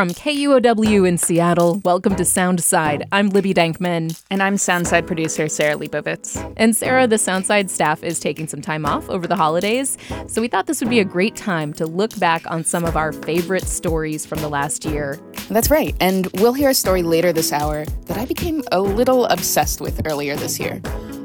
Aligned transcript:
From 0.00 0.08
KUOW 0.08 1.06
in 1.06 1.18
Seattle, 1.18 1.78
welcome 1.84 2.16
to 2.16 2.22
Soundside. 2.22 3.06
I'm 3.12 3.28
Libby 3.28 3.52
Denkmann. 3.52 4.18
And 4.30 4.42
I'm 4.42 4.54
Soundside 4.54 5.06
producer 5.06 5.46
Sarah 5.46 5.76
Leibovitz. 5.76 6.54
And 6.56 6.74
Sarah, 6.74 7.06
the 7.06 7.16
Soundside 7.16 7.68
staff, 7.68 8.02
is 8.02 8.18
taking 8.18 8.48
some 8.48 8.62
time 8.62 8.86
off 8.86 9.10
over 9.10 9.26
the 9.26 9.36
holidays, 9.36 9.98
so 10.26 10.40
we 10.40 10.48
thought 10.48 10.66
this 10.66 10.80
would 10.80 10.88
be 10.88 11.00
a 11.00 11.04
great 11.04 11.36
time 11.36 11.74
to 11.74 11.84
look 11.84 12.18
back 12.18 12.50
on 12.50 12.64
some 12.64 12.86
of 12.86 12.96
our 12.96 13.12
favorite 13.12 13.64
stories 13.64 14.24
from 14.24 14.38
the 14.38 14.48
last 14.48 14.86
year. 14.86 15.20
That's 15.50 15.70
right, 15.70 15.94
and 16.00 16.28
we'll 16.36 16.54
hear 16.54 16.70
a 16.70 16.74
story 16.74 17.02
later 17.02 17.30
this 17.30 17.52
hour 17.52 17.84
that 18.06 18.16
I 18.16 18.24
became 18.24 18.62
a 18.72 18.80
little 18.80 19.26
obsessed 19.26 19.82
with 19.82 20.00
earlier 20.06 20.34
this 20.34 20.58
year 20.58 20.80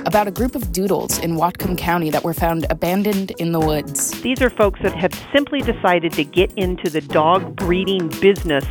about 0.05 0.27
a 0.27 0.31
group 0.31 0.55
of 0.55 0.71
doodles 0.71 1.19
in 1.19 1.35
Whatcom 1.35 1.77
County 1.77 2.09
that 2.09 2.23
were 2.23 2.33
found 2.33 2.65
abandoned 2.69 3.31
in 3.39 3.51
the 3.51 3.59
woods. 3.59 4.11
These 4.21 4.41
are 4.41 4.49
folks 4.49 4.79
that 4.81 4.95
have 4.95 5.13
simply 5.33 5.61
decided 5.61 6.11
to 6.13 6.23
get 6.23 6.51
into 6.53 6.89
the 6.89 7.01
dog 7.01 7.55
breeding 7.55 8.09
business 8.21 8.65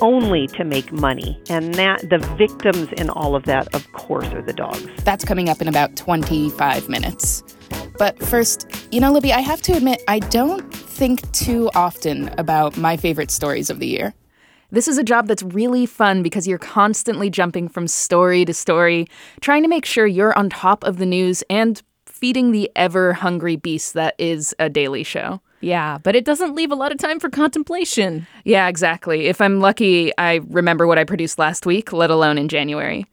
only 0.00 0.46
to 0.48 0.64
make 0.64 0.92
money. 0.92 1.40
And 1.48 1.74
that 1.74 2.08
the 2.10 2.18
victims 2.36 2.88
in 2.92 3.10
all 3.10 3.34
of 3.34 3.44
that, 3.44 3.74
of 3.74 3.90
course, 3.92 4.26
are 4.28 4.42
the 4.42 4.52
dogs. 4.52 4.86
That's 5.04 5.24
coming 5.24 5.48
up 5.48 5.60
in 5.60 5.68
about 5.68 5.96
25 5.96 6.88
minutes. 6.88 7.42
But 7.98 8.18
first, 8.22 8.66
you 8.90 9.00
know, 9.00 9.12
Libby, 9.12 9.32
I 9.32 9.40
have 9.40 9.62
to 9.62 9.72
admit, 9.72 10.02
I 10.08 10.18
don't 10.18 10.72
think 10.72 11.30
too 11.32 11.70
often 11.74 12.28
about 12.38 12.76
my 12.76 12.96
favorite 12.96 13.30
stories 13.30 13.70
of 13.70 13.78
the 13.78 13.86
year. 13.86 14.14
This 14.70 14.88
is 14.88 14.98
a 14.98 15.04
job 15.04 15.28
that's 15.28 15.42
really 15.42 15.86
fun 15.86 16.22
because 16.22 16.48
you're 16.48 16.58
constantly 16.58 17.30
jumping 17.30 17.68
from 17.68 17.86
story 17.86 18.44
to 18.44 18.52
story, 18.52 19.06
trying 19.40 19.62
to 19.62 19.68
make 19.68 19.84
sure 19.84 20.06
you're 20.06 20.36
on 20.36 20.50
top 20.50 20.82
of 20.84 20.98
the 20.98 21.06
news 21.06 21.42
and 21.48 21.82
feeding 22.06 22.50
the 22.50 22.70
ever 22.74 23.12
hungry 23.12 23.56
beast 23.56 23.94
that 23.94 24.14
is 24.18 24.54
a 24.58 24.68
daily 24.68 25.04
show. 25.04 25.40
Yeah, 25.60 25.98
but 25.98 26.16
it 26.16 26.24
doesn't 26.24 26.54
leave 26.54 26.70
a 26.70 26.76
lot 26.76 26.92
of 26.92 26.98
time 26.98 27.20
for 27.20 27.28
contemplation. 27.28 28.26
Yeah, 28.44 28.68
exactly. 28.68 29.26
If 29.26 29.40
I'm 29.40 29.60
lucky, 29.60 30.12
I 30.18 30.40
remember 30.48 30.86
what 30.86 30.98
I 30.98 31.04
produced 31.04 31.38
last 31.38 31.66
week, 31.66 31.92
let 31.92 32.10
alone 32.10 32.38
in 32.38 32.48
January. 32.48 33.06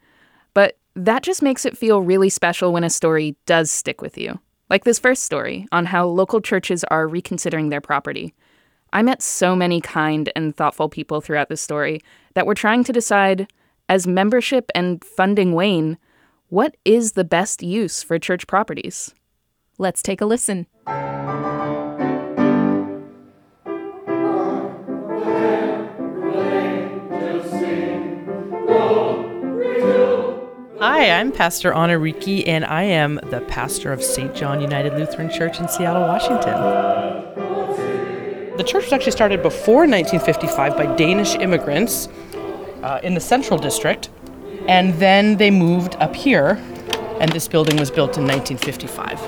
But 0.54 0.78
that 0.94 1.22
just 1.22 1.42
makes 1.42 1.64
it 1.64 1.76
feel 1.76 2.02
really 2.02 2.28
special 2.28 2.72
when 2.72 2.84
a 2.84 2.90
story 2.90 3.36
does 3.46 3.70
stick 3.70 4.00
with 4.00 4.16
you. 4.16 4.38
Like 4.70 4.84
this 4.84 4.98
first 4.98 5.24
story 5.24 5.66
on 5.72 5.86
how 5.86 6.06
local 6.06 6.40
churches 6.40 6.84
are 6.84 7.06
reconsidering 7.06 7.68
their 7.68 7.80
property. 7.80 8.34
I 8.94 9.02
met 9.02 9.20
so 9.22 9.56
many 9.56 9.80
kind 9.80 10.30
and 10.36 10.54
thoughtful 10.54 10.88
people 10.88 11.20
throughout 11.20 11.48
this 11.48 11.60
story 11.60 12.00
that 12.34 12.46
were 12.46 12.54
trying 12.54 12.84
to 12.84 12.92
decide, 12.92 13.52
as 13.88 14.06
membership 14.06 14.70
and 14.72 15.02
funding 15.02 15.52
wane, 15.52 15.98
what 16.48 16.76
is 16.84 17.12
the 17.12 17.24
best 17.24 17.60
use 17.60 18.04
for 18.04 18.20
church 18.20 18.46
properties? 18.46 19.12
Let's 19.78 20.00
take 20.00 20.20
a 20.20 20.26
listen. 20.26 20.68
Hi, 30.78 31.10
I'm 31.10 31.32
Pastor 31.32 31.72
Anna 31.72 31.98
and 31.98 32.64
I 32.64 32.84
am 32.84 33.18
the 33.24 33.40
pastor 33.48 33.92
of 33.92 34.04
St. 34.04 34.32
John 34.36 34.60
United 34.60 34.92
Lutheran 34.94 35.32
Church 35.32 35.58
in 35.58 35.66
Seattle, 35.66 36.02
Washington. 36.02 37.13
The 38.56 38.62
church 38.62 38.84
was 38.84 38.92
actually 38.92 39.10
started 39.10 39.42
before 39.42 39.80
1955 39.80 40.76
by 40.76 40.94
Danish 40.94 41.34
immigrants 41.34 42.08
uh, 42.84 43.00
in 43.02 43.14
the 43.14 43.20
Central 43.20 43.58
District, 43.58 44.10
and 44.68 44.94
then 44.94 45.38
they 45.38 45.50
moved 45.50 45.96
up 45.96 46.14
here, 46.14 46.62
and 47.18 47.32
this 47.32 47.48
building 47.48 47.76
was 47.78 47.90
built 47.90 48.16
in 48.16 48.24
1955. 48.24 49.20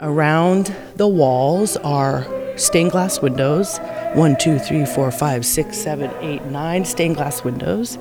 Around 0.00 0.74
the 0.96 1.06
walls 1.06 1.76
are 1.78 2.26
stained 2.56 2.90
glass 2.90 3.22
windows 3.22 3.78
one, 4.14 4.34
two, 4.36 4.58
three, 4.58 4.84
four, 4.84 5.12
five, 5.12 5.46
six, 5.46 5.78
seven, 5.78 6.10
eight, 6.20 6.42
nine 6.46 6.84
stained 6.84 7.14
glass 7.14 7.44
windows. 7.44 7.96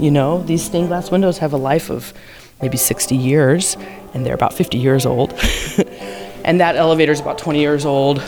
You 0.00 0.10
know, 0.10 0.42
these 0.42 0.64
stained 0.64 0.88
glass 0.88 1.12
windows 1.12 1.38
have 1.38 1.52
a 1.52 1.56
life 1.56 1.90
of 1.90 2.12
maybe 2.60 2.76
60 2.76 3.14
years, 3.14 3.76
and 4.14 4.26
they're 4.26 4.34
about 4.34 4.52
50 4.52 4.78
years 4.78 5.06
old. 5.06 5.32
and 6.44 6.60
that 6.60 6.74
elevator 6.74 7.12
is 7.12 7.20
about 7.20 7.38
20 7.38 7.60
years 7.60 7.84
old 7.84 8.20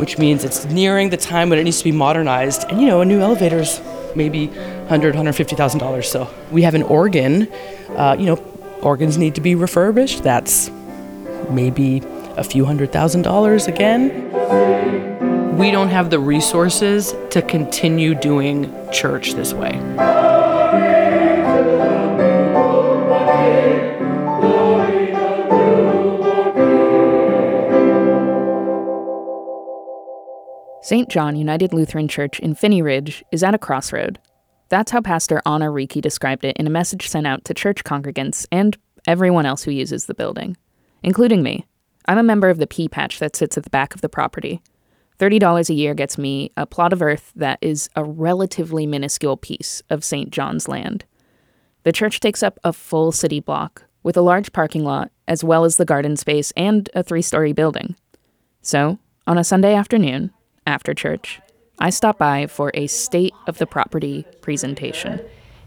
which 0.00 0.18
means 0.18 0.44
it's 0.44 0.64
nearing 0.64 1.10
the 1.10 1.16
time 1.16 1.50
when 1.50 1.58
it 1.58 1.64
needs 1.64 1.78
to 1.78 1.84
be 1.84 1.92
modernized. 1.92 2.64
And 2.70 2.80
you 2.80 2.86
know, 2.86 3.02
a 3.02 3.04
new 3.04 3.20
elevator 3.20 3.58
is 3.58 3.80
maybe 4.16 4.48
$100,000, 4.48 5.12
$150,000. 5.12 6.04
So 6.04 6.28
we 6.50 6.62
have 6.62 6.74
an 6.74 6.82
organ. 6.82 7.52
Uh, 7.90 8.16
you 8.18 8.26
know, 8.26 8.36
organs 8.82 9.18
need 9.18 9.34
to 9.34 9.40
be 9.40 9.54
refurbished. 9.54 10.22
That's 10.22 10.70
maybe 11.50 12.02
a 12.36 12.44
few 12.44 12.64
hundred 12.64 12.92
thousand 12.92 13.22
dollars 13.22 13.66
again. 13.66 14.30
We 15.58 15.70
don't 15.70 15.88
have 15.88 16.08
the 16.08 16.18
resources 16.18 17.14
to 17.30 17.42
continue 17.42 18.14
doing 18.14 18.74
church 18.90 19.34
this 19.34 19.52
way. 19.52 19.78
St. 30.90 31.08
John 31.08 31.36
United 31.36 31.72
Lutheran 31.72 32.08
Church 32.08 32.40
in 32.40 32.56
Phinney 32.56 32.82
Ridge 32.82 33.22
is 33.30 33.44
at 33.44 33.54
a 33.54 33.58
crossroad. 33.58 34.18
That's 34.70 34.90
how 34.90 35.00
Pastor 35.00 35.40
Anna 35.46 35.70
Riki 35.70 36.00
described 36.00 36.44
it 36.44 36.56
in 36.56 36.66
a 36.66 36.70
message 36.70 37.08
sent 37.08 37.28
out 37.28 37.44
to 37.44 37.54
church 37.54 37.84
congregants 37.84 38.44
and 38.50 38.76
everyone 39.06 39.46
else 39.46 39.62
who 39.62 39.70
uses 39.70 40.06
the 40.06 40.14
building, 40.14 40.56
including 41.04 41.44
me. 41.44 41.64
I'm 42.06 42.18
a 42.18 42.24
member 42.24 42.50
of 42.50 42.58
the 42.58 42.66
pea 42.66 42.88
patch 42.88 43.20
that 43.20 43.36
sits 43.36 43.56
at 43.56 43.62
the 43.62 43.70
back 43.70 43.94
of 43.94 44.00
the 44.00 44.08
property. 44.08 44.62
$30 45.20 45.70
a 45.70 45.74
year 45.74 45.94
gets 45.94 46.18
me 46.18 46.50
a 46.56 46.66
plot 46.66 46.92
of 46.92 47.02
earth 47.02 47.30
that 47.36 47.60
is 47.60 47.88
a 47.94 48.02
relatively 48.02 48.84
minuscule 48.84 49.36
piece 49.36 49.84
of 49.90 50.02
St. 50.02 50.30
John's 50.32 50.66
land. 50.66 51.04
The 51.84 51.92
church 51.92 52.18
takes 52.18 52.42
up 52.42 52.58
a 52.64 52.72
full 52.72 53.12
city 53.12 53.38
block 53.38 53.84
with 54.02 54.16
a 54.16 54.22
large 54.22 54.52
parking 54.52 54.82
lot, 54.82 55.12
as 55.28 55.44
well 55.44 55.64
as 55.64 55.76
the 55.76 55.84
garden 55.84 56.16
space 56.16 56.52
and 56.56 56.90
a 56.94 57.04
three 57.04 57.22
story 57.22 57.52
building. 57.52 57.94
So, 58.60 58.98
on 59.24 59.38
a 59.38 59.44
Sunday 59.44 59.76
afternoon, 59.76 60.32
after 60.66 60.94
church, 60.94 61.40
I 61.78 61.90
stopped 61.90 62.18
by 62.18 62.46
for 62.46 62.70
a 62.74 62.86
state 62.86 63.34
of 63.46 63.58
the 63.58 63.66
property 63.66 64.24
presentation. 64.40 65.20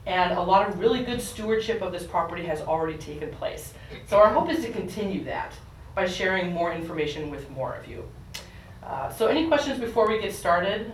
And 0.05 0.37
a 0.37 0.41
lot 0.41 0.67
of 0.67 0.79
really 0.79 1.03
good 1.03 1.21
stewardship 1.21 1.81
of 1.81 1.91
this 1.91 2.05
property 2.05 2.43
has 2.45 2.61
already 2.61 2.97
taken 2.97 3.31
place. 3.31 3.73
So 4.07 4.17
our 4.17 4.33
hope 4.33 4.49
is 4.49 4.63
to 4.63 4.71
continue 4.71 5.23
that 5.25 5.53
by 5.95 6.07
sharing 6.07 6.51
more 6.51 6.73
information 6.73 7.29
with 7.29 7.49
more 7.49 7.75
of 7.75 7.87
you. 7.87 8.07
Uh, 8.83 9.09
so, 9.13 9.27
any 9.27 9.47
questions 9.47 9.79
before 9.79 10.09
we 10.09 10.19
get 10.19 10.33
started? 10.33 10.93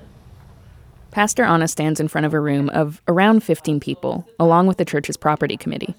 Pastor 1.10 1.44
Anna 1.44 1.68
stands 1.68 2.00
in 2.00 2.08
front 2.08 2.26
of 2.26 2.36
a 2.36 2.40
room 2.40 2.70
of 2.70 3.02
around 3.08 3.44
15 3.44 3.80
people, 3.80 4.28
along 4.40 4.68
with 4.68 4.78
the 4.78 4.86
church's 4.86 5.18
property 5.18 5.58
committee. 5.58 5.96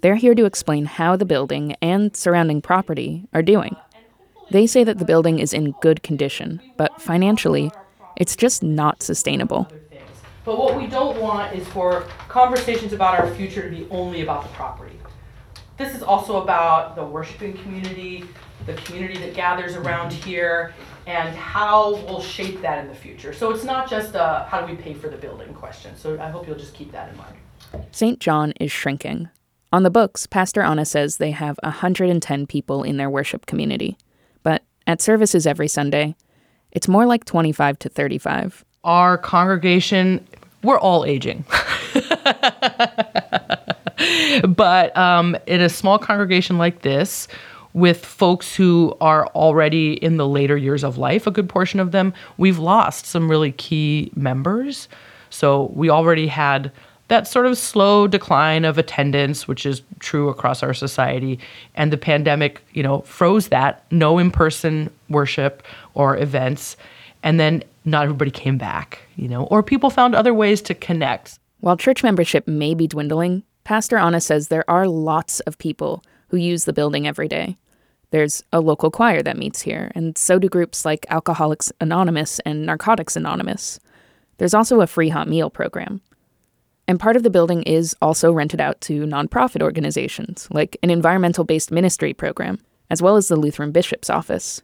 They're 0.00 0.14
here 0.14 0.34
to 0.34 0.46
explain 0.46 0.86
how 0.86 1.16
the 1.16 1.26
building 1.26 1.76
and 1.82 2.16
surrounding 2.16 2.62
property 2.62 3.26
are 3.34 3.42
doing. 3.42 3.76
They 4.50 4.66
say 4.66 4.84
that 4.84 4.98
the 4.98 5.04
building 5.04 5.38
is 5.38 5.52
in 5.52 5.72
good 5.80 6.02
condition, 6.02 6.60
but 6.76 7.00
financially, 7.00 7.70
it's 8.16 8.36
just 8.36 8.62
not 8.62 9.02
sustainable. 9.02 9.68
But 10.44 10.58
what 10.58 10.76
we 10.76 10.86
don't 10.86 11.20
want 11.20 11.54
is 11.54 11.66
for 11.68 12.02
conversations 12.28 12.92
about 12.92 13.18
our 13.18 13.34
future 13.34 13.62
to 13.62 13.74
be 13.74 13.86
only 13.90 14.20
about 14.20 14.42
the 14.42 14.50
property. 14.50 14.98
This 15.78 15.94
is 15.94 16.02
also 16.02 16.42
about 16.42 16.94
the 16.94 17.04
worshiping 17.04 17.54
community, 17.54 18.24
the 18.66 18.74
community 18.74 19.18
that 19.20 19.34
gathers 19.34 19.74
around 19.74 20.12
here, 20.12 20.74
and 21.06 21.34
how 21.34 21.94
we'll 22.04 22.20
shape 22.20 22.60
that 22.60 22.78
in 22.78 22.88
the 22.88 22.94
future. 22.94 23.32
So 23.32 23.50
it's 23.50 23.64
not 23.64 23.90
just 23.90 24.14
a 24.14 24.46
how 24.48 24.60
do 24.60 24.72
we 24.72 24.80
pay 24.80 24.94
for 24.94 25.08
the 25.08 25.16
building 25.16 25.52
question. 25.54 25.96
So 25.96 26.20
I 26.20 26.28
hope 26.28 26.46
you'll 26.46 26.58
just 26.58 26.74
keep 26.74 26.92
that 26.92 27.10
in 27.10 27.16
mind. 27.16 27.34
St. 27.90 28.20
John 28.20 28.52
is 28.60 28.70
shrinking. 28.70 29.30
On 29.72 29.82
the 29.82 29.90
books, 29.90 30.26
Pastor 30.26 30.62
Anna 30.62 30.84
says 30.84 31.16
they 31.16 31.32
have 31.32 31.58
110 31.64 32.46
people 32.46 32.84
in 32.84 32.96
their 32.96 33.10
worship 33.10 33.46
community. 33.46 33.96
At 34.86 35.00
services 35.00 35.46
every 35.46 35.68
Sunday, 35.68 36.14
it's 36.72 36.88
more 36.88 37.06
like 37.06 37.24
25 37.24 37.78
to 37.80 37.88
35. 37.88 38.64
Our 38.84 39.16
congregation, 39.16 40.26
we're 40.62 40.78
all 40.78 41.04
aging. 41.04 41.44
but 44.48 44.96
um, 44.96 45.36
in 45.46 45.60
a 45.60 45.68
small 45.68 45.98
congregation 45.98 46.58
like 46.58 46.82
this, 46.82 47.28
with 47.72 48.04
folks 48.04 48.54
who 48.54 48.96
are 49.00 49.26
already 49.28 49.94
in 49.94 50.16
the 50.16 50.28
later 50.28 50.56
years 50.56 50.84
of 50.84 50.96
life, 50.96 51.26
a 51.26 51.30
good 51.30 51.48
portion 51.48 51.80
of 51.80 51.90
them, 51.90 52.14
we've 52.36 52.58
lost 52.58 53.06
some 53.06 53.30
really 53.30 53.52
key 53.52 54.12
members. 54.14 54.88
So 55.30 55.72
we 55.74 55.90
already 55.90 56.28
had 56.28 56.70
that 57.08 57.28
sort 57.28 57.46
of 57.46 57.58
slow 57.58 58.06
decline 58.06 58.64
of 58.64 58.78
attendance, 58.78 59.46
which 59.46 59.66
is 59.66 59.82
true 59.98 60.28
across 60.28 60.62
our 60.62 60.74
society. 60.74 61.38
And 61.74 61.92
the 61.92 61.98
pandemic, 61.98 62.62
you 62.72 62.82
know, 62.82 63.00
froze 63.02 63.48
that 63.48 63.84
no 63.90 64.18
in 64.18 64.30
person 64.30 64.90
worship 65.08 65.62
or 65.94 66.16
events. 66.16 66.76
And 67.22 67.38
then 67.38 67.62
not 67.84 68.04
everybody 68.04 68.30
came 68.30 68.58
back, 68.58 69.00
you 69.16 69.28
know, 69.28 69.44
or 69.44 69.62
people 69.62 69.90
found 69.90 70.14
other 70.14 70.32
ways 70.32 70.62
to 70.62 70.74
connect. 70.74 71.38
While 71.60 71.76
church 71.76 72.02
membership 72.02 72.48
may 72.48 72.74
be 72.74 72.86
dwindling, 72.86 73.42
Pastor 73.64 73.96
Anna 73.96 74.20
says 74.20 74.48
there 74.48 74.68
are 74.68 74.86
lots 74.86 75.40
of 75.40 75.58
people 75.58 76.02
who 76.28 76.36
use 76.36 76.64
the 76.64 76.72
building 76.72 77.06
every 77.06 77.28
day. 77.28 77.56
There's 78.10 78.44
a 78.52 78.60
local 78.60 78.90
choir 78.90 79.22
that 79.22 79.38
meets 79.38 79.62
here, 79.62 79.90
and 79.94 80.16
so 80.16 80.38
do 80.38 80.48
groups 80.48 80.84
like 80.84 81.06
Alcoholics 81.08 81.72
Anonymous 81.80 82.38
and 82.40 82.64
Narcotics 82.64 83.16
Anonymous. 83.16 83.80
There's 84.38 84.54
also 84.54 84.80
a 84.80 84.86
free 84.86 85.08
hot 85.08 85.28
meal 85.28 85.50
program. 85.50 86.00
And 86.86 87.00
part 87.00 87.16
of 87.16 87.22
the 87.22 87.30
building 87.30 87.62
is 87.62 87.96
also 88.02 88.32
rented 88.32 88.60
out 88.60 88.80
to 88.82 89.06
nonprofit 89.06 89.62
organizations, 89.62 90.48
like 90.50 90.76
an 90.82 90.90
environmental 90.90 91.44
based 91.44 91.70
ministry 91.70 92.12
program, 92.12 92.58
as 92.90 93.00
well 93.00 93.16
as 93.16 93.28
the 93.28 93.36
Lutheran 93.36 93.72
Bishop's 93.72 94.10
Office. 94.10 94.62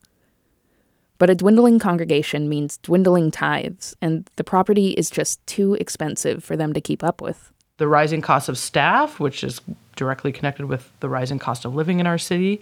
But 1.18 1.30
a 1.30 1.34
dwindling 1.34 1.78
congregation 1.78 2.48
means 2.48 2.78
dwindling 2.78 3.30
tithes, 3.30 3.94
and 4.00 4.28
the 4.36 4.44
property 4.44 4.92
is 4.92 5.10
just 5.10 5.46
too 5.46 5.74
expensive 5.74 6.42
for 6.42 6.56
them 6.56 6.72
to 6.72 6.80
keep 6.80 7.04
up 7.04 7.20
with. 7.20 7.52
The 7.76 7.88
rising 7.88 8.22
cost 8.22 8.48
of 8.48 8.56
staff, 8.56 9.20
which 9.20 9.44
is 9.44 9.60
directly 9.96 10.32
connected 10.32 10.66
with 10.66 10.90
the 11.00 11.08
rising 11.08 11.38
cost 11.38 11.64
of 11.64 11.74
living 11.74 12.00
in 12.00 12.06
our 12.06 12.18
city, 12.18 12.60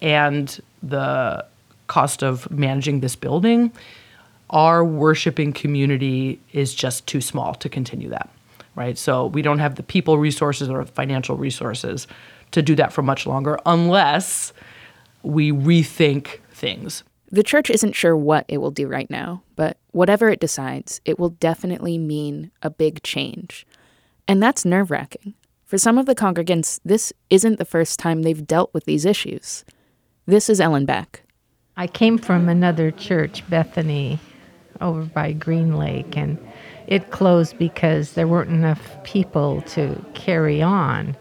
and 0.00 0.60
the 0.82 1.44
cost 1.86 2.24
of 2.24 2.50
managing 2.50 3.00
this 3.00 3.14
building, 3.14 3.70
our 4.50 4.84
worshiping 4.84 5.52
community 5.52 6.40
is 6.52 6.74
just 6.74 7.06
too 7.06 7.20
small 7.20 7.54
to 7.54 7.68
continue 7.68 8.08
that, 8.08 8.28
right? 8.74 8.96
So 8.96 9.26
we 9.26 9.42
don't 9.42 9.58
have 9.58 9.74
the 9.74 9.82
people 9.82 10.18
resources 10.18 10.68
or 10.68 10.84
financial 10.84 11.36
resources 11.36 12.06
to 12.52 12.62
do 12.62 12.74
that 12.76 12.92
for 12.92 13.02
much 13.02 13.26
longer 13.26 13.58
unless 13.66 14.52
we 15.22 15.52
rethink 15.52 16.38
things. 16.50 17.04
The 17.30 17.42
church 17.42 17.70
isn't 17.70 17.94
sure 17.94 18.16
what 18.16 18.44
it 18.48 18.58
will 18.58 18.70
do 18.70 18.86
right 18.86 19.08
now, 19.08 19.42
but 19.56 19.78
whatever 19.92 20.28
it 20.28 20.40
decides, 20.40 21.00
it 21.04 21.18
will 21.18 21.30
definitely 21.30 21.96
mean 21.96 22.50
a 22.62 22.68
big 22.68 23.02
change. 23.02 23.66
And 24.28 24.42
that's 24.42 24.64
nerve 24.64 24.90
wracking. 24.90 25.34
For 25.64 25.78
some 25.78 25.96
of 25.96 26.04
the 26.04 26.14
congregants, 26.14 26.78
this 26.84 27.12
isn't 27.30 27.58
the 27.58 27.64
first 27.64 27.98
time 27.98 28.22
they've 28.22 28.46
dealt 28.46 28.74
with 28.74 28.84
these 28.84 29.06
issues. 29.06 29.64
This 30.26 30.50
is 30.50 30.60
Ellen 30.60 30.84
Beck. 30.84 31.22
I 31.74 31.86
came 31.86 32.18
from 32.18 32.50
another 32.50 32.90
church, 32.90 33.48
Bethany, 33.48 34.18
over 34.82 35.02
by 35.04 35.32
Green 35.32 35.76
Lake, 35.76 36.14
and 36.14 36.36
it 36.92 37.10
closed 37.10 37.56
because 37.56 38.12
there 38.12 38.28
weren't 38.28 38.50
enough 38.50 39.02
people 39.02 39.62
to 39.62 40.04
carry 40.12 40.60
on. 40.60 41.16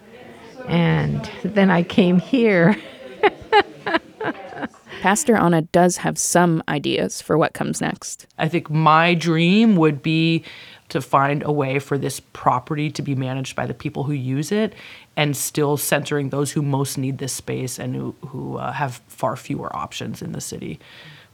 And 0.68 1.32
then 1.44 1.72
I 1.72 1.84
came 1.84 2.20
here. 2.20 2.76
Pastor 5.02 5.38
Anna 5.38 5.62
does 5.62 5.96
have 5.96 6.18
some 6.18 6.62
ideas 6.68 7.22
for 7.22 7.38
what 7.38 7.54
comes 7.54 7.80
next. 7.80 8.28
I 8.38 8.50
think 8.50 8.70
my 8.70 9.14
dream 9.14 9.78
would 9.78 10.04
be 10.04 10.44
to 10.90 11.00
find 11.00 11.42
a 11.44 11.54
way 11.54 11.80
for 11.80 11.98
this 11.98 12.20
property 12.34 12.92
to 12.92 13.02
be 13.02 13.16
managed 13.16 13.56
by 13.56 13.66
the 13.66 13.74
people 13.74 14.04
who 14.04 14.12
use 14.12 14.52
it 14.52 14.74
and 15.16 15.38
still 15.38 15.78
centering 15.78 16.32
those 16.32 16.52
who 16.52 16.62
most 16.62 16.98
need 16.98 17.20
this 17.20 17.32
space 17.32 17.80
and 17.80 17.96
who, 17.96 18.14
who 18.28 18.58
uh, 18.58 18.74
have 18.74 18.96
far 19.08 19.38
fewer 19.38 19.74
options 19.74 20.22
in 20.22 20.34
the 20.34 20.42
city 20.42 20.82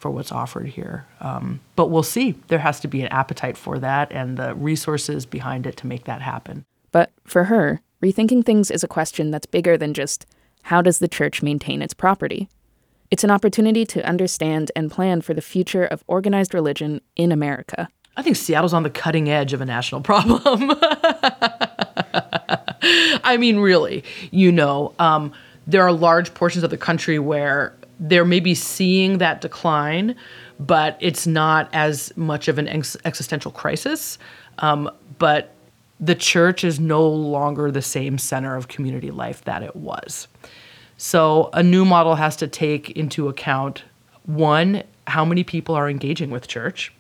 for 0.08 0.12
what's 0.12 0.32
offered 0.32 0.68
here. 0.68 1.06
Um, 1.20 1.60
but 1.76 1.88
we'll 1.88 2.02
see. 2.02 2.36
There 2.48 2.60
has 2.60 2.80
to 2.80 2.88
be 2.88 3.02
an 3.02 3.10
appetite 3.10 3.58
for 3.58 3.78
that 3.80 4.10
and 4.10 4.38
the 4.38 4.56
resources 4.56 5.26
behind 5.26 5.68
it 5.68 5.76
to 5.78 5.88
make 5.88 6.06
that 6.06 6.22
happen. 6.22 6.64
But 6.94 7.12
for 7.26 7.44
her, 7.46 7.82
rethinking 8.02 8.46
things 8.46 8.72
is 8.72 8.86
a 8.86 8.88
question 8.88 9.32
that's 9.32 9.46
bigger 9.46 9.76
than 9.78 9.94
just 9.94 10.26
how 10.64 10.82
does 10.82 11.00
the 11.00 11.10
church 11.10 11.44
maintain 11.44 11.82
its 11.82 11.94
property? 11.94 12.48
It's 13.12 13.26
an 13.26 13.32
opportunity 13.32 13.86
to 13.86 14.08
understand 14.08 14.72
and 14.78 14.90
plan 14.90 15.20
for 15.20 15.34
the 15.34 15.42
future 15.42 15.84
of 15.84 16.06
organized 16.08 16.54
religion 16.54 17.02
in 17.18 17.34
America. 17.34 17.90
I 18.16 18.22
think 18.22 18.38
Seattle's 18.38 18.74
on 18.74 18.84
the 18.84 18.90
cutting 18.90 19.30
edge 19.30 19.52
of 19.52 19.60
a 19.60 19.66
national 19.66 20.00
problem. 20.10 20.72
I 23.26 23.36
mean, 23.38 23.60
really, 23.60 24.06
you 24.32 24.54
know, 24.54 24.94
um, 25.00 25.34
there 25.68 25.84
are 25.84 25.92
large 25.92 26.34
portions 26.34 26.64
of 26.64 26.70
the 26.70 26.78
country 26.78 27.20
where 27.20 27.76
they're 28.00 28.26
maybe 28.26 28.54
seeing 28.54 29.18
that 29.18 29.42
decline, 29.42 30.16
but 30.60 30.98
it's 31.00 31.26
not 31.26 31.70
as 31.74 32.16
much 32.16 32.48
of 32.48 32.58
an 32.58 32.68
ex- 32.68 32.98
existential 33.06 33.52
crisis. 33.52 34.18
Um, 34.60 34.90
but 35.20 35.54
the 36.00 36.16
church 36.16 36.64
is 36.64 36.80
no 36.80 37.08
longer 37.08 37.72
the 37.72 37.82
same 37.82 38.18
center 38.18 38.56
of 38.56 38.68
community 38.68 39.12
life 39.12 39.44
that 39.46 39.64
it 39.64 39.76
was. 39.76 40.28
So 40.98 41.50
a 41.54 41.64
new 41.64 41.86
model 41.86 42.16
has 42.16 42.36
to 42.38 42.48
take 42.48 42.92
into 42.92 43.28
account 43.28 43.84
one, 44.26 44.84
how 45.08 45.24
many 45.24 45.44
people 45.44 45.76
are 45.76 45.90
engaging 45.90 46.30
with 46.30 46.48
church, 46.48 46.92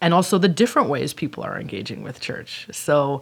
and 0.00 0.14
also 0.14 0.38
the 0.38 0.48
different 0.48 0.88
ways 0.88 1.12
people 1.12 1.42
are 1.42 1.60
engaging 1.60 2.02
with 2.02 2.20
church. 2.20 2.68
So 2.72 3.20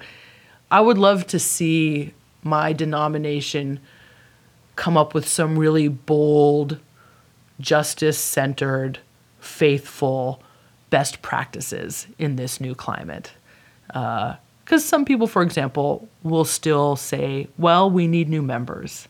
I 0.71 0.81
would 0.81 0.99
love 0.99 1.27
to 1.29 1.39
see 1.39 2.13
my 2.43 2.73
denomination 2.73 3.81
come 4.79 4.97
up 4.97 5.13
with 5.13 5.29
some 5.29 5.59
really 5.59 5.89
bold, 5.89 6.79
justice 7.59 8.17
centered, 8.17 9.01
faithful 9.41 10.41
best 10.89 11.21
practices 11.21 12.07
in 12.17 12.37
this 12.37 12.61
new 12.61 12.77
climate. 12.77 13.33
Because 13.89 14.37
uh, 14.71 14.79
some 14.79 15.05
people, 15.05 15.27
for 15.27 15.43
example, 15.43 16.09
will 16.23 16.45
still 16.45 16.95
say, 16.95 17.49
well, 17.59 17.91
we 17.91 18.07
need 18.07 18.29
new 18.29 18.41
members. 18.41 19.09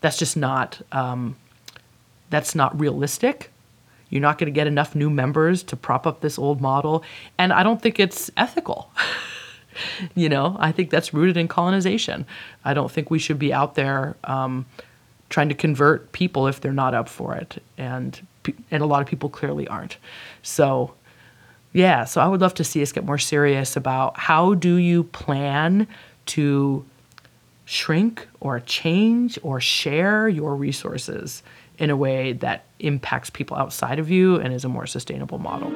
That's 0.00 0.18
just 0.18 0.36
not. 0.36 0.82
Um, 0.90 1.36
that's 2.30 2.56
not 2.56 2.78
realistic. 2.78 3.52
You're 4.10 4.20
not 4.20 4.36
going 4.38 4.52
to 4.52 4.52
get 4.52 4.66
enough 4.66 4.96
new 4.96 5.10
members 5.10 5.62
to 5.64 5.76
prop 5.76 6.08
up 6.08 6.22
this 6.22 6.40
old 6.40 6.60
model. 6.60 7.04
And 7.38 7.52
I 7.52 7.62
don't 7.62 7.80
think 7.80 8.00
it's 8.00 8.32
ethical. 8.36 8.90
you 10.16 10.28
know, 10.28 10.56
I 10.58 10.72
think 10.72 10.90
that's 10.90 11.14
rooted 11.14 11.36
in 11.36 11.46
colonization. 11.46 12.26
I 12.64 12.74
don't 12.74 12.90
think 12.90 13.12
we 13.12 13.20
should 13.20 13.38
be 13.38 13.52
out 13.52 13.76
there 13.76 14.16
um, 14.24 14.66
trying 15.34 15.48
to 15.48 15.54
convert 15.56 16.12
people 16.12 16.46
if 16.46 16.60
they're 16.60 16.72
not 16.72 16.94
up 16.94 17.08
for 17.08 17.34
it. 17.34 17.60
And, 17.76 18.24
and 18.70 18.84
a 18.84 18.86
lot 18.86 19.02
of 19.02 19.08
people 19.08 19.28
clearly 19.28 19.66
aren't. 19.66 19.96
So, 20.44 20.94
yeah, 21.72 22.04
so 22.04 22.20
I 22.20 22.28
would 22.28 22.40
love 22.40 22.54
to 22.54 22.62
see 22.62 22.80
us 22.82 22.92
get 22.92 23.04
more 23.04 23.18
serious 23.18 23.74
about 23.74 24.16
how 24.16 24.54
do 24.54 24.76
you 24.76 25.02
plan 25.02 25.88
to 26.26 26.84
shrink 27.64 28.28
or 28.38 28.60
change 28.60 29.36
or 29.42 29.60
share 29.60 30.28
your 30.28 30.54
resources 30.54 31.42
in 31.78 31.90
a 31.90 31.96
way 31.96 32.34
that 32.34 32.66
impacts 32.78 33.28
people 33.28 33.56
outside 33.56 33.98
of 33.98 34.08
you 34.08 34.36
and 34.36 34.54
is 34.54 34.64
a 34.64 34.68
more 34.68 34.86
sustainable 34.86 35.38
model. 35.38 35.72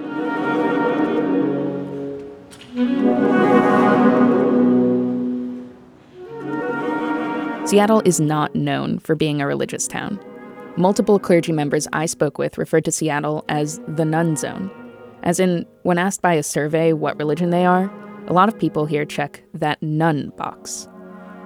Seattle 7.68 8.00
is 8.06 8.18
not 8.18 8.54
known 8.54 8.98
for 8.98 9.14
being 9.14 9.42
a 9.42 9.46
religious 9.46 9.86
town. 9.86 10.18
Multiple 10.78 11.18
clergy 11.18 11.52
members 11.52 11.86
I 11.92 12.06
spoke 12.06 12.38
with 12.38 12.56
referred 12.56 12.86
to 12.86 12.90
Seattle 12.90 13.44
as 13.50 13.78
the 13.86 14.06
none 14.06 14.36
zone. 14.36 14.70
As 15.22 15.38
in, 15.38 15.66
when 15.82 15.98
asked 15.98 16.22
by 16.22 16.32
a 16.32 16.42
survey 16.42 16.94
what 16.94 17.18
religion 17.18 17.50
they 17.50 17.66
are, 17.66 17.92
a 18.26 18.32
lot 18.32 18.48
of 18.48 18.58
people 18.58 18.86
here 18.86 19.04
check 19.04 19.42
that 19.52 19.82
none 19.82 20.32
box. 20.38 20.88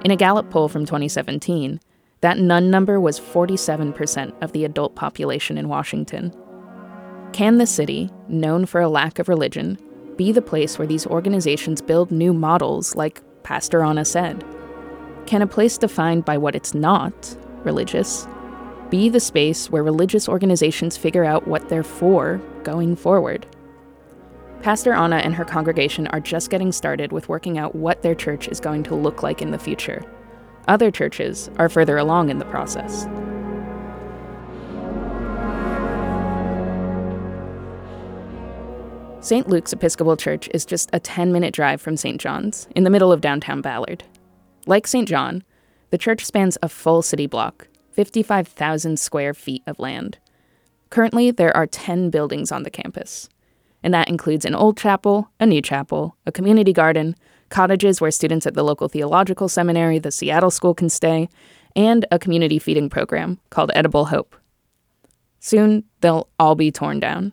In 0.05 0.13
a 0.13 0.17
Gallup 0.17 0.49
poll 0.49 0.69
from 0.69 0.87
2017, 0.87 1.81
that 2.21 2.39
none 2.39 2.71
number 2.71 3.01
was 3.01 3.19
47% 3.19 4.41
of 4.41 4.53
the 4.53 4.65
adult 4.65 4.95
population 4.95 5.59
in 5.59 5.69
Washington. 5.69 6.33
Can 7.33 7.59
the 7.59 7.67
city, 7.67 8.11
known 8.29 8.65
for 8.67 8.81
a 8.81 8.89
lack 8.89 9.19
of 9.19 9.29
religion, 9.29 9.77
be 10.15 10.31
the 10.31 10.41
place 10.41 10.79
where 10.79 10.87
these 10.87 11.05
organizations 11.05 11.83
build 11.83 12.13
new 12.13 12.33
models, 12.33 12.95
like 12.95 13.21
Pastor 13.43 13.83
Anna 13.83 14.05
said? 14.05 14.45
Can 15.27 15.43
a 15.43 15.47
place 15.47 15.79
defined 15.79 16.25
by 16.25 16.37
what 16.37 16.55
it's 16.55 16.75
not, 16.75 17.37
religious, 17.65 18.27
be 18.91 19.09
the 19.09 19.21
space 19.21 19.71
where 19.71 19.83
religious 19.83 20.29
organizations 20.29 20.97
figure 20.97 21.25
out 21.25 21.49
what 21.49 21.69
they're 21.69 21.83
for 21.83 22.41
going 22.65 22.97
forward? 22.97 23.47
Pastor 24.63 24.93
Anna 24.93 25.17
and 25.17 25.35
her 25.35 25.45
congregation 25.45 26.07
are 26.09 26.21
just 26.21 26.51
getting 26.51 26.71
started 26.71 27.11
with 27.11 27.29
working 27.29 27.59
out 27.59 27.75
what 27.75 28.03
their 28.03 28.15
church 28.15 28.47
is 28.49 28.61
going 28.61 28.83
to 28.85 28.95
look 28.95 29.23
like 29.23 29.43
in 29.43 29.51
the 29.51 29.59
future. 29.59 30.05
Other 30.69 30.91
churches 30.91 31.51
are 31.57 31.69
further 31.69 31.99
along 31.99 32.31
in 32.31 32.39
the 32.39 32.45
process. 32.45 33.09
St. 39.21 39.49
Luke's 39.49 39.73
Episcopal 39.73 40.17
Church 40.17 40.49
is 40.53 40.67
just 40.67 40.91
a 40.93 41.01
10 41.01 41.33
minute 41.33 41.55
drive 41.55 41.81
from 41.81 41.97
St. 41.97 42.21
John's, 42.21 42.69
in 42.75 42.85
the 42.85 42.91
middle 42.91 43.13
of 43.13 43.21
downtown 43.21 43.63
Ballard. 43.63 44.05
Like 44.67 44.87
St. 44.87 45.09
John, 45.09 45.43
the 45.91 45.99
church 45.99 46.25
spans 46.25 46.57
a 46.63 46.69
full 46.69 47.03
city 47.03 47.27
block, 47.27 47.69
55,000 47.91 48.99
square 48.99 49.35
feet 49.35 49.63
of 49.67 49.79
land. 49.79 50.19
Currently, 50.91 51.33
there 51.33 51.57
are 51.57 51.67
10 51.67 52.11
buildings 52.11 52.53
on 52.53 52.63
the 52.63 52.71
campus, 52.71 53.29
and 53.83 53.93
that 53.93 54.09
includes 54.09 54.45
an 54.45 54.55
old 54.55 54.77
chapel, 54.77 55.31
a 55.41 55.47
new 55.47 55.61
chapel, 55.61 56.17
a 56.27 56.33
community 56.33 56.73
garden, 56.73 57.17
cottages 57.49 58.01
where 58.01 58.11
students 58.11 58.47
at 58.47 58.55
the 58.55 58.63
local 58.63 58.89
theological 58.89 59.49
seminary, 59.49 59.99
the 59.99 60.11
Seattle 60.11 60.51
School, 60.51 60.75
can 60.75 60.89
stay, 60.89 61.29
and 61.75 62.07
a 62.11 62.19
community 62.19 62.59
feeding 62.59 62.89
program 62.89 63.39
called 63.51 63.73
Edible 63.75 64.07
Hope. 64.07 64.37
Soon, 65.41 65.85
they'll 66.01 66.29
all 66.39 66.55
be 66.55 66.71
torn 66.71 67.01
down. 67.01 67.33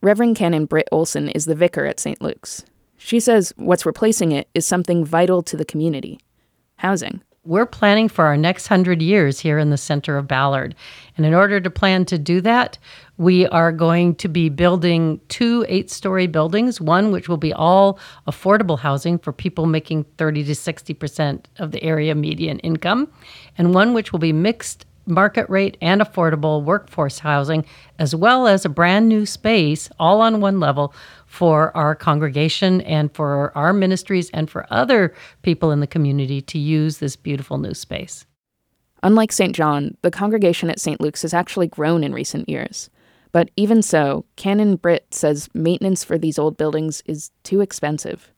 Reverend 0.00 0.36
Canon 0.36 0.64
Britt 0.64 0.88
Olson 0.90 1.28
is 1.28 1.44
the 1.44 1.54
vicar 1.54 1.84
at 1.84 2.00
St. 2.00 2.20
Luke's. 2.22 2.64
She 3.04 3.18
says 3.18 3.52
what's 3.56 3.84
replacing 3.84 4.32
it 4.32 4.48
is 4.54 4.64
something 4.64 5.04
vital 5.04 5.42
to 5.42 5.56
the 5.56 5.64
community 5.64 6.20
housing. 6.76 7.20
We're 7.44 7.66
planning 7.66 8.08
for 8.08 8.26
our 8.26 8.36
next 8.36 8.68
hundred 8.68 9.02
years 9.02 9.40
here 9.40 9.58
in 9.58 9.70
the 9.70 9.76
center 9.76 10.16
of 10.16 10.28
Ballard. 10.28 10.76
And 11.16 11.26
in 11.26 11.34
order 11.34 11.60
to 11.60 11.68
plan 11.68 12.04
to 12.04 12.16
do 12.16 12.40
that, 12.42 12.78
we 13.16 13.48
are 13.48 13.72
going 13.72 14.14
to 14.16 14.28
be 14.28 14.48
building 14.48 15.20
two 15.28 15.66
eight 15.68 15.90
story 15.90 16.28
buildings, 16.28 16.80
one 16.80 17.10
which 17.10 17.28
will 17.28 17.36
be 17.36 17.52
all 17.52 17.98
affordable 18.28 18.78
housing 18.78 19.18
for 19.18 19.32
people 19.32 19.66
making 19.66 20.04
30 20.18 20.44
to 20.44 20.52
60% 20.52 21.46
of 21.58 21.72
the 21.72 21.82
area 21.82 22.14
median 22.14 22.60
income, 22.60 23.10
and 23.58 23.74
one 23.74 23.92
which 23.94 24.12
will 24.12 24.20
be 24.20 24.32
mixed 24.32 24.86
market 25.06 25.50
rate 25.50 25.76
and 25.80 26.00
affordable 26.00 26.62
workforce 26.62 27.18
housing, 27.18 27.64
as 27.98 28.14
well 28.14 28.46
as 28.46 28.64
a 28.64 28.68
brand 28.68 29.08
new 29.08 29.26
space 29.26 29.90
all 29.98 30.20
on 30.20 30.40
one 30.40 30.60
level 30.60 30.94
for 31.32 31.74
our 31.74 31.94
congregation 31.94 32.82
and 32.82 33.10
for 33.14 33.56
our 33.56 33.72
ministries 33.72 34.28
and 34.34 34.50
for 34.50 34.66
other 34.68 35.14
people 35.40 35.70
in 35.70 35.80
the 35.80 35.86
community 35.86 36.42
to 36.42 36.58
use 36.58 36.98
this 36.98 37.16
beautiful 37.16 37.56
new 37.56 37.72
space. 37.72 38.26
Unlike 39.02 39.32
St. 39.32 39.56
John, 39.56 39.96
the 40.02 40.10
congregation 40.10 40.68
at 40.68 40.78
St. 40.78 41.00
Luke's 41.00 41.22
has 41.22 41.32
actually 41.32 41.68
grown 41.68 42.04
in 42.04 42.12
recent 42.12 42.50
years. 42.50 42.90
But 43.32 43.50
even 43.56 43.80
so, 43.80 44.26
Canon 44.36 44.76
Britt 44.76 45.06
says 45.14 45.48
maintenance 45.54 46.04
for 46.04 46.18
these 46.18 46.38
old 46.38 46.58
buildings 46.58 47.02
is 47.06 47.30
too 47.44 47.62
expensive. 47.62 48.30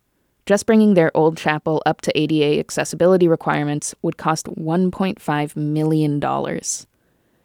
Just 0.47 0.65
bringing 0.65 0.95
their 0.95 1.11
old 1.17 1.37
chapel 1.37 1.83
up 1.87 2.01
to 2.03 2.17
ADA 2.17 2.61
accessibility 2.61 3.27
requirements 3.27 3.93
would 4.03 4.19
cost 4.19 4.47
$1.5 4.47 5.57
million. 5.57 6.23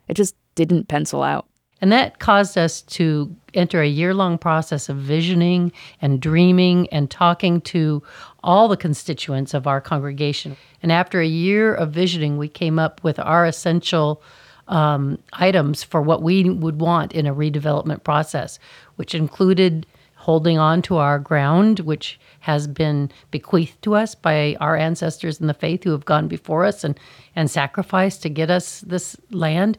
It 0.07 0.13
just 0.13 0.35
didn't 0.53 0.87
pencil 0.87 1.23
out. 1.23 1.47
And 1.81 1.91
that 1.91 2.19
caused 2.19 2.57
us 2.57 2.81
to 2.81 3.33
enter 3.53 3.81
a 3.81 3.87
year 3.87 4.13
long 4.13 4.37
process 4.37 4.89
of 4.89 4.97
visioning 4.97 5.71
and 6.01 6.21
dreaming 6.21 6.87
and 6.89 7.09
talking 7.09 7.61
to 7.61 8.03
all 8.43 8.67
the 8.67 8.77
constituents 8.77 9.53
of 9.53 9.65
our 9.65 9.81
congregation. 9.81 10.57
And 10.83 10.91
after 10.91 11.19
a 11.21 11.27
year 11.27 11.73
of 11.73 11.91
visioning, 11.91 12.37
we 12.37 12.47
came 12.47 12.79
up 12.79 13.03
with 13.03 13.19
our 13.19 13.45
essential 13.45 14.21
um, 14.67 15.17
items 15.33 15.83
for 15.83 16.01
what 16.01 16.21
we 16.21 16.49
would 16.49 16.79
want 16.79 17.11
in 17.13 17.25
a 17.25 17.33
redevelopment 17.33 18.03
process, 18.03 18.59
which 18.97 19.15
included 19.15 19.85
holding 20.15 20.59
on 20.59 20.81
to 20.83 20.97
our 20.97 21.17
ground, 21.17 21.79
which 21.79 22.19
has 22.41 22.67
been 22.67 23.09
bequeathed 23.31 23.81
to 23.81 23.95
us 23.95 24.13
by 24.15 24.55
our 24.59 24.75
ancestors 24.75 25.39
in 25.39 25.47
the 25.47 25.53
faith 25.53 25.83
who 25.83 25.91
have 25.91 26.05
gone 26.05 26.27
before 26.27 26.65
us 26.65 26.83
and, 26.83 26.99
and 27.35 27.49
sacrificed 27.49 28.21
to 28.21 28.29
get 28.29 28.49
us 28.49 28.81
this 28.81 29.15
land. 29.31 29.77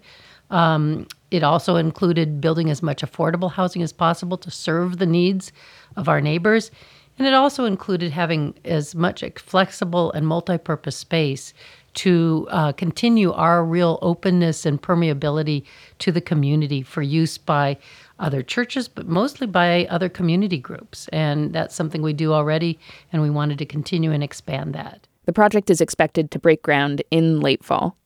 Um, 0.51 1.07
it 1.31 1.43
also 1.43 1.77
included 1.77 2.41
building 2.41 2.71
as 2.71 2.83
much 2.83 3.03
affordable 3.03 3.53
housing 3.53 3.83
as 3.83 3.93
possible 3.93 4.37
to 4.39 4.51
serve 4.51 4.99
the 4.99 5.07
needs 5.07 5.53
of 5.97 6.09
our 6.09 6.21
neighbors. 6.21 6.71
And 7.19 7.27
it 7.27 7.35
also 7.35 7.67
included 7.67 8.13
having 8.13 8.55
as 8.65 8.95
much 8.95 9.23
flexible 9.39 10.11
and 10.13 10.27
multi 10.27 10.59
purpose 10.59 10.97
space 10.97 11.53
to 11.93 12.47
uh, 12.51 12.73
continue 12.73 13.33
our 13.33 13.65
real 13.65 13.99
openness 14.01 14.65
and 14.65 14.81
permeability 14.81 15.65
to 15.99 16.13
the 16.13 16.21
community 16.21 16.83
for 16.83 17.03
use 17.03 17.37
by 17.37 17.77
other 18.19 18.43
churches, 18.43 18.87
but 18.87 19.07
mostly 19.07 19.47
by 19.47 19.87
other 19.87 20.09
community 20.09 20.59
groups. 20.59 21.09
And 21.09 21.53
that's 21.53 21.75
something 21.75 22.03
we 22.03 22.13
do 22.13 22.33
already, 22.33 22.79
and 23.13 23.23
we 23.23 23.31
wanted 23.31 23.59
to 23.59 23.67
continue 23.67 24.13
and 24.13 24.23
expand 24.23 24.75
that. 24.75 25.07
The 25.25 25.33
project 25.33 25.71
is 25.71 25.81
expected 25.81 26.31
to 26.31 26.39
break 26.39 26.63
ground 26.63 27.03
in 27.11 27.41
late 27.41 27.65
fall, 27.65 27.97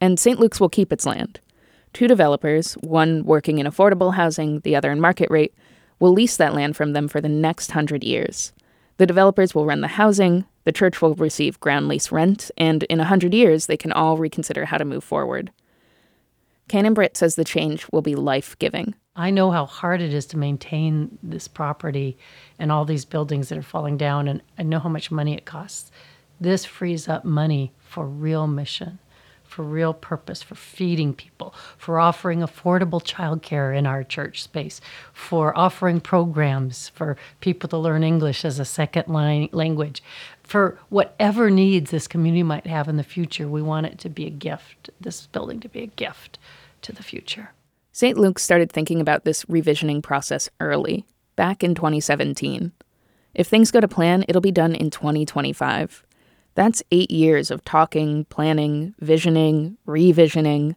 and 0.00 0.18
St. 0.18 0.38
Luke's 0.38 0.60
will 0.60 0.68
keep 0.68 0.92
its 0.92 1.06
land. 1.06 1.40
Two 1.94 2.08
developers, 2.08 2.74
one 2.74 3.24
working 3.24 3.58
in 3.58 3.66
affordable 3.66 4.14
housing, 4.14 4.60
the 4.60 4.74
other 4.74 4.90
in 4.90 5.00
market 5.00 5.30
rate, 5.30 5.54
will 6.00 6.12
lease 6.12 6.36
that 6.36 6.52
land 6.52 6.76
from 6.76 6.92
them 6.92 7.06
for 7.06 7.20
the 7.20 7.28
next 7.28 7.70
hundred 7.70 8.02
years. 8.02 8.52
The 8.96 9.06
developers 9.06 9.54
will 9.54 9.64
run 9.64 9.80
the 9.80 9.88
housing, 9.88 10.44
the 10.64 10.72
church 10.72 11.00
will 11.00 11.14
receive 11.14 11.60
ground 11.60 11.86
lease 11.86 12.10
rent, 12.10 12.50
and 12.58 12.82
in 12.84 12.98
a 12.98 13.04
hundred 13.04 13.32
years, 13.32 13.66
they 13.66 13.76
can 13.76 13.92
all 13.92 14.16
reconsider 14.16 14.64
how 14.66 14.76
to 14.76 14.84
move 14.84 15.04
forward. 15.04 15.52
Canon 16.66 16.94
Britt 16.94 17.16
says 17.16 17.36
the 17.36 17.44
change 17.44 17.86
will 17.92 18.02
be 18.02 18.16
life 18.16 18.58
giving. 18.58 18.94
I 19.14 19.30
know 19.30 19.52
how 19.52 19.66
hard 19.66 20.02
it 20.02 20.12
is 20.12 20.26
to 20.26 20.36
maintain 20.36 21.18
this 21.22 21.46
property 21.46 22.18
and 22.58 22.72
all 22.72 22.84
these 22.84 23.04
buildings 23.04 23.50
that 23.50 23.58
are 23.58 23.62
falling 23.62 23.96
down, 23.96 24.26
and 24.26 24.42
I 24.58 24.64
know 24.64 24.80
how 24.80 24.88
much 24.88 25.12
money 25.12 25.34
it 25.34 25.44
costs. 25.44 25.92
This 26.40 26.64
frees 26.64 27.08
up 27.08 27.24
money 27.24 27.72
for 27.78 28.04
real 28.04 28.48
mission, 28.48 28.98
for 29.54 29.62
real 29.62 29.94
purpose, 29.94 30.42
for 30.42 30.56
feeding 30.56 31.14
people, 31.14 31.54
for 31.78 32.00
offering 32.00 32.40
affordable 32.40 33.00
childcare 33.00 33.76
in 33.76 33.86
our 33.86 34.02
church 34.02 34.42
space, 34.42 34.80
for 35.12 35.56
offering 35.56 36.00
programs 36.00 36.88
for 36.88 37.16
people 37.38 37.68
to 37.68 37.78
learn 37.78 38.02
English 38.02 38.44
as 38.44 38.58
a 38.58 38.64
second 38.64 39.06
language, 39.06 40.02
for 40.42 40.76
whatever 40.88 41.50
needs 41.50 41.92
this 41.92 42.08
community 42.08 42.42
might 42.42 42.66
have 42.66 42.88
in 42.88 42.96
the 42.96 43.04
future. 43.04 43.46
We 43.46 43.62
want 43.62 43.86
it 43.86 43.98
to 44.00 44.08
be 44.08 44.26
a 44.26 44.30
gift, 44.30 44.90
this 45.00 45.28
building 45.28 45.60
to 45.60 45.68
be 45.68 45.84
a 45.84 45.86
gift 45.86 46.40
to 46.82 46.92
the 46.92 47.04
future. 47.04 47.52
St. 47.92 48.18
Luke 48.18 48.40
started 48.40 48.72
thinking 48.72 49.00
about 49.00 49.24
this 49.24 49.44
revisioning 49.44 50.02
process 50.02 50.50
early, 50.58 51.06
back 51.36 51.62
in 51.62 51.76
2017. 51.76 52.72
If 53.34 53.46
things 53.46 53.70
go 53.70 53.80
to 53.80 53.86
plan, 53.86 54.24
it'll 54.26 54.40
be 54.40 54.50
done 54.50 54.74
in 54.74 54.90
2025. 54.90 56.04
That's 56.54 56.82
eight 56.90 57.10
years 57.10 57.50
of 57.50 57.64
talking, 57.64 58.24
planning, 58.26 58.94
visioning, 59.00 59.76
revisioning. 59.86 60.76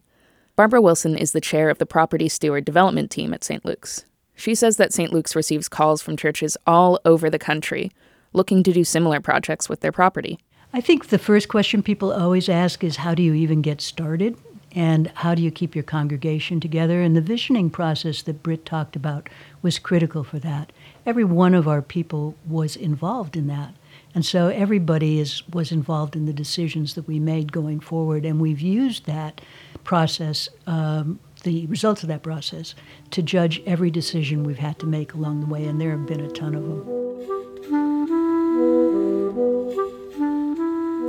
Barbara 0.55 0.81
Wilson 0.81 1.17
is 1.17 1.33
the 1.33 1.41
chair 1.41 1.69
of 1.69 1.77
the 1.77 1.85
Property 1.85 2.27
Steward 2.27 2.65
Development 2.65 3.11
Team 3.11 3.33
at 3.33 3.43
St. 3.43 3.63
Luke's. 3.63 4.05
She 4.35 4.55
says 4.55 4.77
that 4.77 4.93
St. 4.93 5.13
Luke's 5.13 5.35
receives 5.35 5.69
calls 5.69 6.01
from 6.01 6.17
churches 6.17 6.57
all 6.65 6.99
over 7.05 7.29
the 7.29 7.39
country 7.39 7.91
looking 8.33 8.61
to 8.63 8.73
do 8.73 8.83
similar 8.83 9.19
projects 9.19 9.69
with 9.69 9.81
their 9.81 9.91
property. 9.91 10.39
I 10.73 10.81
think 10.81 11.07
the 11.07 11.17
first 11.17 11.47
question 11.47 11.81
people 11.81 12.11
always 12.11 12.49
ask 12.49 12.83
is 12.83 12.97
how 12.97 13.15
do 13.15 13.23
you 13.23 13.33
even 13.33 13.61
get 13.61 13.81
started? 13.81 14.37
and 14.77 15.07
how 15.15 15.33
do 15.33 15.41
you 15.41 15.49
keep 15.49 15.73
your 15.73 15.83
congregation 15.83 16.59
together? 16.59 17.01
And 17.01 17.15
the 17.15 17.21
visioning 17.21 17.71
process 17.71 18.21
that 18.21 18.43
Britt 18.43 18.63
talked 18.63 18.95
about 18.95 19.27
was 19.63 19.79
critical 19.79 20.23
for 20.23 20.37
that. 20.39 20.71
Every 21.03 21.23
one 21.23 21.55
of 21.55 21.67
our 21.67 21.81
people 21.81 22.35
was 22.45 22.75
involved 22.75 23.35
in 23.35 23.47
that. 23.47 23.73
And 24.17 24.25
so 24.25 24.47
everybody 24.47 25.19
is, 25.19 25.47
was 25.49 25.71
involved 25.71 26.15
in 26.15 26.25
the 26.25 26.33
decisions 26.33 26.95
that 26.95 27.07
we 27.07 27.19
made 27.19 27.51
going 27.51 27.79
forward. 27.79 28.25
And 28.25 28.41
we've 28.41 28.59
used 28.59 29.05
that 29.05 29.41
process, 29.83 30.49
um, 30.65 31.19
the 31.43 31.67
results 31.67 32.01
of 32.01 32.09
that 32.09 32.23
process, 32.23 32.73
to 33.11 33.21
judge 33.21 33.61
every 33.67 33.91
decision 33.91 34.43
we've 34.43 34.57
had 34.57 34.79
to 34.79 34.87
make 34.87 35.13
along 35.13 35.41
the 35.41 35.45
way. 35.45 35.67
And 35.67 35.79
there 35.79 35.91
have 35.91 36.07
been 36.07 36.21
a 36.21 36.31
ton 36.31 36.55
of 36.55 36.63
them. 36.63 36.81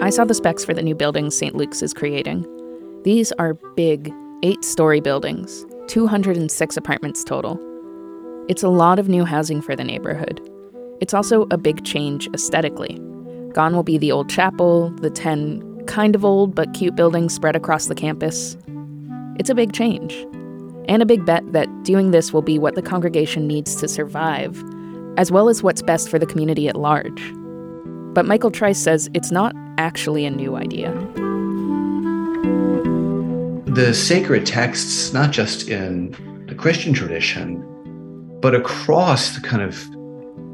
I 0.02 0.10
saw 0.10 0.26
the 0.26 0.34
specs 0.34 0.62
for 0.66 0.74
the 0.74 0.82
new 0.82 0.94
buildings 0.94 1.34
St. 1.34 1.54
Luke's 1.54 1.80
is 1.80 1.94
creating. 1.94 2.44
These 3.04 3.32
are 3.38 3.54
big, 3.74 4.12
eight 4.42 4.62
story 4.62 5.00
buildings, 5.00 5.64
206 5.86 6.76
apartments 6.76 7.24
total. 7.24 7.58
It's 8.50 8.62
a 8.62 8.68
lot 8.68 8.98
of 8.98 9.08
new 9.08 9.24
housing 9.24 9.62
for 9.62 9.74
the 9.74 9.84
neighborhood. 9.84 10.46
It's 11.00 11.14
also 11.14 11.47
a 11.50 11.57
big 11.57 11.85
change 11.85 12.28
aesthetically. 12.35 12.99
Gone 13.52 13.75
will 13.75 13.83
be 13.83 13.99
the 13.99 14.12
old 14.12 14.28
chapel, 14.28 14.90
the 15.00 15.11
10 15.11 15.87
kind 15.87 16.14
of 16.14 16.25
old 16.25 16.55
but 16.55 16.75
cute 16.75 16.97
buildings 16.97 17.35
spread 17.35 17.57
across 17.57 17.87
the 17.87 17.95
campus. 17.95 18.57
It's 19.38 19.50
a 19.50 19.55
big 19.55 19.73
change. 19.73 20.14
And 20.88 21.02
a 21.02 21.07
big 21.07 21.25
bet 21.25 21.52
that 21.52 21.69
doing 21.85 22.11
this 22.11 22.33
will 22.33 22.43
be 22.43 22.59
what 22.59 22.75
the 22.75 22.83
congregation 22.83 23.47
needs 23.47 23.76
to 23.76 23.88
survive, 23.88 24.62
as 25.17 25.31
well 25.31 25.49
as 25.49 25.62
what's 25.62 25.83
best 25.83 26.09
for 26.09 26.19
the 26.19 26.26
community 26.26 26.69
at 26.69 26.76
large. 26.76 27.33
But 28.14 28.26
Michael 28.26 28.50
Trice 28.50 28.78
says 28.78 29.09
it's 29.14 29.31
not 29.31 29.55
actually 29.78 30.25
a 30.25 30.31
new 30.31 30.57
idea 30.57 30.93
the 33.78 33.95
sacred 33.95 34.45
texts, 34.45 35.12
not 35.12 35.31
just 35.31 35.69
in 35.69 36.11
the 36.49 36.55
Christian 36.55 36.93
tradition, 36.93 37.62
but 38.40 38.52
across 38.52 39.37
the 39.37 39.40
kind 39.40 39.62
of 39.62 39.87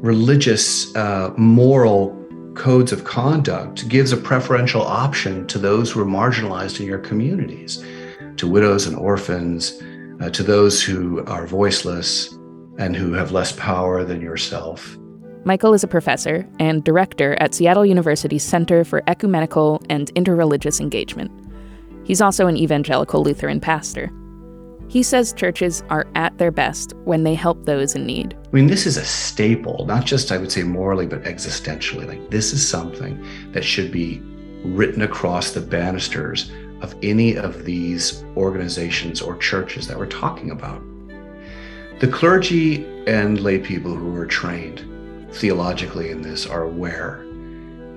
religious, 0.05 0.95
uh, 0.95 1.33
moral 1.35 2.15
codes 2.53 2.91
of 2.91 3.03
conduct, 3.03 3.89
gives 3.89 4.11
a 4.11 4.17
preferential 4.17 4.83
option 4.83 5.47
to 5.47 5.57
those 5.57 5.91
who 5.91 5.99
are 5.99 6.05
marginalized 6.05 6.79
in 6.79 6.85
your 6.85 6.99
communities, 6.99 7.83
to 8.37 8.47
widows 8.47 8.85
and 8.85 8.95
orphans, 8.97 9.81
uh, 10.21 10.29
to 10.29 10.43
those 10.43 10.81
who 10.81 11.25
are 11.25 11.47
voiceless 11.47 12.31
and 12.77 12.95
who 12.95 13.13
have 13.13 13.31
less 13.31 13.51
power 13.53 14.03
than 14.03 14.21
yourself. 14.21 14.97
Michael 15.43 15.73
is 15.73 15.83
a 15.83 15.87
professor 15.87 16.47
and 16.59 16.83
director 16.83 17.35
at 17.39 17.53
Seattle 17.53 17.85
University's 17.85 18.43
Center 18.43 18.83
for 18.83 19.03
Ecumenical 19.07 19.81
and 19.89 20.13
Interreligious 20.15 20.79
Engagement. 20.79 21.31
He's 22.03 22.21
also 22.21 22.47
an 22.47 22.57
evangelical 22.57 23.23
Lutheran 23.23 23.59
pastor. 23.59 24.11
He 24.87 25.03
says 25.03 25.33
churches 25.33 25.83
are 25.89 26.05
at 26.15 26.37
their 26.37 26.51
best 26.51 26.93
when 27.03 27.23
they 27.23 27.33
help 27.33 27.65
those 27.65 27.95
in 27.95 28.05
need. 28.05 28.37
I 28.45 28.55
mean, 28.55 28.67
this 28.67 28.85
is 28.85 28.97
a 28.97 29.05
staple, 29.05 29.85
not 29.85 30.05
just, 30.05 30.31
I 30.31 30.37
would 30.37 30.51
say, 30.51 30.63
morally, 30.63 31.05
but 31.05 31.23
existentially. 31.23 32.07
Like, 32.07 32.29
this 32.29 32.53
is 32.53 32.67
something 32.67 33.25
that 33.51 33.63
should 33.63 33.91
be 33.91 34.21
written 34.63 35.01
across 35.01 35.51
the 35.51 35.61
banisters 35.61 36.51
of 36.81 36.95
any 37.03 37.35
of 37.35 37.65
these 37.65 38.23
organizations 38.37 39.21
or 39.21 39.37
churches 39.37 39.87
that 39.87 39.97
we're 39.97 40.05
talking 40.05 40.51
about. 40.51 40.81
The 41.99 42.07
clergy 42.07 42.85
and 43.07 43.39
lay 43.39 43.59
people 43.59 43.93
who 43.93 44.15
are 44.15 44.25
trained 44.25 44.85
theologically 45.33 46.11
in 46.11 46.21
this 46.21 46.45
are 46.45 46.63
aware 46.63 47.25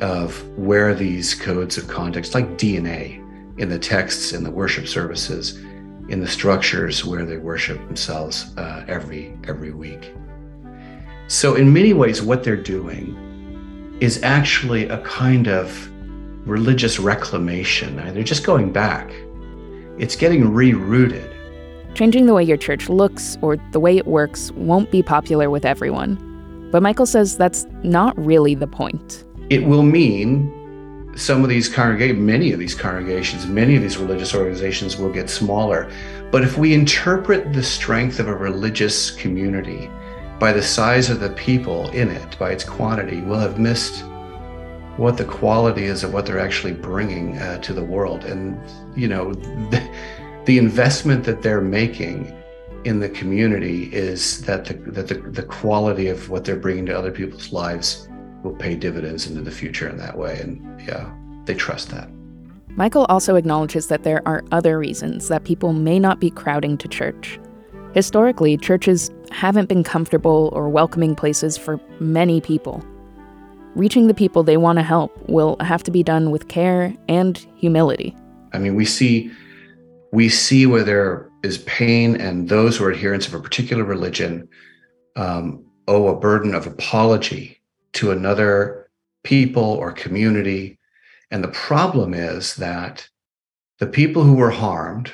of 0.01 0.47
where 0.57 0.95
these 0.95 1.35
codes 1.35 1.77
of 1.77 1.89
context, 1.89 2.35
like 2.35 2.57
DNA, 2.57 3.25
in 3.59 3.69
the 3.69 3.79
texts, 3.79 4.33
in 4.33 4.45
the 4.45 4.51
worship 4.51 4.87
services, 4.87 5.59
in 6.09 6.21
the 6.21 6.29
structures 6.29 7.05
where 7.05 7.25
they 7.25 7.37
worship 7.37 7.79
themselves 7.87 8.57
uh, 8.57 8.85
every 8.89 9.37
every 9.47 9.73
week. 9.73 10.13
So, 11.29 11.55
in 11.57 11.73
many 11.73 11.93
ways, 11.93 12.23
what 12.23 12.43
they're 12.43 12.57
doing 12.57 13.97
is 14.01 14.23
actually 14.23 14.89
a 14.89 14.99
kind 15.03 15.49
of 15.49 15.91
religious 16.47 16.99
reclamation. 16.99 17.97
They're 17.97 18.23
just 18.23 18.45
going 18.45 18.73
back. 18.73 19.11
It's 19.99 20.17
getting 20.17 20.45
rerouted. 20.45 21.35
Changing 21.95 22.27
the 22.27 22.35
way 22.35 22.45
your 22.45 22.57
church 22.57 22.89
looks 22.89 23.37
or 23.43 23.57
the 23.73 23.81
way 23.81 23.97
it 23.97 24.07
works 24.07 24.53
won't 24.53 24.91
be 24.91 25.03
popular 25.03 25.51
with 25.51 25.65
everyone. 25.65 26.69
But 26.71 26.83
Michael 26.83 27.07
says 27.07 27.37
that's 27.37 27.67
not 27.83 28.17
really 28.19 28.55
the 28.55 28.67
point. 28.67 29.25
It 29.51 29.65
will 29.65 29.83
mean 29.83 30.53
some 31.19 31.43
of 31.43 31.49
these 31.49 31.69
congregations, 31.69 32.21
many 32.21 32.53
of 32.53 32.61
these 32.61 32.77
congregations, 32.77 33.45
many 33.47 33.75
of 33.75 33.83
these 33.83 33.99
religious 33.99 34.35
organizations 34.35 34.97
will 34.97 35.11
get 35.11 35.29
smaller. 35.29 35.91
But 36.31 36.45
if 36.45 36.57
we 36.57 36.73
interpret 36.73 37.53
the 37.53 37.63
strength 37.63 38.21
of 38.21 38.29
a 38.29 38.35
religious 38.35 39.11
community 39.11 39.91
by 40.39 40.53
the 40.53 40.63
size 40.63 41.11
of 41.11 41.19
the 41.19 41.31
people 41.31 41.91
in 41.91 42.09
it, 42.09 42.39
by 42.39 42.53
its 42.53 42.63
quantity, 42.63 43.21
we'll 43.21 43.41
have 43.41 43.59
missed 43.59 44.05
what 44.97 45.17
the 45.17 45.25
quality 45.25 45.85
is 45.85 46.05
of 46.05 46.13
what 46.13 46.25
they're 46.25 46.39
actually 46.39 46.73
bringing 46.73 47.37
uh, 47.39 47.59
to 47.63 47.73
the 47.73 47.85
world. 47.85 48.25
And, 48.25 48.61
you 48.97 49.09
know, 49.09 49.33
the, 49.33 49.91
the, 50.45 50.59
investment 50.59 51.25
that 51.25 51.43
they're 51.43 51.61
making 51.61 52.37
in 52.85 53.01
the 53.01 53.09
community 53.09 53.85
is 53.93 54.43
that 54.43 54.65
the, 54.65 54.75
that 54.93 55.09
the, 55.09 55.15
the 55.15 55.43
quality 55.43 56.09
of 56.09 56.31
what 56.31 56.45
they're 56.45 56.57
bringing 56.57 56.87
to 56.87 56.99
other 56.99 57.13
people's 57.13 57.53
lives 57.53 58.08
will 58.43 58.55
pay 58.55 58.75
dividends 58.77 59.27
into 59.27 59.43
the 59.43 59.51
future 59.51 59.89
in 59.89 59.97
that 59.99 60.17
way. 60.17 60.39
And 60.41 60.81
yeah, 60.81 61.13
they 61.45 61.55
trust 61.55 61.91
that. 61.91 62.09
Michael 62.71 63.07
also 63.07 63.35
acknowledges 63.35 63.89
that 63.89 64.05
there 64.05 64.23
are 64.27 64.45
other 64.53 64.79
reasons 64.79 65.29
that 65.29 65.45
people 65.45 65.73
may 65.73 65.99
not 65.99 66.21
be 66.21 66.31
crowding 66.31 66.79
to 66.79 66.87
church. 66.89 67.41
Historically, 67.95 68.57
churches 68.57 69.11
haven't 69.33 69.69
been 69.69 69.83
comfortable 69.83 70.51
or 70.53 70.69
welcoming 70.69 71.17
places 71.17 71.57
for 71.57 71.81
many 71.99 72.41
people. 72.41 72.85
Reaching 73.75 74.07
the 74.07 74.15
people 74.15 74.43
they 74.43 74.57
want 74.57 74.79
to 74.79 74.83
help 74.83 75.17
will 75.29 75.57
have 75.61 75.83
to 75.85 75.91
be 75.91 76.03
done 76.03 76.31
with 76.31 76.49
care 76.49 76.95
and 77.09 77.45
humility. 77.57 78.15
I 78.53 78.59
mean, 78.59 78.75
we 78.75 78.85
see 78.85 79.31
we 80.13 80.29
see 80.29 80.65
where 80.65 80.85
there 80.85 81.29
is 81.43 81.59
pain, 81.59 82.19
and 82.21 82.49
those 82.49 82.77
who 82.77 82.85
are 82.85 82.93
adherents 82.93 83.27
of 83.27 83.35
a 83.35 83.41
particular 83.41 83.85
religion 83.85 84.49
um, 85.17 85.65
owe 85.87 86.09
a 86.09 86.19
burden 86.19 86.55
of 86.55 86.67
apology 86.67 87.58
to 87.95 88.11
another 88.11 88.91
people 89.25 89.63
or 89.63 89.93
community. 89.93 90.79
And 91.31 91.43
the 91.43 91.49
problem 91.49 92.15
is 92.15 92.57
that 92.57 93.09
the 93.79 93.87
people 93.87 94.23
who 94.23 94.35
were 94.35 94.51
harmed, 94.51 95.13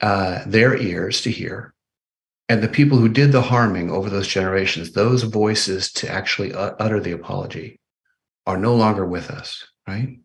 uh, 0.00 0.42
their 0.46 0.76
ears 0.76 1.20
to 1.22 1.30
hear, 1.30 1.74
and 2.48 2.62
the 2.62 2.68
people 2.68 2.98
who 2.98 3.08
did 3.08 3.32
the 3.32 3.42
harming 3.42 3.90
over 3.90 4.10
those 4.10 4.28
generations, 4.28 4.92
those 4.92 5.22
voices 5.22 5.92
to 5.92 6.10
actually 6.10 6.52
utter 6.54 7.00
the 7.00 7.12
apology, 7.12 7.80
are 8.46 8.58
no 8.58 8.74
longer 8.74 9.06
with 9.06 9.30
us, 9.30 9.64
right? 9.86 10.18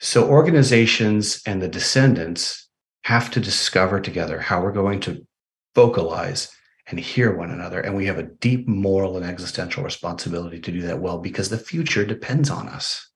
So 0.00 0.28
organizations 0.28 1.42
and 1.44 1.60
the 1.60 1.68
descendants 1.68 2.68
have 3.02 3.30
to 3.32 3.40
discover 3.40 4.00
together 4.00 4.38
how 4.38 4.62
we're 4.62 4.72
going 4.72 5.00
to 5.00 5.26
vocalize 5.74 6.50
and 6.88 6.98
hear 6.98 7.36
one 7.36 7.50
another. 7.50 7.80
And 7.80 7.94
we 7.94 8.06
have 8.06 8.18
a 8.18 8.24
deep 8.24 8.66
moral 8.66 9.16
and 9.16 9.26
existential 9.26 9.84
responsibility 9.84 10.58
to 10.60 10.72
do 10.72 10.82
that 10.82 11.00
well 11.00 11.18
because 11.18 11.50
the 11.50 11.58
future 11.58 12.04
depends 12.04 12.50
on 12.50 12.68
us. 12.68 13.10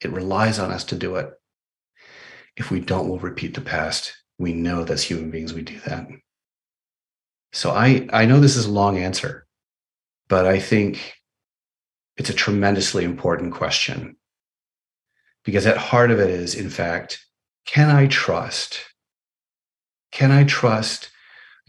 It 0.00 0.12
relies 0.12 0.58
on 0.58 0.70
us 0.70 0.84
to 0.84 0.96
do 0.96 1.16
it. 1.16 1.30
If 2.56 2.70
we 2.70 2.80
don't, 2.80 3.08
we'll 3.08 3.18
repeat 3.18 3.54
the 3.54 3.60
past. 3.60 4.14
We 4.38 4.52
know 4.52 4.84
that 4.84 4.92
as 4.94 5.02
human 5.02 5.30
beings, 5.30 5.52
we 5.52 5.62
do 5.62 5.78
that. 5.80 6.06
So 7.52 7.70
I, 7.70 8.08
I 8.12 8.26
know 8.26 8.38
this 8.38 8.56
is 8.56 8.66
a 8.66 8.72
long 8.72 8.96
answer, 8.96 9.46
but 10.28 10.46
I 10.46 10.60
think 10.60 11.14
it's 12.16 12.30
a 12.30 12.34
tremendously 12.34 13.04
important 13.04 13.54
question 13.54 14.16
because 15.44 15.66
at 15.66 15.76
heart 15.76 16.10
of 16.10 16.20
it 16.20 16.30
is, 16.30 16.54
in 16.54 16.70
fact, 16.70 17.24
can 17.66 17.90
I 17.90 18.06
trust? 18.06 18.84
Can 20.12 20.30
I 20.30 20.44
trust 20.44 21.09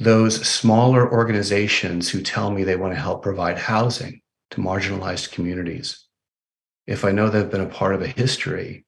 those 0.01 0.47
smaller 0.47 1.11
organizations 1.11 2.09
who 2.09 2.21
tell 2.21 2.49
me 2.49 2.63
they 2.63 2.75
want 2.75 2.91
to 2.91 2.99
help 2.99 3.21
provide 3.21 3.57
housing 3.59 4.19
to 4.49 4.59
marginalized 4.59 5.31
communities? 5.31 6.07
If 6.87 7.05
I 7.05 7.11
know 7.11 7.29
they've 7.29 7.49
been 7.49 7.61
a 7.61 7.67
part 7.67 7.93
of 7.93 8.01
a 8.01 8.07
history 8.07 8.85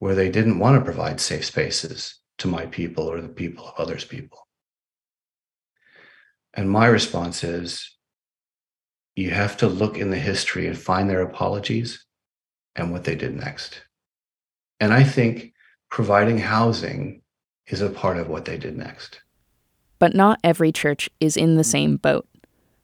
where 0.00 0.16
they 0.16 0.28
didn't 0.28 0.58
want 0.58 0.76
to 0.76 0.84
provide 0.84 1.20
safe 1.20 1.44
spaces 1.44 2.18
to 2.38 2.48
my 2.48 2.66
people 2.66 3.04
or 3.04 3.20
the 3.20 3.28
people 3.28 3.68
of 3.68 3.74
others' 3.78 4.04
people. 4.04 4.48
And 6.54 6.68
my 6.68 6.86
response 6.86 7.44
is 7.44 7.96
you 9.14 9.30
have 9.30 9.56
to 9.58 9.68
look 9.68 9.96
in 9.96 10.10
the 10.10 10.18
history 10.18 10.66
and 10.66 10.76
find 10.76 11.08
their 11.08 11.22
apologies 11.22 12.04
and 12.74 12.90
what 12.90 13.04
they 13.04 13.14
did 13.14 13.36
next. 13.36 13.82
And 14.80 14.92
I 14.92 15.04
think 15.04 15.52
providing 15.88 16.38
housing 16.38 17.22
is 17.68 17.80
a 17.80 17.90
part 17.90 18.16
of 18.16 18.28
what 18.28 18.44
they 18.44 18.56
did 18.56 18.76
next. 18.76 19.20
But 19.98 20.14
not 20.14 20.40
every 20.44 20.72
church 20.72 21.10
is 21.20 21.36
in 21.36 21.56
the 21.56 21.64
same 21.64 21.96
boat. 21.96 22.26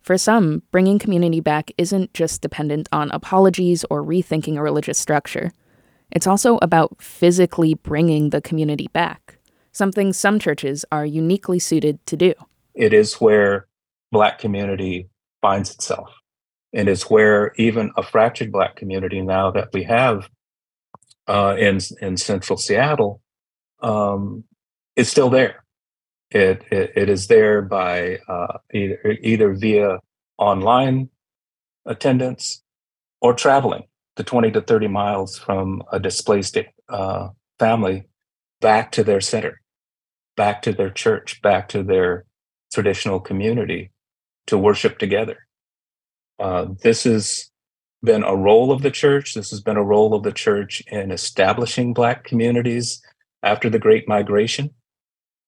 For 0.01 0.19
some, 0.19 0.63
bringing 0.71 0.99
community 0.99 1.41
back 1.41 1.71
isn't 1.79 2.13
just 2.13 2.43
dependent 2.43 2.89
on 2.93 3.11
apologies 3.11 3.85
or 3.89 4.03
rethinking 4.03 4.57
a 4.59 4.63
religious 4.63 4.99
structure. 4.99 5.51
It's 6.11 6.27
also 6.27 6.59
about 6.61 7.01
physically 7.01 7.75
bringing 7.75 8.31
the 8.31 8.43
community 8.43 8.89
back, 8.93 9.39
something 9.73 10.13
some 10.13 10.39
churches 10.39 10.85
are 10.93 11.07
uniquely 11.07 11.59
suited 11.59 12.05
to 12.07 12.17
do. 12.17 12.35
It 12.75 12.93
is 12.93 13.15
where 13.15 13.67
Black 14.13 14.39
community 14.39 15.09
finds 15.41 15.73
itself. 15.75 16.11
And 16.75 16.89
it's 16.89 17.09
where 17.09 17.53
even 17.57 17.91
a 17.97 18.03
fractured 18.03 18.53
Black 18.53 18.77
community 18.77 19.23
now 19.23 19.51
that 19.53 19.69
we 19.73 19.85
have 19.85 20.29
uh, 21.27 21.57
in, 21.59 21.81
in 22.01 22.17
central 22.17 22.59
Seattle 22.59 23.23
um, 23.81 24.45
is 24.97 25.09
still 25.09 25.31
there. 25.31 25.64
It, 26.31 26.63
it, 26.71 26.93
it 26.97 27.09
is 27.09 27.29
there 27.29 27.63
by 27.63 28.19
uh, 28.29 28.59
either, 28.73 29.17
either 29.23 29.55
via 29.55 29.99
online 30.39 31.11
attendance 31.87 32.63
or 33.21 33.35
traveling 33.35 33.85
the 34.17 34.25
20 34.25 34.51
to 34.53 34.61
30 34.61 34.89
miles 34.89 35.39
from 35.39 35.83
a 35.93 35.99
displaced 35.99 36.59
uh, 36.89 37.29
family 37.59 38.05
back 38.61 38.93
to 38.93 39.05
their 39.05 39.21
center, 39.21 39.61
back 40.37 40.63
to 40.63 40.73
their 40.73 40.91
church, 40.91 41.43
back 41.43 41.69
to 41.69 41.83
their 41.83 42.25
traditional 42.73 43.21
community 43.21 43.91
to 44.47 44.59
worship 44.59 44.99
together. 44.99 45.47
Uh, 46.39 46.67
this 46.83 47.05
has 47.05 47.51
been 48.03 48.23
a 48.23 48.37
role 48.37 48.71
of 48.71 48.83
the 48.83 48.91
church. 48.91 49.35
This 49.35 49.51
has 49.51 49.61
been 49.61 49.77
a 49.77 49.85
role 49.85 50.15
of 50.15 50.23
the 50.23 50.33
church 50.33 50.83
in 50.89 51.11
establishing 51.11 51.95
Black 51.95 52.25
communities 52.25 53.01
after 53.43 53.71
the 53.71 53.79
Great 53.79 54.09
Migration 54.09 54.71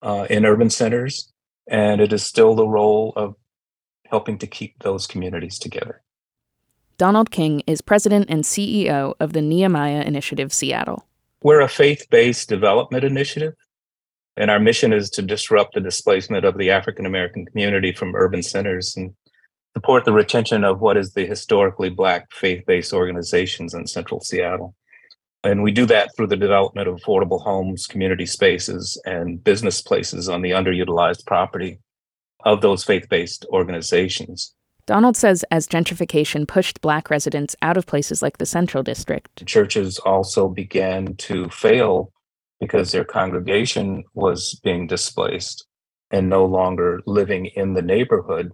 uh, 0.02 0.26
in 0.28 0.44
urban 0.44 0.70
centers. 0.70 1.32
And 1.68 2.00
it 2.00 2.12
is 2.12 2.22
still 2.22 2.54
the 2.54 2.66
role 2.66 3.12
of 3.16 3.34
helping 4.08 4.38
to 4.38 4.46
keep 4.46 4.78
those 4.80 5.06
communities 5.06 5.58
together. 5.58 6.02
Donald 6.98 7.30
King 7.30 7.62
is 7.66 7.80
president 7.80 8.26
and 8.30 8.44
CEO 8.44 9.14
of 9.20 9.32
the 9.32 9.42
Nehemiah 9.42 10.02
Initiative 10.02 10.52
Seattle. 10.52 11.06
We're 11.42 11.60
a 11.60 11.68
faith 11.68 12.06
based 12.10 12.48
development 12.48 13.04
initiative 13.04 13.54
and 14.36 14.50
our 14.50 14.60
mission 14.60 14.92
is 14.92 15.08
to 15.10 15.22
disrupt 15.22 15.74
the 15.74 15.80
displacement 15.80 16.44
of 16.44 16.58
the 16.58 16.70
African 16.70 17.06
American 17.06 17.46
community 17.46 17.92
from 17.92 18.14
urban 18.14 18.42
centers 18.42 18.94
and 18.96 19.14
support 19.74 20.04
the 20.04 20.12
retention 20.12 20.64
of 20.64 20.80
what 20.80 20.96
is 20.96 21.12
the 21.12 21.26
historically 21.26 21.88
Black 21.88 22.30
faith 22.32 22.64
based 22.66 22.92
organizations 22.92 23.74
in 23.74 23.86
central 23.86 24.20
Seattle. 24.20 24.74
And 25.46 25.62
we 25.62 25.70
do 25.70 25.86
that 25.86 26.10
through 26.16 26.26
the 26.26 26.36
development 26.36 26.88
of 26.88 26.96
affordable 26.96 27.40
homes, 27.40 27.86
community 27.86 28.26
spaces, 28.26 29.00
and 29.04 29.42
business 29.42 29.80
places 29.80 30.28
on 30.28 30.42
the 30.42 30.50
underutilized 30.50 31.24
property 31.24 31.78
of 32.44 32.60
those 32.60 32.82
faith 32.82 33.08
based 33.08 33.46
organizations. 33.50 34.54
Donald 34.86 35.16
says 35.16 35.44
as 35.50 35.66
gentrification 35.66 36.46
pushed 36.46 36.80
Black 36.80 37.10
residents 37.10 37.56
out 37.62 37.76
of 37.76 37.86
places 37.86 38.22
like 38.22 38.38
the 38.38 38.46
Central 38.46 38.82
District, 38.82 39.44
churches 39.46 39.98
also 40.00 40.48
began 40.48 41.14
to 41.16 41.48
fail 41.48 42.12
because 42.60 42.92
their 42.92 43.04
congregation 43.04 44.04
was 44.14 44.58
being 44.64 44.86
displaced 44.86 45.66
and 46.10 46.28
no 46.28 46.44
longer 46.44 47.00
living 47.06 47.46
in 47.46 47.74
the 47.74 47.82
neighborhood, 47.82 48.52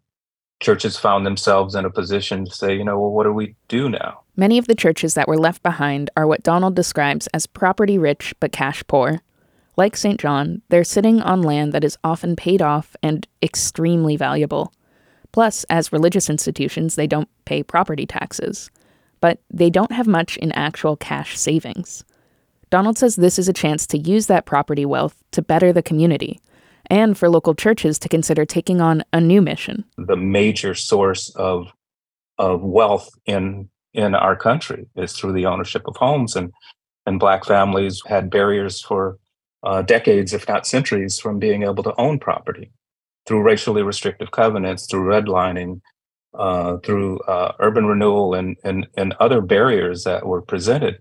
churches 0.61 0.97
found 0.99 1.27
themselves 1.27 1.75
in 1.75 1.85
a 1.85 1.91
position 1.91 2.45
to 2.45 2.51
say, 2.51 2.75
you 2.75 2.85
know, 2.85 2.99
well, 2.99 3.11
what 3.11 3.25
do 3.25 3.33
we 3.33 3.55
do 3.69 3.89
now? 3.89 4.22
Many 4.35 4.57
of 4.57 4.67
the 4.67 4.75
churches 4.75 5.15
that 5.15 5.29
were 5.29 5.37
left 5.39 5.63
behind 5.63 6.09
are 6.17 6.27
what 6.27 6.43
Donald 6.43 6.75
describes 6.75 7.27
as 7.29 7.47
property 7.47 7.99
rich 7.99 8.35
but 8.41 8.51
cash 8.51 8.83
poor. 8.87 9.21
Like 9.77 9.97
St. 9.97 10.19
John, 10.19 10.63
they're 10.71 10.85
sitting 10.85 11.21
on 11.21 11.43
land 11.43 11.73
that 11.73 11.85
is 11.85 11.99
often 12.03 12.35
paid 12.37 12.63
off 12.63 12.97
and 13.03 13.27
extremely 13.43 14.17
valuable. 14.17 14.73
Plus, 15.33 15.65
as 15.65 15.93
religious 15.93 16.31
institutions, 16.31 16.95
they 16.95 17.07
don't 17.07 17.29
pay 17.45 17.63
property 17.63 18.07
taxes. 18.07 18.71
but 19.23 19.39
they 19.51 19.71
don't 19.71 19.93
have 19.93 20.09
much 20.09 20.37
in 20.39 20.51
actual 20.53 20.97
cash 20.97 21.39
savings. 21.39 22.05
Donald 22.71 22.99
says 22.99 23.15
this 23.17 23.39
is 23.39 23.49
a 23.49 23.53
chance 23.53 23.87
to 23.87 23.97
use 23.97 24.27
that 24.27 24.47
property 24.47 24.85
wealth 24.85 25.23
to 25.31 25.41
better 25.41 25.73
the 25.73 25.83
community 25.83 26.41
and 26.91 27.17
for 27.17 27.31
local 27.31 27.55
churches 27.55 28.01
to 28.01 28.09
consider 28.09 28.45
taking 28.45 28.81
on 28.81 29.05
a 29.13 29.21
new 29.21 29.41
mission. 29.41 29.85
The 29.97 30.17
major 30.17 30.75
source 30.75 31.31
of 31.37 31.73
of 32.39 32.63
wealth 32.63 33.11
in 33.25 33.69
in 33.95 34.15
our 34.15 34.37
country 34.37 34.87
is 34.97 35.13
through 35.13 35.33
the 35.33 35.47
ownership 35.47 35.83
of 35.87 35.97
homes 35.97 36.37
and 36.37 36.53
and 37.05 37.19
black 37.19 37.45
families 37.45 38.01
had 38.07 38.31
barriers 38.31 38.81
for 38.81 39.19
uh, 39.65 39.83
decades 39.83 40.33
if 40.33 40.49
not 40.49 40.67
centuries 40.67 41.19
from 41.19 41.39
being 41.39 41.63
able 41.63 41.83
to 41.83 41.95
own 41.99 42.19
property 42.19 42.71
through 43.27 43.43
racially 43.43 43.83
restrictive 43.83 44.31
covenants 44.31 44.87
through 44.87 45.05
redlining 45.05 45.81
uh, 46.35 46.79
through 46.79 47.19
uh, 47.21 47.53
urban 47.59 47.87
renewal 47.87 48.35
and, 48.35 48.57
and 48.65 48.87
and 48.97 49.15
other 49.21 49.41
barriers 49.41 50.05
that 50.05 50.27
were 50.27 50.43
presented. 50.43 50.99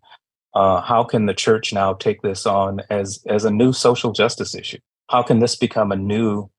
Uh, 0.54 0.82
how 0.82 1.04
can 1.04 1.26
the 1.26 1.34
church 1.34 1.72
now 1.72 1.94
take 1.94 2.22
this 2.22 2.46
on 2.46 2.82
as 2.90 3.24
as 3.28 3.46
a 3.46 3.52
new 3.52 3.72
social 3.72 4.12
justice 4.12 4.54
issue? 4.54 4.80
How 5.10 5.24
can 5.24 5.40
this 5.40 5.56
become 5.56 5.92
a 5.92 5.96
new 5.96 6.50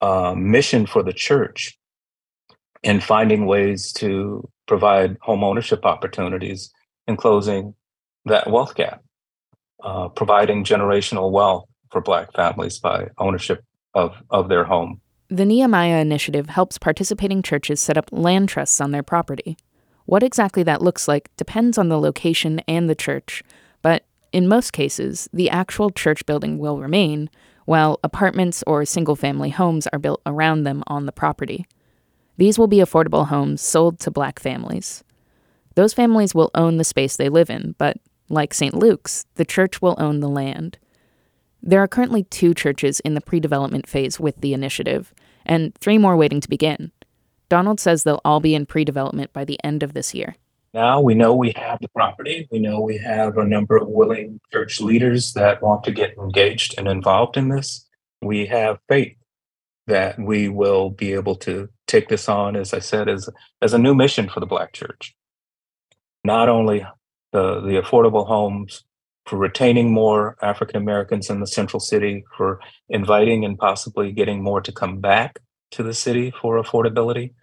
uh, 0.00 0.34
mission 0.36 0.86
for 0.86 1.02
the 1.02 1.12
church 1.12 1.78
in 2.82 3.00
finding 3.00 3.46
ways 3.46 3.92
to 3.92 4.48
provide 4.68 5.16
home 5.20 5.42
ownership 5.42 5.84
opportunities 5.84 6.70
in 7.08 7.16
closing 7.16 7.74
that 8.26 8.48
wealth 8.48 8.74
gap, 8.76 9.02
uh, 9.82 10.08
providing 10.08 10.62
generational 10.62 11.32
wealth 11.32 11.64
for 11.90 12.00
Black 12.00 12.32
families 12.34 12.78
by 12.78 13.08
ownership 13.18 13.64
of, 13.94 14.14
of 14.30 14.48
their 14.48 14.64
home. 14.64 15.00
The 15.30 15.44
Nehemiah 15.44 16.00
Initiative 16.00 16.48
helps 16.48 16.78
participating 16.78 17.42
churches 17.42 17.80
set 17.80 17.98
up 17.98 18.08
land 18.12 18.48
trusts 18.48 18.80
on 18.80 18.92
their 18.92 19.02
property. 19.02 19.56
What 20.04 20.22
exactly 20.22 20.62
that 20.62 20.82
looks 20.82 21.08
like 21.08 21.34
depends 21.36 21.76
on 21.76 21.88
the 21.88 21.98
location 21.98 22.60
and 22.68 22.88
the 22.88 22.94
church, 22.94 23.42
but 23.82 24.04
in 24.32 24.48
most 24.48 24.72
cases, 24.72 25.28
the 25.32 25.50
actual 25.50 25.90
church 25.90 26.24
building 26.26 26.58
will 26.58 26.78
remain, 26.78 27.30
while 27.64 28.00
apartments 28.02 28.64
or 28.66 28.84
single 28.84 29.16
family 29.16 29.50
homes 29.50 29.86
are 29.88 29.98
built 29.98 30.22
around 30.24 30.64
them 30.64 30.82
on 30.86 31.06
the 31.06 31.12
property. 31.12 31.66
These 32.38 32.58
will 32.58 32.68
be 32.68 32.78
affordable 32.78 33.26
homes 33.26 33.60
sold 33.60 33.98
to 34.00 34.10
black 34.10 34.38
families. 34.38 35.04
Those 35.74 35.92
families 35.92 36.34
will 36.34 36.50
own 36.54 36.76
the 36.76 36.84
space 36.84 37.16
they 37.16 37.28
live 37.28 37.50
in, 37.50 37.74
but 37.78 37.98
like 38.28 38.54
St. 38.54 38.74
Luke's, 38.74 39.26
the 39.34 39.44
church 39.44 39.82
will 39.82 39.96
own 39.98 40.20
the 40.20 40.28
land. 40.28 40.78
There 41.62 41.82
are 41.82 41.88
currently 41.88 42.22
two 42.24 42.54
churches 42.54 43.00
in 43.00 43.14
the 43.14 43.20
pre 43.20 43.40
development 43.40 43.88
phase 43.88 44.20
with 44.20 44.40
the 44.40 44.54
initiative, 44.54 45.12
and 45.44 45.74
three 45.74 45.98
more 45.98 46.16
waiting 46.16 46.40
to 46.40 46.48
begin. 46.48 46.92
Donald 47.48 47.80
says 47.80 48.02
they'll 48.02 48.20
all 48.24 48.40
be 48.40 48.54
in 48.54 48.66
pre 48.66 48.84
development 48.84 49.32
by 49.32 49.44
the 49.44 49.58
end 49.64 49.82
of 49.82 49.92
this 49.92 50.14
year. 50.14 50.36
Now 50.74 51.00
we 51.00 51.14
know 51.14 51.34
we 51.34 51.52
have 51.56 51.80
the 51.80 51.88
property. 51.88 52.46
We 52.52 52.60
know 52.60 52.80
we 52.80 52.98
have 52.98 53.36
a 53.36 53.44
number 53.44 53.76
of 53.76 53.88
willing 53.88 54.40
church 54.52 54.80
leaders 54.80 55.32
that 55.32 55.62
want 55.62 55.82
to 55.84 55.90
get 55.90 56.16
engaged 56.16 56.74
and 56.78 56.86
involved 56.86 57.36
in 57.36 57.48
this. 57.48 57.86
We 58.22 58.46
have 58.46 58.78
faith 58.88 59.16
that 59.88 60.18
we 60.18 60.48
will 60.48 60.90
be 60.90 61.12
able 61.12 61.34
to 61.36 61.68
take 61.86 62.08
this 62.08 62.28
on, 62.28 62.56
as 62.56 62.72
I 62.72 62.78
said, 62.78 63.08
as, 63.08 63.28
as 63.60 63.74
a 63.74 63.78
new 63.78 63.94
mission 63.94 64.28
for 64.28 64.40
the 64.40 64.46
Black 64.46 64.72
church. 64.72 65.14
Not 66.24 66.48
only 66.48 66.86
the, 67.32 67.60
the 67.60 67.80
affordable 67.82 68.26
homes, 68.26 68.84
for 69.26 69.36
retaining 69.36 69.92
more 69.92 70.36
African 70.40 70.76
Americans 70.76 71.28
in 71.28 71.40
the 71.40 71.46
central 71.46 71.80
city, 71.80 72.24
for 72.36 72.60
inviting 72.88 73.44
and 73.44 73.58
possibly 73.58 74.10
getting 74.10 74.42
more 74.42 74.62
to 74.62 74.72
come 74.72 75.00
back 75.00 75.40
to 75.72 75.82
the 75.82 75.92
city 75.92 76.32
for 76.40 76.60
affordability, 76.60 77.34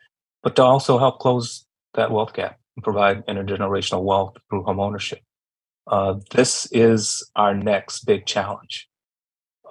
but 0.42 0.56
to 0.56 0.64
also 0.64 0.98
help 0.98 1.20
close 1.20 1.66
that 1.94 2.12
wealth 2.12 2.34
gap 2.34 2.60
and 2.76 2.84
provide 2.84 3.26
intergenerational 3.28 4.04
wealth 4.04 4.36
through 4.50 4.64
home 4.64 4.80
ownership. 4.80 5.20
Uh, 5.86 6.16
this 6.32 6.68
is 6.72 7.30
our 7.36 7.54
next 7.54 8.06
big 8.06 8.26
challenge 8.26 8.88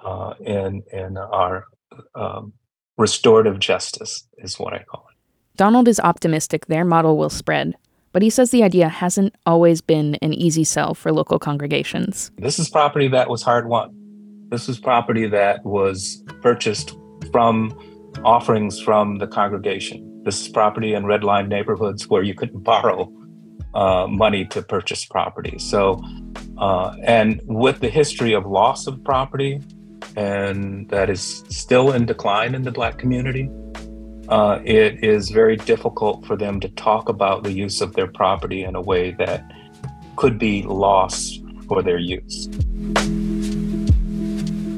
uh, 0.01 0.33
in 0.39 0.83
in 0.93 1.17
our 1.17 1.65
um, 2.15 2.53
restorative 2.97 3.59
justice 3.59 4.27
is 4.37 4.59
what 4.59 4.73
I 4.73 4.83
call 4.83 5.05
it. 5.09 5.15
Donald 5.57 5.87
is 5.87 5.99
optimistic 5.99 6.65
their 6.65 6.85
model 6.85 7.17
will 7.17 7.29
spread, 7.29 7.75
but 8.11 8.21
he 8.21 8.29
says 8.29 8.51
the 8.51 8.63
idea 8.63 8.89
hasn't 8.89 9.35
always 9.45 9.81
been 9.81 10.15
an 10.15 10.33
easy 10.33 10.63
sell 10.63 10.93
for 10.93 11.11
local 11.11 11.39
congregations. 11.39 12.31
This 12.37 12.59
is 12.59 12.69
property 12.69 13.07
that 13.09 13.29
was 13.29 13.41
hard 13.41 13.67
won. 13.67 13.93
This 14.49 14.67
was 14.67 14.79
property 14.79 15.27
that 15.27 15.65
was 15.65 16.23
purchased 16.41 16.95
from 17.31 17.77
offerings 18.23 18.79
from 18.79 19.17
the 19.17 19.27
congregation. 19.27 20.23
This 20.23 20.41
is 20.41 20.49
property 20.49 20.93
in 20.93 21.03
redline 21.03 21.47
neighborhoods 21.47 22.07
where 22.07 22.23
you 22.23 22.33
couldn't 22.33 22.59
borrow 22.63 23.11
uh, 23.73 24.07
money 24.07 24.45
to 24.45 24.61
purchase 24.61 25.05
property. 25.05 25.59
So, 25.59 26.01
uh, 26.57 26.95
and 27.03 27.41
with 27.45 27.79
the 27.79 27.89
history 27.89 28.33
of 28.33 28.45
loss 28.45 28.87
of 28.87 29.03
property, 29.03 29.61
and 30.15 30.89
that 30.89 31.09
is 31.09 31.43
still 31.49 31.91
in 31.91 32.05
decline 32.05 32.55
in 32.55 32.63
the 32.63 32.71
Black 32.71 32.97
community, 32.97 33.49
uh, 34.29 34.59
it 34.63 35.03
is 35.03 35.29
very 35.29 35.55
difficult 35.55 36.25
for 36.25 36.35
them 36.35 36.59
to 36.59 36.69
talk 36.69 37.09
about 37.09 37.43
the 37.43 37.51
use 37.51 37.81
of 37.81 37.93
their 37.93 38.07
property 38.07 38.63
in 38.63 38.75
a 38.75 38.81
way 38.81 39.11
that 39.11 39.43
could 40.15 40.39
be 40.39 40.63
lost 40.63 41.43
for 41.67 41.81
their 41.81 41.99
use. 41.99 42.47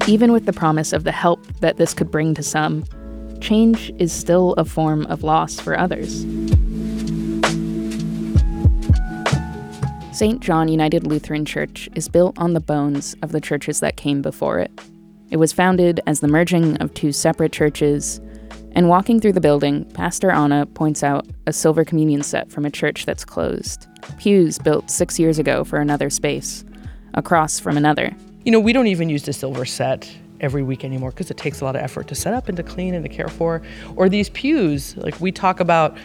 Even 0.07 0.31
with 0.31 0.45
the 0.45 0.53
promise 0.53 0.93
of 0.93 1.03
the 1.03 1.11
help 1.11 1.45
that 1.59 1.77
this 1.77 1.93
could 1.93 2.09
bring 2.09 2.33
to 2.33 2.43
some, 2.43 2.83
change 3.41 3.91
is 3.99 4.11
still 4.11 4.53
a 4.53 4.65
form 4.65 5.05
of 5.07 5.23
loss 5.23 5.59
for 5.59 5.77
others. 5.77 6.25
St. 10.17 10.39
John 10.39 10.67
United 10.67 11.05
Lutheran 11.05 11.45
Church 11.45 11.89
is 11.93 12.09
built 12.09 12.39
on 12.39 12.53
the 12.53 12.59
bones 12.59 13.15
of 13.21 13.31
the 13.31 13.39
churches 13.39 13.81
that 13.81 13.97
came 13.97 14.21
before 14.21 14.57
it. 14.57 14.71
It 15.29 15.37
was 15.37 15.51
founded 15.51 15.99
as 16.07 16.21
the 16.21 16.27
merging 16.27 16.77
of 16.77 16.93
two 16.93 17.11
separate 17.11 17.51
churches, 17.51 18.21
and 18.71 18.87
walking 18.87 19.19
through 19.19 19.33
the 19.33 19.41
building, 19.41 19.83
Pastor 19.91 20.31
Anna 20.31 20.65
points 20.65 21.03
out 21.03 21.27
a 21.47 21.53
silver 21.53 21.83
communion 21.83 22.23
set 22.23 22.49
from 22.51 22.65
a 22.65 22.69
church 22.69 23.05
that's 23.05 23.25
closed, 23.25 23.87
pews 24.17 24.57
built 24.57 24.89
six 24.89 25.19
years 25.19 25.37
ago 25.37 25.63
for 25.63 25.79
another 25.79 26.09
space, 26.09 26.63
across 27.13 27.59
from 27.59 27.75
another. 27.75 28.15
You 28.45 28.51
know, 28.51 28.59
we 28.59 28.71
don't 28.71 28.87
even 28.87 29.09
use 29.09 29.23
the 29.23 29.33
silver 29.33 29.65
set 29.65 30.09
every 30.39 30.63
week 30.63 30.85
anymore 30.85 31.09
because 31.09 31.29
it 31.29 31.37
takes 31.37 31.59
a 31.59 31.65
lot 31.65 31.75
of 31.75 31.81
effort 31.81 32.07
to 32.07 32.15
set 32.15 32.33
up 32.33 32.47
and 32.47 32.55
to 32.55 32.63
clean 32.63 32.93
and 32.93 33.03
to 33.03 33.09
care 33.09 33.27
for. 33.27 33.61
Or 33.95 34.07
these 34.07 34.29
pews, 34.29 34.95
like 34.97 35.19
we 35.19 35.31
talk 35.31 35.59
about, 35.59 35.97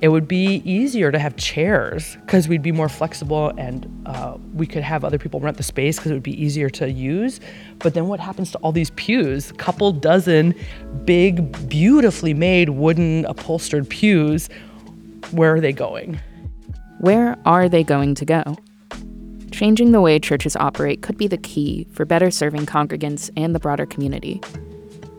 it 0.00 0.08
would 0.08 0.28
be 0.28 0.62
easier 0.64 1.10
to 1.10 1.18
have 1.18 1.36
chairs 1.36 2.16
because 2.26 2.48
we'd 2.48 2.62
be 2.62 2.72
more 2.72 2.88
flexible 2.88 3.52
and 3.56 3.90
uh, 4.06 4.36
we 4.54 4.66
could 4.66 4.82
have 4.82 5.04
other 5.04 5.18
people 5.18 5.40
rent 5.40 5.56
the 5.56 5.62
space 5.62 5.96
because 5.96 6.10
it 6.10 6.14
would 6.14 6.22
be 6.22 6.42
easier 6.42 6.68
to 6.70 6.90
use. 6.90 7.40
But 7.78 7.94
then 7.94 8.06
what 8.06 8.20
happens 8.20 8.52
to 8.52 8.58
all 8.58 8.72
these 8.72 8.90
pews? 8.90 9.50
A 9.50 9.54
couple 9.54 9.92
dozen 9.92 10.54
big, 11.04 11.68
beautifully 11.68 12.34
made 12.34 12.70
wooden 12.70 13.24
upholstered 13.24 13.88
pews. 13.88 14.48
Where 15.30 15.54
are 15.54 15.60
they 15.60 15.72
going? 15.72 16.20
Where 17.00 17.38
are 17.46 17.68
they 17.68 17.82
going 17.82 18.14
to 18.16 18.24
go? 18.24 18.56
Changing 19.50 19.92
the 19.92 20.02
way 20.02 20.18
churches 20.18 20.56
operate 20.56 21.00
could 21.00 21.16
be 21.16 21.26
the 21.26 21.38
key 21.38 21.86
for 21.92 22.04
better 22.04 22.30
serving 22.30 22.66
congregants 22.66 23.30
and 23.36 23.54
the 23.54 23.60
broader 23.60 23.86
community. 23.86 24.42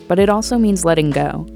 But 0.07 0.19
it 0.19 0.29
also 0.29 0.57
means 0.57 0.85
letting 0.85 1.09
go. 1.09 1.47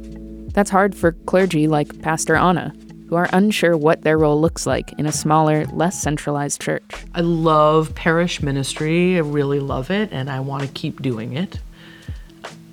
That's 0.53 0.69
hard 0.69 0.95
for 0.95 1.13
clergy 1.25 1.67
like 1.67 2.01
Pastor 2.01 2.35
Anna, 2.35 2.73
who 3.11 3.17
are 3.17 3.27
unsure 3.33 3.75
what 3.75 4.03
their 4.03 4.17
role 4.17 4.39
looks 4.39 4.65
like 4.65 4.93
in 4.93 5.05
a 5.05 5.11
smaller, 5.11 5.65
less 5.65 6.01
centralized 6.01 6.61
church. 6.61 7.03
I 7.13 7.19
love 7.19 7.93
parish 7.93 8.41
ministry. 8.41 9.17
I 9.17 9.19
really 9.19 9.59
love 9.59 9.91
it, 9.91 10.13
and 10.13 10.29
I 10.29 10.39
want 10.39 10.63
to 10.63 10.69
keep 10.69 11.01
doing 11.01 11.33
it. 11.33 11.59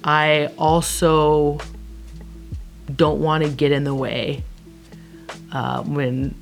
I 0.05 0.49
also 0.57 1.59
don't 2.95 3.21
want 3.21 3.43
to 3.43 3.51
get 3.51 3.73
in 3.73 3.83
the 3.83 3.95
way 3.95 4.45
uh, 5.51 5.83
when 5.83 6.37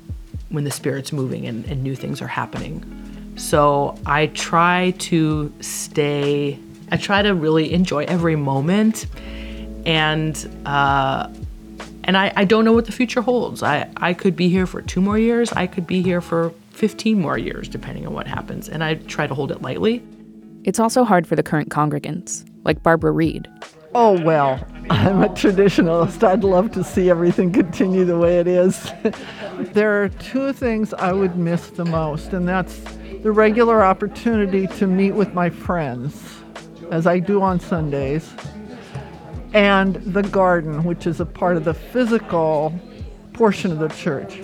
when 0.49 0.63
the 0.63 0.71
spirit's 0.71 1.11
moving 1.11 1.47
and, 1.47 1.65
and 1.65 1.81
new 1.81 1.95
things 1.95 2.21
are 2.21 2.27
happening. 2.27 3.33
So 3.35 3.97
I 4.05 4.27
try 4.27 4.91
to 4.99 5.51
stay, 5.59 6.59
I 6.91 6.97
try 6.97 7.23
to 7.23 7.33
really 7.33 7.73
enjoy 7.73 8.05
every 8.05 8.35
moment. 8.35 9.07
And, 9.87 10.61
uh, 10.65 11.29
and 12.07 12.17
I, 12.17 12.31
I 12.37 12.45
don't 12.45 12.63
know 12.63 12.71
what 12.71 12.85
the 12.85 12.93
future 12.93 13.21
holds. 13.21 13.61
I, 13.61 13.89
I 13.97 14.13
could 14.13 14.35
be 14.35 14.47
here 14.47 14.65
for 14.65 14.81
two 14.81 15.01
more 15.01 15.19
years. 15.19 15.51
I 15.51 15.67
could 15.67 15.85
be 15.85 16.01
here 16.01 16.21
for 16.21 16.51
15 16.71 17.19
more 17.19 17.37
years, 17.37 17.67
depending 17.67 18.07
on 18.07 18.13
what 18.13 18.27
happens. 18.27 18.69
And 18.69 18.81
I 18.81 18.95
try 18.95 19.27
to 19.27 19.33
hold 19.33 19.51
it 19.51 19.61
lightly. 19.61 20.01
It's 20.63 20.79
also 20.79 21.03
hard 21.03 21.27
for 21.27 21.35
the 21.35 21.43
current 21.43 21.69
congregants, 21.69 22.49
like 22.63 22.81
Barbara 22.81 23.11
Reed. 23.11 23.49
Oh, 23.93 24.21
well, 24.21 24.65
I'm 24.89 25.21
a 25.21 25.29
traditionalist. 25.29 26.23
I'd 26.23 26.43
love 26.43 26.71
to 26.73 26.83
see 26.83 27.09
everything 27.09 27.51
continue 27.51 28.05
the 28.05 28.17
way 28.17 28.39
it 28.39 28.47
is. 28.47 28.91
there 29.73 30.01
are 30.01 30.09
two 30.09 30.53
things 30.53 30.93
I 30.93 31.11
would 31.11 31.35
miss 31.35 31.71
the 31.71 31.85
most, 31.85 32.31
and 32.31 32.47
that's 32.47 32.79
the 33.21 33.31
regular 33.31 33.83
opportunity 33.83 34.67
to 34.67 34.87
meet 34.87 35.11
with 35.11 35.33
my 35.33 35.49
friends, 35.49 36.21
as 36.91 37.07
I 37.07 37.19
do 37.19 37.41
on 37.41 37.59
Sundays, 37.59 38.31
and 39.53 39.95
the 39.95 40.23
garden, 40.23 40.83
which 40.83 41.07
is 41.07 41.19
a 41.19 41.25
part 41.25 41.57
of 41.57 41.63
the 41.63 41.73
physical 41.73 42.77
portion 43.33 43.71
of 43.71 43.79
the 43.79 43.89
church. 43.89 44.41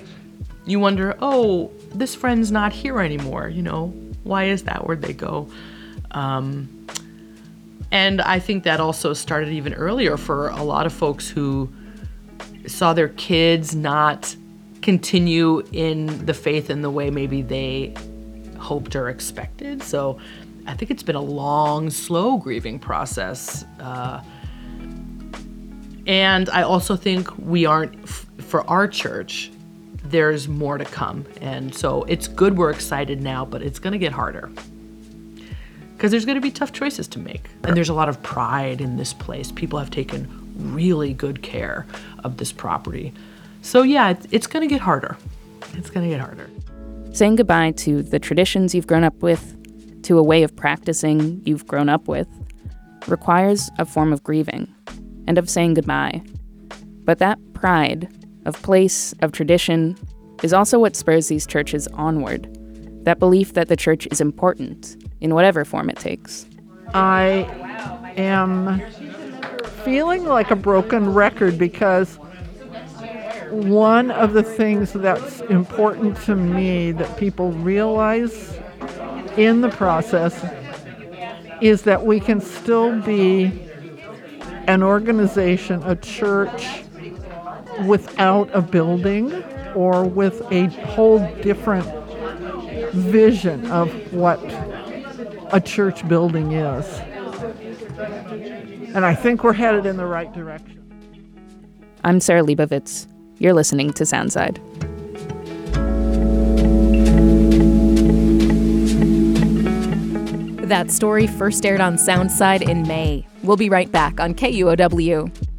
you 0.66 0.80
wonder, 0.80 1.16
oh, 1.22 1.72
this 1.94 2.16
friend's 2.16 2.52
not 2.52 2.72
here 2.72 3.02
anymore. 3.02 3.50
You 3.50 3.62
know, 3.62 3.88
why 4.24 4.46
is 4.46 4.64
that? 4.64 4.88
Where'd 4.88 5.02
they 5.02 5.14
go? 5.14 5.50
Um, 6.12 6.88
and 7.92 8.22
I 8.22 8.40
think 8.40 8.64
that 8.64 8.80
also 8.80 9.14
started 9.14 9.50
even 9.50 9.74
earlier 9.74 10.18
for 10.18 10.50
a 10.50 10.64
lot 10.64 10.86
of 10.86 10.94
folks 10.94 11.28
who 11.28 11.70
saw 12.66 12.94
their 12.94 13.10
kids 13.10 13.76
not 13.76 14.36
continue 14.82 15.64
in 15.72 16.26
the 16.26 16.34
faith 16.34 16.70
in 16.70 16.82
the 16.82 16.90
way 16.90 17.10
maybe 17.10 17.42
they 17.42 17.94
hoped 18.58 18.96
or 18.96 19.10
expected. 19.10 19.84
So 19.84 20.18
I 20.66 20.74
think 20.74 20.92
it's 20.92 21.04
been 21.04 21.16
a 21.16 21.22
long, 21.22 21.90
slow 21.90 22.38
grieving 22.38 22.80
process. 22.80 23.66
Uh, 23.80 24.22
and 26.06 26.50
I 26.50 26.64
also 26.64 26.96
think 26.96 27.30
we 27.38 27.66
aren't, 27.66 27.96
f- 28.04 28.26
for 28.40 28.70
our 28.70 28.88
church, 28.88 29.52
there's 30.04 30.48
more 30.48 30.78
to 30.78 30.86
come. 30.86 31.26
And 31.40 31.74
so 31.74 32.04
it's 32.04 32.28
good 32.28 32.58
we're 32.58 32.72
excited 32.72 33.22
now, 33.22 33.46
but 33.46 33.62
it's 33.62 33.80
going 33.80 33.94
to 33.94 34.00
get 34.00 34.12
harder. 34.12 34.52
Because 35.96 36.12
there's 36.12 36.26
going 36.26 36.36
to 36.36 36.42
be 36.42 36.52
tough 36.52 36.74
choices 36.74 37.08
to 37.10 37.20
make. 37.20 37.50
And 37.64 37.78
there's 37.78 37.90
a 37.90 37.94
lot 37.94 38.10
of 38.10 38.22
pride 38.22 38.82
in 38.82 38.98
this 38.98 39.14
place. 39.14 39.52
People 39.52 39.80
have 39.80 39.92
taken 39.92 40.28
really 40.74 41.14
good 41.14 41.42
care 41.42 41.86
of 42.24 42.38
this 42.38 42.52
property. 42.52 43.14
So, 43.62 43.84
yeah, 43.84 44.16
it's 44.32 44.48
going 44.48 44.68
to 44.68 44.74
get 44.74 44.82
harder. 44.82 45.18
It's 45.74 45.90
going 45.90 46.06
to 46.06 46.10
get 46.10 46.20
harder. 46.20 46.50
Saying 47.14 47.38
goodbye 47.38 47.72
to 47.72 48.04
the 48.04 48.20
traditions 48.20 48.76
you've 48.76 48.88
grown 48.88 49.06
up 49.06 49.22
with, 49.22 49.58
to 50.04 50.18
a 50.18 50.24
way 50.24 50.44
of 50.44 50.54
practicing 50.54 51.42
you've 51.46 51.66
grown 51.66 51.88
up 51.88 52.10
with, 52.10 52.28
requires 53.08 53.70
a 53.80 53.86
form 53.86 54.12
of 54.12 54.22
grieving 54.24 54.68
and 55.28 55.38
of 55.38 55.50
saying 55.50 55.76
goodbye. 55.76 56.22
But 57.06 57.20
that 57.20 57.40
pride 57.54 58.10
of 58.46 58.62
place, 58.62 59.14
of 59.22 59.32
tradition, 59.32 59.98
is 60.42 60.54
also 60.54 60.80
what 60.80 60.96
spurs 60.96 61.28
these 61.28 61.48
churches 61.48 61.88
onward. 61.94 62.50
That 63.06 63.20
belief 63.20 63.54
that 63.54 63.68
the 63.68 63.76
church 63.76 64.08
is 64.12 64.22
important 64.22 64.98
in 65.22 65.34
whatever 65.34 65.66
form 65.66 65.90
it 65.90 65.98
takes. 65.98 66.46
I 66.94 67.46
am 68.18 68.82
feeling 69.84 70.26
like 70.26 70.52
a 70.52 70.56
broken 70.56 71.14
record 71.14 71.58
because 71.58 72.18
one 73.50 74.10
of 74.12 74.34
the 74.34 74.44
things 74.44 74.94
that's 74.94 75.42
important 75.42 76.18
to 76.24 76.36
me 76.36 76.92
that 76.92 77.18
people 77.18 77.52
realize 77.52 78.58
in 79.38 79.62
the 79.62 79.70
process 79.70 80.44
is 81.62 81.84
that 81.84 82.06
we 82.06 82.20
can 82.20 82.42
still 82.42 83.00
be 83.02 83.63
an 84.68 84.84
organization, 84.84 85.84
a 85.84 85.96
church, 85.96 86.84
without 87.86 88.50
a 88.54 88.62
building 88.62 89.44
or 89.76 90.04
with 90.04 90.42
a 90.52 90.66
whole 90.68 91.20
different 91.42 91.86
vision 92.94 93.66
of 93.72 93.92
what 94.14 94.40
a 95.52 95.60
church 95.60 96.08
building 96.08 96.52
is. 96.54 97.00
And 98.96 99.06
I 99.06 99.16
think 99.16 99.44
we're 99.44 99.54
headed 99.54 99.86
in 99.86 99.98
the 99.98 100.06
right 100.06 100.32
direction. 100.32 100.80
I'm 102.04 102.20
Sarah 102.20 102.44
Leibovitz. 102.44 103.08
You're 103.40 103.54
listening 103.54 103.94
to 103.94 104.04
Soundside. 104.04 104.60
That 110.68 110.92
story 110.92 111.28
first 111.28 111.66
aired 111.66 111.82
on 111.82 111.98
Soundside 111.98 112.62
in 112.68 112.84
May. 112.88 113.28
We'll 113.44 113.58
be 113.58 113.70
right 113.70 113.92
back 113.92 114.20
on 114.20 114.36
KUOW. 114.36 115.53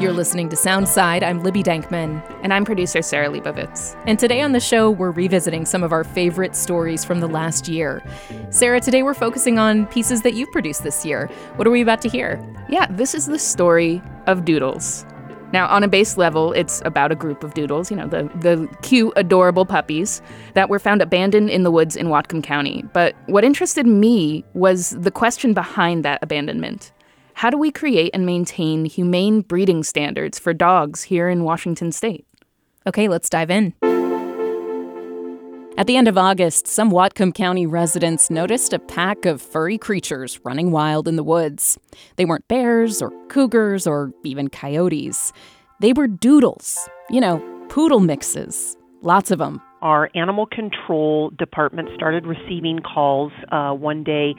You're 0.00 0.14
listening 0.14 0.48
to 0.48 0.56
Soundside. 0.56 1.22
I'm 1.22 1.42
Libby 1.42 1.62
Denkmann. 1.62 2.24
And 2.42 2.54
I'm 2.54 2.64
producer 2.64 3.02
Sarah 3.02 3.28
Leibovitz. 3.28 3.94
And 4.06 4.18
today 4.18 4.40
on 4.40 4.52
the 4.52 4.58
show, 4.58 4.90
we're 4.90 5.10
revisiting 5.10 5.66
some 5.66 5.82
of 5.82 5.92
our 5.92 6.04
favorite 6.04 6.56
stories 6.56 7.04
from 7.04 7.20
the 7.20 7.26
last 7.26 7.68
year. 7.68 8.02
Sarah, 8.48 8.80
today 8.80 9.02
we're 9.02 9.12
focusing 9.12 9.58
on 9.58 9.86
pieces 9.88 10.22
that 10.22 10.32
you've 10.32 10.50
produced 10.52 10.84
this 10.84 11.04
year. 11.04 11.26
What 11.56 11.68
are 11.68 11.70
we 11.70 11.82
about 11.82 12.00
to 12.00 12.08
hear? 12.08 12.42
Yeah, 12.70 12.86
this 12.88 13.14
is 13.14 13.26
the 13.26 13.38
story 13.38 14.00
of 14.26 14.46
Doodles. 14.46 15.04
Now, 15.52 15.66
on 15.66 15.82
a 15.82 15.88
base 15.88 16.16
level, 16.16 16.54
it's 16.54 16.80
about 16.86 17.12
a 17.12 17.14
group 17.14 17.44
of 17.44 17.52
doodles, 17.52 17.90
you 17.90 17.96
know, 17.98 18.06
the, 18.06 18.22
the 18.36 18.74
cute, 18.80 19.12
adorable 19.16 19.66
puppies 19.66 20.22
that 20.54 20.70
were 20.70 20.78
found 20.78 21.02
abandoned 21.02 21.50
in 21.50 21.62
the 21.62 21.70
woods 21.70 21.94
in 21.94 22.06
Whatcom 22.06 22.42
County. 22.42 22.84
But 22.94 23.16
what 23.26 23.44
interested 23.44 23.84
me 23.84 24.46
was 24.54 24.90
the 24.90 25.10
question 25.10 25.52
behind 25.52 26.06
that 26.06 26.20
abandonment. 26.22 26.90
How 27.40 27.48
do 27.48 27.56
we 27.56 27.70
create 27.70 28.10
and 28.12 28.26
maintain 28.26 28.84
humane 28.84 29.40
breeding 29.40 29.82
standards 29.82 30.38
for 30.38 30.52
dogs 30.52 31.04
here 31.04 31.26
in 31.26 31.42
Washington 31.42 31.90
state? 31.90 32.26
Okay, 32.86 33.08
let's 33.08 33.30
dive 33.30 33.50
in. 33.50 33.72
At 35.78 35.86
the 35.86 35.96
end 35.96 36.06
of 36.06 36.18
August, 36.18 36.66
some 36.66 36.90
Whatcom 36.90 37.34
County 37.34 37.64
residents 37.64 38.28
noticed 38.28 38.74
a 38.74 38.78
pack 38.78 39.24
of 39.24 39.40
furry 39.40 39.78
creatures 39.78 40.38
running 40.44 40.70
wild 40.70 41.08
in 41.08 41.16
the 41.16 41.24
woods. 41.24 41.78
They 42.16 42.26
weren't 42.26 42.46
bears 42.46 43.00
or 43.00 43.10
cougars 43.28 43.86
or 43.86 44.12
even 44.22 44.50
coyotes. 44.50 45.32
They 45.80 45.94
were 45.94 46.08
doodles, 46.08 46.90
you 47.08 47.22
know, 47.22 47.38
poodle 47.70 48.00
mixes. 48.00 48.76
Lots 49.00 49.30
of 49.30 49.38
them. 49.38 49.62
Our 49.80 50.10
animal 50.14 50.44
control 50.44 51.30
department 51.38 51.88
started 51.94 52.26
receiving 52.26 52.80
calls 52.80 53.32
uh, 53.50 53.72
one 53.72 54.04
day 54.04 54.34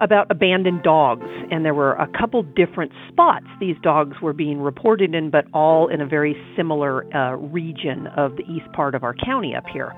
about 0.00 0.30
abandoned 0.30 0.82
dogs, 0.82 1.26
and 1.50 1.64
there 1.64 1.74
were 1.74 1.92
a 1.94 2.06
couple 2.18 2.42
different 2.42 2.92
spots 3.08 3.46
these 3.60 3.76
dogs 3.82 4.16
were 4.22 4.32
being 4.32 4.60
reported 4.60 5.14
in, 5.14 5.30
but 5.30 5.44
all 5.52 5.88
in 5.88 6.00
a 6.00 6.06
very 6.06 6.36
similar 6.56 7.04
uh, 7.14 7.36
region 7.36 8.06
of 8.16 8.36
the 8.36 8.42
east 8.42 8.70
part 8.72 8.94
of 8.94 9.02
our 9.02 9.14
county 9.14 9.54
up 9.54 9.64
here. 9.72 9.92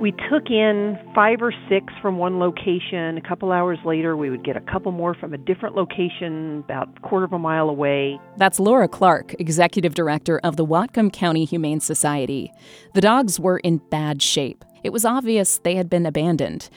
We 0.00 0.12
took 0.30 0.50
in 0.50 0.98
five 1.14 1.40
or 1.40 1.54
six 1.70 1.86
from 2.02 2.18
one 2.18 2.38
location. 2.38 3.16
A 3.16 3.22
couple 3.26 3.50
hours 3.50 3.78
later, 3.84 4.14
we 4.14 4.28
would 4.28 4.44
get 4.44 4.54
a 4.54 4.60
couple 4.60 4.92
more 4.92 5.14
from 5.14 5.32
a 5.32 5.38
different 5.38 5.74
location 5.74 6.58
about 6.64 6.88
a 6.96 7.00
quarter 7.00 7.24
of 7.24 7.32
a 7.32 7.38
mile 7.38 7.70
away. 7.70 8.20
That's 8.36 8.60
Laura 8.60 8.88
Clark, 8.88 9.34
executive 9.38 9.94
director 9.94 10.38
of 10.44 10.56
the 10.56 10.66
Whatcom 10.66 11.10
County 11.10 11.46
Humane 11.46 11.80
Society. 11.80 12.52
The 12.92 13.00
dogs 13.00 13.40
were 13.40 13.58
in 13.58 13.78
bad 13.90 14.20
shape. 14.20 14.66
It 14.84 14.92
was 14.92 15.06
obvious 15.06 15.58
they 15.58 15.76
had 15.76 15.88
been 15.88 16.04
abandoned. 16.04 16.68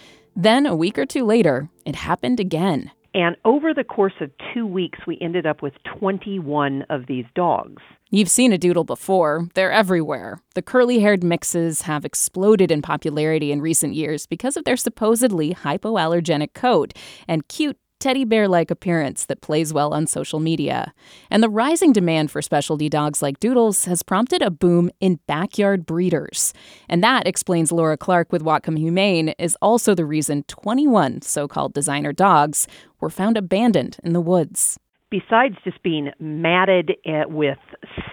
Then, 0.41 0.65
a 0.65 0.73
week 0.73 0.97
or 0.97 1.06
two 1.06 1.25
later, 1.25 1.67
it 1.84 1.97
happened 1.97 2.39
again. 2.39 2.91
And 3.13 3.36
over 3.43 3.73
the 3.73 3.84
course 3.84 4.13
of 4.21 4.32
two 4.54 4.65
weeks, 4.65 4.99
we 5.06 5.17
ended 5.19 5.45
up 5.45 5.62
with 5.62 5.73
21 5.99 6.84
of 6.89 7.08
these 7.08 7.25
dogs. 7.36 7.82
You've 8.10 8.30
seen 8.30 8.54
a 8.54 8.58
doodle 8.58 8.86
before. 8.86 9.49
They're 9.54 9.69
everywhere. 9.69 10.41
The 10.56 10.62
curly 10.62 10.99
haired 10.99 11.25
mixes 11.25 11.82
have 11.82 12.06
exploded 12.06 12.71
in 12.71 12.82
popularity 12.82 13.52
in 13.52 13.60
recent 13.60 13.95
years 13.95 14.25
because 14.28 14.56
of 14.56 14.63
their 14.63 14.78
supposedly 14.78 15.54
hypoallergenic 15.54 16.54
coat 16.54 16.93
and 17.28 17.45
cute 17.49 17.78
teddy 17.99 18.23
bear 18.23 18.47
like 18.47 18.71
appearance 18.71 19.25
that 19.25 19.41
plays 19.41 19.73
well 19.73 19.93
on 19.93 20.07
social 20.07 20.39
media. 20.39 20.93
And 21.29 21.43
the 21.43 21.49
rising 21.49 21.93
demand 21.93 22.31
for 22.31 22.41
specialty 22.41 22.89
dogs 22.89 23.21
like 23.21 23.39
Doodles 23.39 23.85
has 23.85 24.03
prompted 24.03 24.41
a 24.41 24.49
boom 24.49 24.89
in 24.99 25.19
backyard 25.27 25.85
breeders. 25.85 26.53
And 26.88 27.03
that, 27.03 27.27
explains 27.27 27.71
Laura 27.71 27.97
Clark 27.97 28.31
with 28.31 28.43
Whatcom 28.43 28.77
Humane, 28.77 29.29
is 29.38 29.57
also 29.62 29.93
the 29.93 30.05
reason 30.05 30.43
21 30.43 31.21
so 31.21 31.47
called 31.47 31.73
designer 31.73 32.13
dogs 32.13 32.67
were 32.99 33.09
found 33.09 33.38
abandoned 33.38 33.97
in 34.03 34.13
the 34.13 34.21
woods. 34.21 34.79
Besides 35.12 35.55
just 35.63 35.81
being 35.81 36.12
matted 36.19 36.91
eh, 37.03 37.23
with 37.25 37.57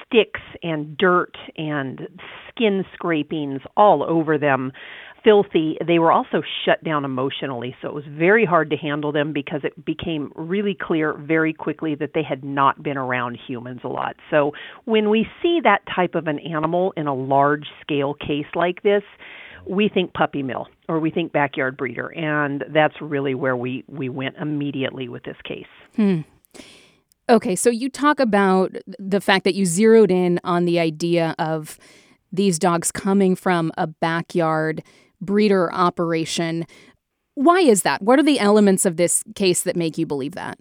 sticks 0.06 0.40
and 0.62 0.96
dirt 0.96 1.36
and 1.56 2.08
skin 2.48 2.84
scrapings 2.94 3.60
all 3.76 4.02
over 4.02 4.38
them, 4.38 4.72
filthy. 5.26 5.76
They 5.84 5.98
were 5.98 6.12
also 6.12 6.40
shut 6.64 6.82
down 6.84 7.04
emotionally, 7.04 7.74
so 7.82 7.88
it 7.88 7.94
was 7.94 8.04
very 8.08 8.44
hard 8.44 8.70
to 8.70 8.76
handle 8.76 9.10
them 9.10 9.32
because 9.32 9.62
it 9.64 9.84
became 9.84 10.32
really 10.36 10.76
clear 10.80 11.14
very 11.14 11.52
quickly 11.52 11.96
that 11.96 12.10
they 12.14 12.22
had 12.22 12.44
not 12.44 12.80
been 12.80 12.96
around 12.96 13.36
humans 13.46 13.80
a 13.82 13.88
lot. 13.88 14.14
So 14.30 14.52
when 14.84 15.10
we 15.10 15.26
see 15.42 15.58
that 15.64 15.80
type 15.92 16.14
of 16.14 16.28
an 16.28 16.38
animal 16.38 16.92
in 16.96 17.08
a 17.08 17.14
large 17.14 17.66
scale 17.80 18.14
case 18.14 18.46
like 18.54 18.84
this, 18.84 19.02
we 19.68 19.88
think 19.88 20.14
puppy 20.14 20.44
mill 20.44 20.68
or 20.88 21.00
we 21.00 21.10
think 21.10 21.32
backyard 21.32 21.76
breeder, 21.76 22.06
and 22.14 22.64
that's 22.72 22.94
really 23.00 23.34
where 23.34 23.56
we, 23.56 23.84
we 23.88 24.08
went 24.08 24.36
immediately 24.36 25.08
with 25.08 25.24
this 25.24 25.36
case. 25.44 25.66
Hmm. 25.96 26.20
Okay, 27.28 27.56
so 27.56 27.68
you 27.68 27.90
talk 27.90 28.20
about 28.20 28.76
the 29.00 29.20
fact 29.20 29.42
that 29.42 29.56
you 29.56 29.66
zeroed 29.66 30.12
in 30.12 30.38
on 30.44 30.66
the 30.66 30.78
idea 30.78 31.34
of 31.40 31.80
these 32.30 32.60
dogs 32.60 32.92
coming 32.92 33.34
from 33.34 33.72
a 33.76 33.88
backyard 33.88 34.84
breeder 35.20 35.72
operation. 35.72 36.66
Why 37.34 37.60
is 37.60 37.82
that? 37.82 38.02
What 38.02 38.18
are 38.18 38.22
the 38.22 38.40
elements 38.40 38.84
of 38.84 38.96
this 38.96 39.22
case 39.34 39.62
that 39.62 39.76
make 39.76 39.98
you 39.98 40.06
believe 40.06 40.34
that? 40.34 40.58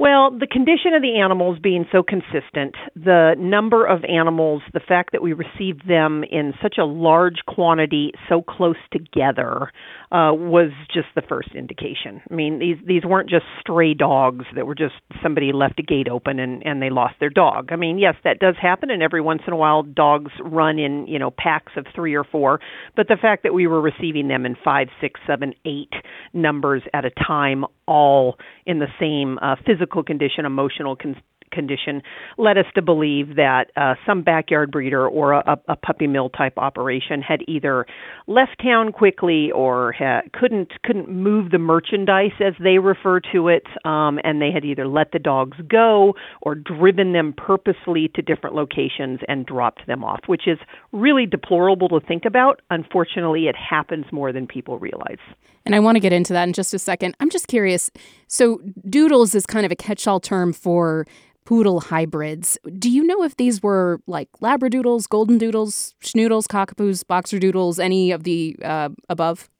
Well, 0.00 0.30
the 0.30 0.46
condition 0.46 0.94
of 0.94 1.02
the 1.02 1.20
animals 1.20 1.58
being 1.62 1.84
so 1.92 2.02
consistent, 2.02 2.74
the 2.96 3.34
number 3.36 3.84
of 3.84 4.02
animals, 4.02 4.62
the 4.72 4.80
fact 4.80 5.12
that 5.12 5.20
we 5.20 5.34
received 5.34 5.86
them 5.86 6.24
in 6.24 6.54
such 6.62 6.76
a 6.78 6.86
large 6.86 7.40
quantity 7.46 8.12
so 8.26 8.40
close 8.40 8.78
together 8.90 9.70
uh, 10.10 10.32
was 10.32 10.70
just 10.92 11.08
the 11.14 11.20
first 11.20 11.50
indication. 11.54 12.22
I 12.30 12.34
mean, 12.34 12.58
these 12.58 12.78
these 12.86 13.04
weren't 13.04 13.28
just 13.28 13.44
stray 13.60 13.92
dogs 13.92 14.46
that 14.56 14.66
were 14.66 14.74
just 14.74 14.94
somebody 15.22 15.52
left 15.52 15.78
a 15.78 15.82
gate 15.82 16.08
open 16.08 16.40
and 16.40 16.64
and 16.64 16.80
they 16.80 16.88
lost 16.88 17.16
their 17.20 17.28
dog. 17.28 17.68
I 17.70 17.76
mean, 17.76 17.98
yes, 17.98 18.14
that 18.24 18.38
does 18.38 18.54
happen, 18.58 18.90
and 18.90 19.02
every 19.02 19.20
once 19.20 19.42
in 19.46 19.52
a 19.52 19.56
while 19.56 19.82
dogs 19.82 20.32
run 20.42 20.78
in 20.78 21.08
you 21.08 21.18
know 21.18 21.30
packs 21.30 21.72
of 21.76 21.84
three 21.94 22.14
or 22.14 22.24
four. 22.24 22.58
But 22.96 23.08
the 23.08 23.18
fact 23.20 23.42
that 23.42 23.52
we 23.52 23.66
were 23.66 23.82
receiving 23.82 24.28
them 24.28 24.46
in 24.46 24.56
five, 24.64 24.88
six, 24.98 25.20
seven, 25.26 25.52
eight 25.66 25.92
numbers 26.32 26.82
at 26.94 27.04
a 27.04 27.10
time, 27.10 27.66
all 27.90 28.38
in 28.64 28.78
the 28.78 28.86
same 29.00 29.38
uh, 29.42 29.56
physical 29.66 30.02
condition, 30.04 30.46
emotional 30.46 30.94
con- 30.94 31.20
condition 31.50 32.02
led 32.38 32.58
us 32.58 32.66
to 32.74 32.82
believe 32.82 33.36
that 33.36 33.70
uh, 33.76 33.94
some 34.06 34.22
backyard 34.22 34.70
breeder 34.70 35.06
or 35.06 35.32
a, 35.32 35.58
a 35.68 35.76
puppy 35.76 36.06
mill 36.06 36.28
type 36.30 36.54
operation 36.56 37.22
had 37.22 37.40
either 37.48 37.86
left 38.26 38.62
town 38.62 38.92
quickly 38.92 39.50
or 39.50 39.92
ha- 39.92 40.22
couldn't 40.32 40.72
couldn't 40.82 41.08
move 41.08 41.50
the 41.50 41.58
merchandise 41.58 42.32
as 42.40 42.54
they 42.62 42.78
refer 42.78 43.20
to 43.32 43.48
it, 43.48 43.64
um, 43.84 44.18
and 44.24 44.40
they 44.40 44.50
had 44.52 44.64
either 44.64 44.86
let 44.86 45.12
the 45.12 45.18
dogs 45.18 45.58
go 45.68 46.14
or 46.42 46.54
driven 46.54 47.12
them 47.12 47.34
purposely 47.36 48.10
to 48.14 48.22
different 48.22 48.54
locations 48.56 49.20
and 49.28 49.46
dropped 49.46 49.86
them 49.86 50.04
off, 50.04 50.20
which 50.26 50.46
is 50.46 50.58
really 50.92 51.26
deplorable 51.26 51.88
to 51.88 52.00
think 52.06 52.24
about. 52.24 52.60
Unfortunately, 52.70 53.46
it 53.46 53.56
happens 53.56 54.06
more 54.12 54.32
than 54.32 54.46
people 54.46 54.78
realize. 54.78 55.18
And 55.66 55.74
I 55.74 55.80
want 55.80 55.96
to 55.96 56.00
get 56.00 56.12
into 56.12 56.32
that 56.32 56.44
in 56.44 56.52
just 56.52 56.72
a 56.72 56.78
second. 56.78 57.14
I'm 57.20 57.30
just 57.30 57.46
curious. 57.46 57.90
So, 58.28 58.60
doodles 58.88 59.34
is 59.34 59.46
kind 59.46 59.66
of 59.66 59.72
a 59.72 59.76
catch 59.76 60.06
all 60.06 60.20
term 60.20 60.52
for 60.52 61.06
poodle 61.50 61.80
hybrids. 61.80 62.56
Do 62.78 62.88
you 62.88 63.02
know 63.02 63.24
if 63.24 63.34
these 63.36 63.60
were 63.60 64.00
like 64.06 64.28
labradoodles, 64.40 65.08
golden 65.08 65.36
doodles, 65.36 65.96
schnoodles, 66.00 66.46
cockapoos, 66.46 67.04
boxer 67.04 67.40
doodles, 67.40 67.80
any 67.80 68.12
of 68.12 68.22
the 68.22 68.56
uh, 68.64 68.90
above? 69.08 69.50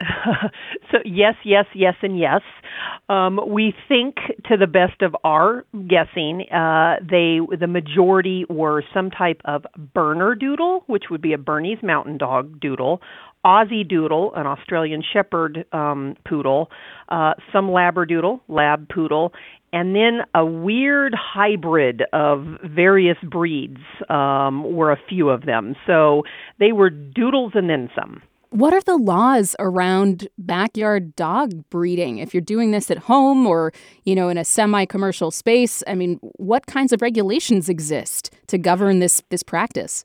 so 0.92 0.98
yes, 1.04 1.34
yes, 1.44 1.64
yes, 1.74 1.94
and 2.02 2.16
yes. 2.16 2.42
Um, 3.08 3.40
we 3.48 3.74
think, 3.88 4.14
to 4.48 4.56
the 4.56 4.68
best 4.68 5.02
of 5.02 5.16
our 5.24 5.64
guessing, 5.88 6.48
uh, 6.52 7.00
they 7.00 7.40
the 7.58 7.66
majority 7.66 8.44
were 8.48 8.84
some 8.94 9.10
type 9.10 9.40
of 9.44 9.66
Bernedoodle, 9.76 10.82
which 10.86 11.06
would 11.10 11.20
be 11.20 11.32
a 11.32 11.38
Bernese 11.38 11.84
Mountain 11.84 12.18
Dog 12.18 12.60
doodle, 12.60 13.02
Aussie 13.44 13.88
Doodle, 13.88 14.32
an 14.36 14.46
Australian 14.46 15.02
Shepherd 15.12 15.64
um, 15.72 16.14
poodle, 16.28 16.70
uh, 17.08 17.32
some 17.52 17.68
Labradoodle, 17.68 18.40
Lab 18.48 18.88
poodle, 18.88 19.32
and 19.72 19.94
then 19.94 20.20
a 20.34 20.44
weird 20.44 21.14
hybrid 21.14 22.02
of 22.12 22.58
various 22.64 23.18
breeds 23.22 23.80
um, 24.08 24.74
were 24.74 24.90
a 24.90 24.98
few 25.08 25.28
of 25.28 25.46
them. 25.46 25.76
So 25.86 26.24
they 26.58 26.72
were 26.72 26.90
doodles 26.90 27.52
and 27.54 27.70
then 27.70 27.90
some. 27.94 28.22
What 28.50 28.74
are 28.74 28.80
the 28.80 28.96
laws 28.96 29.54
around 29.60 30.26
backyard 30.36 31.14
dog 31.14 31.68
breeding? 31.70 32.18
If 32.18 32.34
you're 32.34 32.40
doing 32.40 32.72
this 32.72 32.90
at 32.90 32.98
home 32.98 33.46
or, 33.46 33.72
you 34.04 34.16
know, 34.16 34.28
in 34.28 34.36
a 34.36 34.44
semi-commercial 34.44 35.30
space, 35.30 35.84
I 35.86 35.94
mean, 35.94 36.18
what 36.36 36.66
kinds 36.66 36.92
of 36.92 37.00
regulations 37.00 37.68
exist 37.68 38.34
to 38.48 38.58
govern 38.58 38.98
this 38.98 39.22
this 39.30 39.44
practice? 39.44 40.04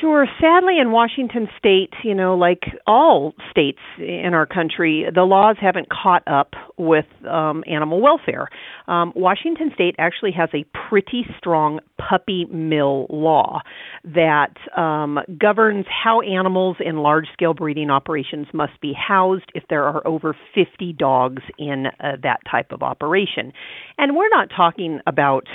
Sure. 0.00 0.26
Sadly, 0.38 0.78
in 0.78 0.90
Washington 0.92 1.48
state, 1.56 1.94
you 2.04 2.14
know, 2.14 2.34
like 2.36 2.64
all 2.86 3.32
states 3.50 3.78
in 3.98 4.34
our 4.34 4.44
country, 4.44 5.06
the 5.14 5.22
laws 5.22 5.56
haven't 5.58 5.88
caught 5.88 6.22
up 6.26 6.52
with 6.76 7.06
um, 7.26 7.64
animal 7.66 8.02
welfare. 8.02 8.48
Um, 8.88 9.12
Washington 9.16 9.70
state 9.74 9.94
actually 9.98 10.32
has 10.32 10.50
a 10.52 10.66
pretty 10.88 11.24
strong 11.38 11.80
puppy 11.96 12.44
mill 12.46 13.06
law 13.08 13.60
that 14.04 14.54
um, 14.76 15.18
governs 15.38 15.86
how 15.88 16.20
animals 16.20 16.76
in 16.80 16.98
large 16.98 17.26
scale 17.32 17.54
breeding 17.54 17.88
operations 17.90 18.48
must 18.52 18.78
be 18.82 18.92
housed 18.92 19.50
if 19.54 19.64
there 19.70 19.84
are 19.84 20.06
over 20.06 20.36
50 20.54 20.92
dogs 20.92 21.42
in 21.58 21.86
uh, 21.86 22.16
that 22.22 22.40
type 22.50 22.70
of 22.72 22.82
operation. 22.82 23.52
And 23.96 24.14
we're 24.14 24.28
not 24.28 24.48
talking 24.54 25.00
about 25.06 25.46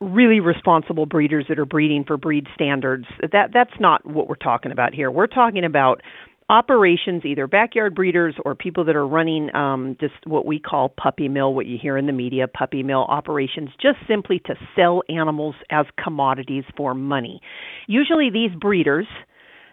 really 0.00 0.40
responsible 0.40 1.06
breeders 1.06 1.46
that 1.48 1.58
are 1.58 1.66
breeding 1.66 2.04
for 2.04 2.16
breed 2.16 2.46
standards. 2.54 3.06
That 3.20 3.50
that's 3.52 3.78
not 3.78 4.04
what 4.06 4.28
we're 4.28 4.36
talking 4.36 4.72
about 4.72 4.94
here. 4.94 5.10
We're 5.10 5.26
talking 5.26 5.64
about 5.64 6.00
operations, 6.48 7.24
either 7.24 7.46
backyard 7.46 7.94
breeders 7.94 8.34
or 8.44 8.54
people 8.56 8.84
that 8.84 8.96
are 8.96 9.06
running 9.06 9.54
um, 9.54 9.96
just 10.00 10.14
what 10.24 10.44
we 10.44 10.58
call 10.58 10.88
puppy 10.88 11.28
mill, 11.28 11.54
what 11.54 11.66
you 11.66 11.78
hear 11.80 11.96
in 11.96 12.06
the 12.06 12.12
media, 12.12 12.48
puppy 12.48 12.82
mill 12.82 13.04
operations, 13.08 13.70
just 13.80 13.98
simply 14.08 14.40
to 14.40 14.54
sell 14.74 15.02
animals 15.08 15.54
as 15.70 15.86
commodities 16.02 16.64
for 16.76 16.92
money. 16.92 17.40
Usually, 17.86 18.30
these 18.30 18.50
breeders 18.58 19.06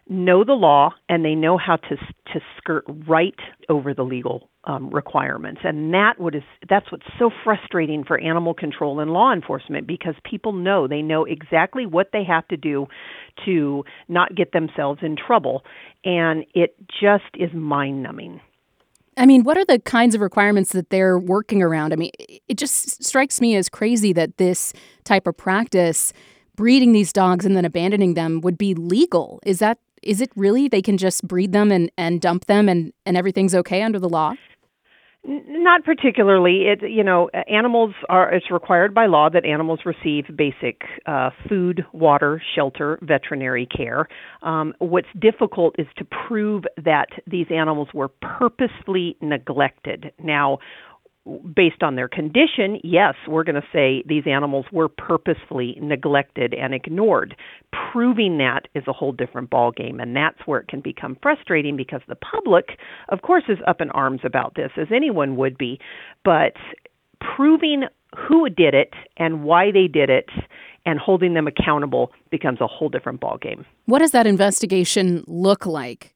know 0.10 0.43
the 0.43 0.54
law 0.54 0.91
and 1.10 1.24
they 1.24 1.36
know 1.36 1.58
how 1.58 1.76
to 1.76 1.96
to 2.34 2.41
skirt 2.58 2.84
right 3.08 3.36
over 3.70 3.93
the 3.93 4.04
legal 4.04 4.50
um, 4.65 4.89
requirements, 4.89 5.62
and 5.63 5.93
that 5.93 6.20
what 6.20 6.36
is 6.36 6.43
that's 6.70 6.91
what's 6.91 7.06
so 7.17 7.30
frustrating 7.43 8.04
for 8.04 8.20
animal 8.20 8.54
control 8.54 9.00
and 9.00 9.12
law 9.12 9.34
enforcement 9.34 9.88
because 9.88 10.15
people 10.30 10.54
know 10.54 10.88
they 10.88 11.02
know 11.02 11.26
exactly 11.26 11.86
what 11.86 12.10
they 12.13 12.24
have 12.24 12.48
to 12.50 12.58
do 12.58 12.88
to 13.46 13.84
not 14.08 14.36
get 14.36 14.52
themselves 14.52 15.00
in 15.02 15.15
trouble, 15.15 15.63
and 16.04 16.46
it 16.54 16.76
just 17.02 17.26
is 17.36 17.54
mind 17.54 18.04
numbing. 18.04 18.41
I 19.17 19.26
mean, 19.26 19.43
what 19.43 19.58
are 19.58 19.65
the 19.65 19.80
kinds 19.80 20.13
of 20.13 20.22
requirements 20.22 20.74
that 20.74 20.91
they're 20.91 21.17
working 21.17 21.63
around? 21.63 21.91
I 21.91 21.96
mean, 21.96 22.12
it 22.48 22.58
just 22.58 23.04
strikes 23.04 23.41
me 23.41 23.56
as 23.56 23.67
crazy 23.67 24.13
that 24.13 24.38
this 24.38 24.74
type 25.06 25.26
of 25.26 25.36
practice 25.36 26.13
breeding 26.56 26.91
these 26.91 27.12
dogs 27.13 27.46
and 27.46 27.56
then 27.56 27.65
abandoning 27.65 28.13
them 28.13 28.41
would 28.41 28.58
be 28.58 28.76
legal. 28.76 29.39
Is 29.46 29.60
that 29.60 29.80
is 30.08 30.22
it 30.22 30.32
really 30.36 30.67
they 30.67 30.82
can 30.82 30.98
just 30.98 31.28
breed 31.28 31.52
them 31.52 31.72
and, 31.72 31.91
and 31.98 32.22
dump 32.22 32.46
them 32.46 32.70
and, 32.70 32.93
and 33.06 33.17
everything's 33.17 33.54
okay 33.54 33.84
under 33.84 34.00
the 34.00 34.10
law? 34.10 34.34
Not 35.30 35.84
particularly. 35.84 36.67
It 36.67 36.89
you 36.89 37.04
know 37.04 37.30
animals 37.50 37.93
are 38.08 38.34
it's 38.34 38.50
required 38.50 38.93
by 38.93 39.08
law 39.08 39.30
that 39.30 39.43
animals 39.43 39.82
receive 39.84 40.26
basic 40.38 40.84
uh, 41.06 41.32
food, 41.50 41.86
water, 41.91 42.41
shelter, 42.56 42.98
veterinary 43.02 43.65
care. 43.65 44.08
Um, 44.41 44.74
what's 44.80 45.10
difficult 45.20 45.76
is 45.78 45.88
to 45.98 46.06
prove 46.06 46.63
that 46.82 47.08
these 47.30 47.48
animals 47.54 47.89
were 47.93 48.08
purposely 48.08 49.17
neglected. 49.20 50.13
Now, 50.24 50.60
based 51.56 51.84
on 51.84 51.96
their 51.96 52.08
condition, 52.08 52.80
yes, 52.84 53.16
we're 53.28 53.44
going 53.44 53.56
to 53.56 53.68
say 53.74 54.04
these 54.06 54.24
animals 54.26 54.66
were 54.72 54.88
purposefully 54.88 55.78
neglected 55.82 56.54
and 56.54 56.74
ignored. 56.74 57.36
Proving 57.92 58.38
that 58.38 58.68
is 58.76 58.84
a 58.88 58.94
whole 58.94 59.12
different 59.12 59.50
ballgame, 59.50 60.02
and 60.02 60.16
that's 60.16 60.40
where 60.46 60.60
it 60.60 60.68
can 60.68 60.82
become 60.82 61.18
frustrating 61.22 61.76
because 61.76 62.02
the 62.08 62.16
public, 62.16 62.78
of 63.10 63.22
course, 63.22 63.44
is 63.50 63.58
up 63.68 63.82
in 63.82 63.90
arms 63.92 64.22
about 64.24 64.56
this, 64.56 64.72
as 64.78 64.88
anyone 64.94 65.36
would 65.38 65.58
be, 65.58 65.80
but 66.24 66.54
proving 67.36 67.84
who 68.16 68.50
did 68.50 68.74
it 68.74 68.94
and 69.18 69.44
why 69.44 69.72
they 69.72 69.88
did 69.88 70.10
it 70.10 70.30
and 70.86 71.00
holding 71.00 71.34
them 71.34 71.48
accountable 71.48 72.12
becomes 72.32 72.62
a 72.62 72.68
whole 72.68 72.90
different 72.90 73.20
ballgame. 73.20 73.66
What 73.86 74.00
does 74.00 74.12
that 74.12 74.26
investigation 74.26 75.24
look 75.28 75.66
like? 75.66 76.13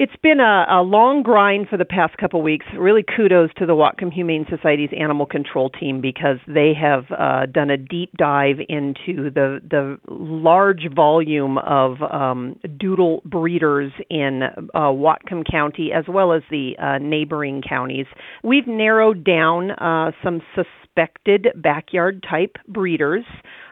It's 0.00 0.14
been 0.22 0.38
a, 0.38 0.64
a 0.70 0.82
long 0.82 1.24
grind 1.24 1.66
for 1.68 1.76
the 1.76 1.84
past 1.84 2.16
couple 2.18 2.40
weeks. 2.40 2.64
Really, 2.78 3.02
kudos 3.02 3.50
to 3.58 3.66
the 3.66 3.72
Whatcom 3.72 4.12
Humane 4.12 4.46
Society's 4.48 4.90
animal 4.96 5.26
control 5.26 5.70
team 5.70 6.00
because 6.00 6.36
they 6.46 6.70
have 6.80 7.06
uh, 7.10 7.46
done 7.46 7.68
a 7.68 7.76
deep 7.76 8.12
dive 8.16 8.58
into 8.68 9.28
the 9.28 9.58
the 9.68 9.98
large 10.06 10.86
volume 10.94 11.58
of 11.58 12.00
um, 12.00 12.60
doodle 12.78 13.22
breeders 13.24 13.90
in 14.08 14.42
uh, 14.44 14.78
Whatcom 14.78 15.42
County 15.50 15.90
as 15.92 16.04
well 16.08 16.32
as 16.32 16.42
the 16.48 16.74
uh, 16.80 16.98
neighboring 16.98 17.60
counties. 17.68 18.06
We've 18.44 18.68
narrowed 18.68 19.24
down 19.24 19.72
uh, 19.72 20.12
some 20.22 20.42
suspected 20.54 21.48
backyard 21.56 22.24
type 22.28 22.56
breeders. 22.68 23.24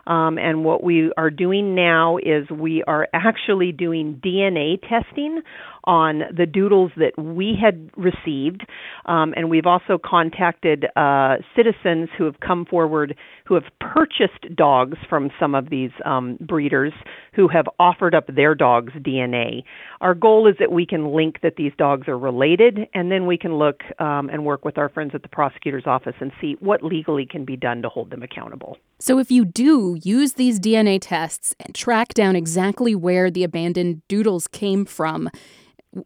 Um, 0.06 0.38
and 0.38 0.64
what 0.64 0.84
we 0.84 1.10
are 1.16 1.30
doing 1.30 1.74
now 1.74 2.18
is 2.18 2.48
we 2.48 2.84
are 2.86 3.08
actually 3.12 3.72
doing 3.72 4.20
DNA 4.24 4.80
testing 4.80 5.42
on 5.86 6.22
the 6.36 6.46
doodles 6.46 6.92
that 6.96 7.12
we 7.16 7.56
had 7.60 7.90
received. 7.96 8.66
Um, 9.06 9.34
and 9.36 9.48
we've 9.48 9.66
also 9.66 9.98
contacted 10.02 10.86
uh, 10.96 11.36
citizens 11.54 12.08
who 12.16 12.24
have 12.24 12.40
come 12.40 12.64
forward 12.64 13.16
who 13.46 13.54
have 13.54 13.64
purchased 13.80 14.54
dogs 14.54 14.98
from 15.08 15.30
some 15.38 15.54
of 15.54 15.70
these 15.70 15.90
um, 16.04 16.36
breeders 16.40 16.92
who 17.32 17.48
have 17.48 17.66
offered 17.78 18.14
up 18.14 18.26
their 18.26 18.54
dog's 18.54 18.92
DNA. 18.94 19.62
Our 20.00 20.14
goal 20.14 20.48
is 20.48 20.56
that 20.58 20.72
we 20.72 20.84
can 20.84 21.12
link 21.12 21.40
that 21.42 21.54
these 21.56 21.72
dogs 21.78 22.08
are 22.08 22.18
related, 22.18 22.88
and 22.92 23.10
then 23.10 23.26
we 23.26 23.38
can 23.38 23.56
look 23.56 23.82
um, 24.00 24.28
and 24.30 24.44
work 24.44 24.64
with 24.64 24.78
our 24.78 24.88
friends 24.88 25.12
at 25.14 25.22
the 25.22 25.28
prosecutor's 25.28 25.86
office 25.86 26.14
and 26.20 26.32
see 26.40 26.56
what 26.60 26.82
legally 26.82 27.24
can 27.24 27.44
be 27.44 27.56
done 27.56 27.82
to 27.82 27.88
hold 27.88 28.10
them 28.10 28.22
accountable. 28.22 28.76
So, 28.98 29.18
if 29.18 29.30
you 29.30 29.44
do 29.44 29.96
use 30.02 30.34
these 30.34 30.58
DNA 30.58 30.98
tests 31.00 31.54
and 31.60 31.74
track 31.74 32.14
down 32.14 32.34
exactly 32.34 32.94
where 32.94 33.30
the 33.30 33.44
abandoned 33.44 34.02
doodles 34.08 34.48
came 34.48 34.84
from, 34.84 35.30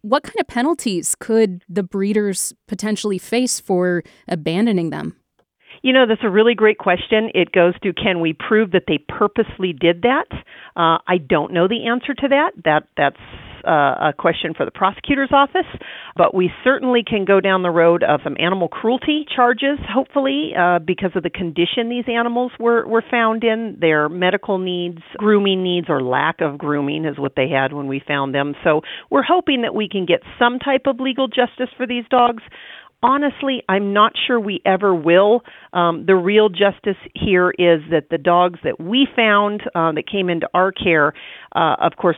what 0.02 0.22
kind 0.22 0.36
of 0.38 0.46
penalties 0.46 1.14
could 1.18 1.64
the 1.68 1.82
breeders 1.82 2.52
potentially 2.68 3.18
face 3.18 3.60
for 3.60 4.02
abandoning 4.28 4.90
them? 4.90 5.16
You 5.82 5.92
know, 5.92 6.06
that's 6.06 6.24
a 6.24 6.30
really 6.30 6.54
great 6.54 6.78
question. 6.78 7.30
It 7.34 7.52
goes 7.52 7.74
to 7.82 7.92
can 7.92 8.20
we 8.20 8.34
prove 8.34 8.72
that 8.72 8.84
they 8.86 8.98
purposely 9.08 9.72
did 9.72 10.02
that? 10.02 10.26
Uh, 10.76 10.98
I 11.08 11.18
don't 11.18 11.52
know 11.52 11.68
the 11.68 11.86
answer 11.86 12.14
to 12.14 12.28
that. 12.28 12.52
That 12.64 12.88
that's 12.96 13.16
a 13.68 14.12
question 14.16 14.54
for 14.54 14.64
the 14.64 14.70
prosecutor's 14.70 15.30
office, 15.32 15.66
but 16.16 16.34
we 16.34 16.50
certainly 16.64 17.02
can 17.06 17.24
go 17.24 17.40
down 17.40 17.62
the 17.62 17.70
road 17.70 18.02
of 18.02 18.20
some 18.24 18.36
animal 18.38 18.68
cruelty 18.68 19.26
charges, 19.34 19.78
hopefully, 19.88 20.52
uh, 20.58 20.78
because 20.78 21.10
of 21.14 21.22
the 21.22 21.30
condition 21.30 21.88
these 21.88 22.04
animals 22.08 22.52
were, 22.58 22.86
were 22.86 23.04
found 23.10 23.44
in, 23.44 23.76
their 23.80 24.08
medical 24.08 24.58
needs, 24.58 24.98
grooming 25.16 25.62
needs, 25.62 25.86
or 25.88 26.02
lack 26.02 26.40
of 26.40 26.58
grooming 26.58 27.04
is 27.04 27.18
what 27.18 27.32
they 27.36 27.48
had 27.48 27.72
when 27.72 27.86
we 27.86 28.02
found 28.06 28.34
them. 28.34 28.54
So 28.64 28.82
we're 29.10 29.22
hoping 29.22 29.62
that 29.62 29.74
we 29.74 29.88
can 29.88 30.06
get 30.06 30.20
some 30.38 30.58
type 30.58 30.82
of 30.86 31.00
legal 31.00 31.28
justice 31.28 31.68
for 31.76 31.86
these 31.86 32.04
dogs 32.10 32.42
honestly, 33.02 33.62
I'm 33.68 33.92
not 33.92 34.12
sure 34.26 34.38
we 34.38 34.60
ever 34.64 34.94
will. 34.94 35.42
Um, 35.72 36.04
the 36.06 36.14
real 36.14 36.48
justice 36.48 36.96
here 37.14 37.50
is 37.50 37.80
that 37.90 38.08
the 38.10 38.18
dogs 38.18 38.58
that 38.64 38.80
we 38.80 39.06
found 39.14 39.62
uh, 39.74 39.92
that 39.92 40.04
came 40.10 40.28
into 40.28 40.48
our 40.54 40.72
care, 40.72 41.14
uh, 41.54 41.76
of 41.80 41.92
course, 41.96 42.16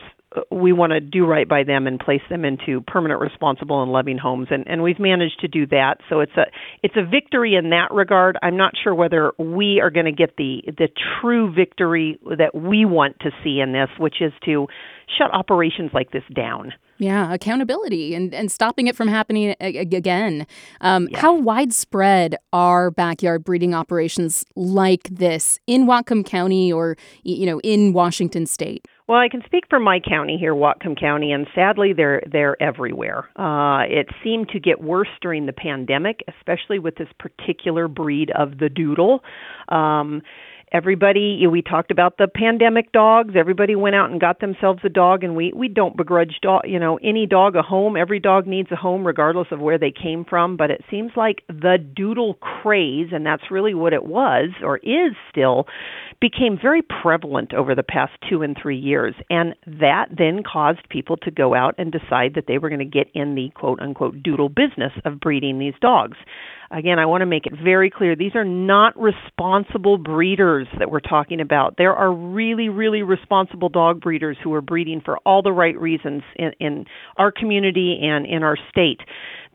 we 0.51 0.73
want 0.73 0.91
to 0.91 0.99
do 0.99 1.25
right 1.25 1.47
by 1.47 1.63
them 1.63 1.87
and 1.87 1.99
place 1.99 2.21
them 2.29 2.45
into 2.45 2.81
permanent 2.81 3.21
responsible 3.21 3.81
and 3.83 3.91
loving 3.91 4.17
homes. 4.17 4.47
And 4.51 4.67
and 4.67 4.81
we've 4.83 4.99
managed 4.99 5.39
to 5.41 5.47
do 5.47 5.65
that. 5.67 5.97
So 6.09 6.19
it's 6.19 6.35
a 6.37 6.45
it's 6.81 6.95
a 6.97 7.05
victory 7.05 7.55
in 7.55 7.69
that 7.69 7.91
regard. 7.91 8.37
I'm 8.41 8.57
not 8.57 8.73
sure 8.81 8.93
whether 8.95 9.31
we 9.37 9.79
are 9.81 9.89
going 9.89 10.05
to 10.05 10.11
get 10.11 10.35
the 10.37 10.63
the 10.65 10.89
true 11.21 11.53
victory 11.53 12.19
that 12.37 12.55
we 12.55 12.85
want 12.85 13.19
to 13.21 13.31
see 13.43 13.59
in 13.59 13.73
this 13.73 13.89
which 13.99 14.21
is 14.21 14.33
to 14.45 14.67
shut 15.17 15.33
operations 15.33 15.91
like 15.93 16.11
this 16.11 16.23
down 16.35 16.73
yeah, 17.03 17.33
accountability 17.33 18.15
and, 18.15 18.33
and 18.33 18.51
stopping 18.51 18.87
it 18.87 18.95
from 18.95 19.09
happening 19.09 19.55
again. 19.59 20.47
Um, 20.81 21.09
yeah. 21.11 21.19
How 21.19 21.33
widespread 21.33 22.37
are 22.53 22.91
backyard 22.91 23.43
breeding 23.43 23.73
operations 23.73 24.45
like 24.55 25.03
this 25.09 25.59
in 25.67 25.85
Whatcom 25.85 26.25
County 26.25 26.71
or 26.71 26.95
you 27.23 27.45
know 27.45 27.59
in 27.59 27.93
Washington 27.93 28.45
State? 28.45 28.87
Well, 29.07 29.19
I 29.19 29.27
can 29.27 29.43
speak 29.45 29.65
for 29.69 29.79
my 29.79 29.99
county 29.99 30.37
here, 30.39 30.55
Whatcom 30.55 30.97
County, 30.97 31.33
and 31.33 31.45
sadly, 31.53 31.91
they're 31.91 32.23
they're 32.31 32.61
everywhere. 32.63 33.29
Uh, 33.35 33.83
it 33.89 34.07
seemed 34.23 34.49
to 34.49 34.59
get 34.59 34.81
worse 34.81 35.09
during 35.21 35.45
the 35.45 35.53
pandemic, 35.53 36.21
especially 36.37 36.79
with 36.79 36.95
this 36.95 37.09
particular 37.19 37.89
breed 37.89 38.31
of 38.31 38.59
the 38.59 38.69
doodle. 38.69 39.21
Um, 39.67 40.21
everybody 40.73 41.45
we 41.47 41.61
talked 41.61 41.91
about 41.91 42.17
the 42.17 42.27
pandemic 42.27 42.91
dogs. 42.91 43.35
Everybody 43.37 43.75
went 43.75 43.95
out 43.95 44.09
and 44.09 44.19
got 44.19 44.39
themselves 44.39 44.79
a 44.83 44.89
dog 44.89 45.23
and 45.23 45.35
we 45.35 45.53
we 45.55 45.67
don't 45.67 45.95
begrudge 45.95 46.39
dog 46.41 46.63
you 46.65 46.79
know 46.79 46.97
any 47.03 47.27
dog 47.27 47.55
a 47.55 47.61
home. 47.61 47.95
Every 47.95 48.19
dog 48.19 48.47
needs 48.47 48.71
a 48.71 48.75
home 48.75 49.05
regardless 49.05 49.47
of 49.51 49.59
where 49.59 49.77
they 49.77 49.91
came 49.91 50.25
from. 50.25 50.57
But 50.57 50.71
it 50.71 50.83
seems 50.89 51.11
like 51.15 51.43
the 51.47 51.77
doodle 51.77 52.35
craze 52.35 53.09
and 53.11 53.25
that's 53.25 53.51
really 53.51 53.73
what 53.73 53.93
it 53.93 54.05
was 54.05 54.49
or 54.63 54.77
is 54.77 55.13
still 55.29 55.67
became 56.19 56.57
very 56.61 56.81
prevalent 56.81 57.53
over 57.53 57.75
the 57.75 57.83
past 57.83 58.13
2 58.29 58.41
and 58.41 58.57
3 58.59 58.77
years. 58.77 59.13
And 59.29 59.55
that 59.67 60.07
then 60.17 60.41
caused 60.41 60.87
people 60.89 61.17
to 61.17 61.31
go 61.31 61.53
out 61.53 61.75
and 61.77 61.91
decide 61.91 62.33
that 62.35 62.45
they 62.47 62.57
were 62.57 62.69
going 62.69 62.79
to 62.79 62.85
get 62.85 63.07
in 63.13 63.35
the 63.35 63.49
quote 63.53 63.79
unquote 63.79 64.23
doodle 64.23 64.49
business 64.49 64.93
of 65.05 65.19
breeding 65.19 65.59
these 65.59 65.75
dogs 65.81 66.17
Again, 66.73 66.97
I 66.97 67.05
want 67.05 67.21
to 67.21 67.27
make 67.27 67.45
it 67.45 67.53
very 67.53 67.91
clear 67.91 68.15
these 68.15 68.33
are 68.33 68.43
not 68.43 68.99
responsible 68.99 69.99
breeders 69.99 70.67
that 70.79 70.89
we're 70.89 71.01
talking 71.01 71.39
about. 71.39 71.75
There 71.77 71.93
are 71.93 72.11
really, 72.11 72.67
really 72.67 73.03
responsible 73.03 73.69
dog 73.69 74.01
breeders 74.01 74.37
who 74.43 74.51
are 74.55 74.61
breeding 74.61 74.99
for 75.05 75.19
all 75.19 75.43
the 75.43 75.51
right 75.51 75.79
reasons 75.79 76.23
in, 76.35 76.51
in 76.59 76.85
our 77.17 77.31
community 77.31 77.99
and 78.01 78.25
in 78.25 78.41
our 78.41 78.57
state. 78.71 79.01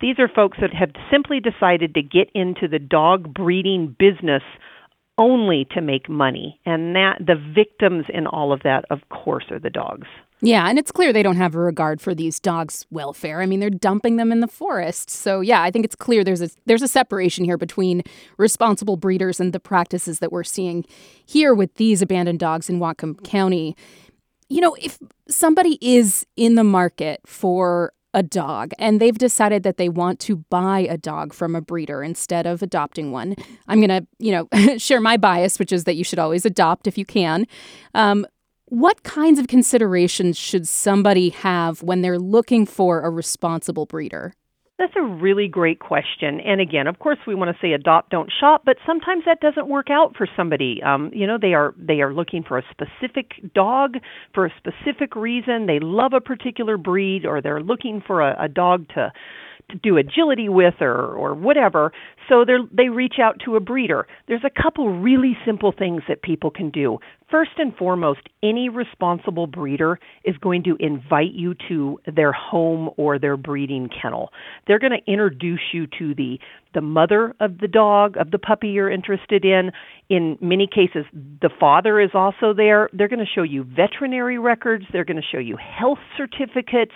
These 0.01 0.21
are 0.21 0.29
folks 0.29 0.59
that 0.61 0.73
have 0.73 0.91
simply 1.11 1.41
decided 1.41 1.95
to 1.95 2.03
get 2.03 2.31
into 2.37 2.69
the 2.69 2.79
dog 2.79 3.35
breeding 3.35 3.97
business 3.99 4.43
only 5.19 5.67
to 5.73 5.81
make 5.81 6.09
money. 6.09 6.61
And 6.65 6.95
that 6.95 7.19
the 7.19 7.35
victims 7.35 8.05
in 8.09 8.29
all 8.29 8.53
of 8.53 8.61
that, 8.63 8.85
of 8.91 9.01
course, 9.09 9.47
are 9.51 9.59
the 9.59 9.71
dogs. 9.71 10.07
Yeah, 10.41 10.69
and 10.69 10.79
it's 10.79 10.93
clear 10.93 11.13
they 11.13 11.23
don't 11.23 11.37
have 11.37 11.55
a 11.55 11.59
regard 11.59 12.01
for 12.01 12.15
these 12.15 12.39
dogs' 12.39 12.87
welfare. 12.91 13.41
I 13.41 13.47
mean, 13.47 13.59
they're 13.61 13.71
dumping 13.71 14.17
them 14.17 14.31
in 14.31 14.41
the 14.41 14.49
forest. 14.49 15.11
So 15.11 15.41
yeah, 15.41 15.63
I 15.63 15.71
think 15.71 15.85
it's 15.85 15.97
clear 15.97 16.23
there's 16.23 16.43
a 16.43 16.51
there's 16.67 16.83
a 16.83 16.89
separation 16.89 17.45
here 17.45 17.59
between 17.59 18.03
responsible 18.37 18.97
breeders 18.97 19.41
and 19.41 19.53
the 19.53 19.61
practices 19.61 20.21
that 20.21 20.31
we're 20.31 20.45
seeing 20.45 20.85
here 21.27 21.55
with 21.55 21.75
these 21.75 22.03
abandoned 22.03 22.39
dogs 22.39 22.69
in 22.71 22.79
Whatcom 22.79 23.23
County. 23.25 23.77
You 24.49 24.61
know, 24.61 24.77
if 24.81 24.99
somebody 25.29 25.79
is 25.81 26.25
in 26.37 26.55
the 26.55 26.65
market 26.65 27.21
for 27.27 27.93
a 28.15 28.23
dog 28.23 28.73
and 28.79 29.01
they've 29.01 29.19
decided 29.19 29.63
that 29.65 29.77
they 29.77 29.89
want 29.89 30.19
to 30.19 30.37
buy 30.37 30.81
a 30.81 30.97
dog 30.97 31.35
from 31.35 31.55
a 31.55 31.61
breeder 31.61 32.03
instead 32.03 32.47
of 32.47 32.63
adopting 32.63 33.13
one. 33.13 33.37
I'm 33.69 33.81
going 33.81 33.91
to, 33.91 34.07
you 34.19 34.33
know, 34.33 34.77
share 34.79 35.01
my 35.01 35.17
bias, 35.17 35.59
which 35.59 35.73
is 35.73 35.85
that 35.85 35.95
you 35.95 36.05
should 36.05 36.19
always 36.19 36.47
adopt 36.47 36.87
if 36.87 36.97
you 36.97 37.05
can. 37.05 37.47
Um, 37.95 38.27
what 38.71 39.03
kinds 39.03 39.39
of 39.39 39.49
considerations 39.49 40.37
should 40.37 40.69
somebody 40.69 41.31
have 41.31 41.83
when 41.83 42.03
they're 42.03 42.19
looking 42.19 42.67
for 42.67 43.01
a 43.01 43.11
responsible 43.11 43.87
breeder? 43.87 44.35
That's 44.79 44.93
a 44.97 45.03
really 45.03 45.49
great 45.49 45.81
question. 45.81 46.41
And 46.41 46.61
again, 46.61 46.87
of 46.87 47.01
course, 47.01 47.19
we 47.27 47.35
want 47.35 47.51
to 47.51 47.59
say 47.61 47.73
adopt, 47.73 48.11
don't 48.11 48.31
shop, 48.41 48.63
but 48.65 48.77
sometimes 48.87 49.25
that 49.27 49.41
doesn't 49.41 49.67
work 49.67 49.91
out 49.91 50.15
for 50.17 50.29
somebody. 50.37 50.81
Um, 50.85 51.11
you 51.13 51.27
know, 51.27 51.37
they 51.41 51.53
are 51.55 51.75
they 51.77 52.01
are 52.01 52.15
looking 52.15 52.45
for 52.45 52.59
a 52.59 52.63
specific 52.71 53.53
dog 53.55 53.95
for 54.35 54.47
a 54.47 54.53
specific 54.57 55.17
reason. 55.17 55.67
They 55.67 55.81
love 55.81 56.13
a 56.13 56.21
particular 56.21 56.77
breed, 56.77 57.27
or 57.27 57.43
they're 57.43 57.61
looking 57.61 58.01
for 58.07 58.21
a, 58.21 58.45
a 58.45 58.49
dog 58.49 58.87
to 58.91 59.13
to 59.71 59.77
do 59.79 59.97
agility 59.97 60.49
with 60.49 60.75
or 60.81 61.13
or 61.13 61.35
whatever 61.35 61.93
so 62.29 62.45
they 62.45 62.55
they 62.73 62.89
reach 62.89 63.15
out 63.23 63.41
to 63.45 63.57
a 63.57 63.61
breeder. 63.61 64.07
There's 64.27 64.45
a 64.45 64.63
couple 64.63 65.01
really 65.01 65.37
simple 65.47 65.73
things 65.77 66.03
that 66.09 66.23
people 66.23 66.51
can 66.51 66.71
do. 66.71 66.99
First 67.31 67.53
and 67.59 67.77
foremost 67.77 68.21
any 68.43 68.69
responsible 68.69 69.47
breeder 69.47 69.99
is 70.25 70.37
going 70.39 70.63
to 70.65 70.77
invite 70.81 71.33
you 71.33 71.55
to 71.69 72.01
their 72.15 72.33
home 72.33 72.91
or 72.97 73.19
their 73.19 73.37
breeding 73.37 73.91
kennel. 73.91 74.31
They're 74.67 74.79
going 74.79 74.93
to 74.93 75.11
introduce 75.13 75.61
you 75.73 75.87
to 75.99 76.15
the 76.15 76.39
the 76.75 76.81
mother 76.83 77.35
of 77.41 77.59
the 77.59 77.69
dog 77.69 78.17
of 78.19 78.31
the 78.31 78.39
puppy 78.39 78.69
you're 78.69 78.91
interested 78.91 79.45
in. 79.45 79.73
In 80.09 80.39
many 80.41 80.67
cases 80.67 81.05
the 81.13 81.51
father 81.61 82.01
is 82.01 82.11
also 82.15 82.53
there. 82.55 82.89
They're 82.93 83.09
going 83.09 83.19
to 83.19 83.33
show 83.35 83.43
you 83.43 83.65
veterinary 83.65 84.39
records. 84.39 84.85
They're 84.93 85.05
going 85.05 85.21
to 85.21 85.29
show 85.31 85.39
you 85.39 85.57
health 85.57 85.99
certificates 86.17 86.93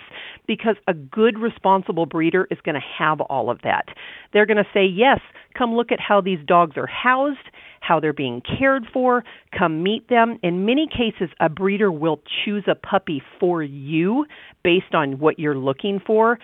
because 0.47 0.75
a 0.87 0.93
good 0.93 1.37
responsible 1.39 2.05
breeder 2.05 2.47
is 2.49 2.57
going 2.63 2.75
to 2.75 2.81
have 2.99 3.21
all 3.21 3.49
of 3.49 3.59
that. 3.63 3.85
They're 4.31 4.47
going 4.47 4.57
to 4.57 4.67
say, 4.73 4.85
"Yes, 4.85 5.19
come 5.53 5.75
look 5.75 5.91
at 5.91 5.99
how 5.99 6.21
these 6.21 6.39
dogs 6.45 6.77
are 6.77 6.87
housed, 6.87 7.49
how 7.79 7.99
they're 7.99 8.13
being 8.13 8.41
cared 8.41 8.85
for, 8.93 9.23
come 9.51 9.83
meet 9.83 10.07
them." 10.07 10.39
In 10.41 10.65
many 10.65 10.87
cases, 10.87 11.29
a 11.39 11.49
breeder 11.49 11.91
will 11.91 12.21
choose 12.43 12.63
a 12.67 12.75
puppy 12.75 13.21
for 13.39 13.61
you 13.61 14.25
based 14.63 14.95
on 14.95 15.19
what 15.19 15.39
you're 15.39 15.57
looking 15.57 15.99
for. 15.99 16.39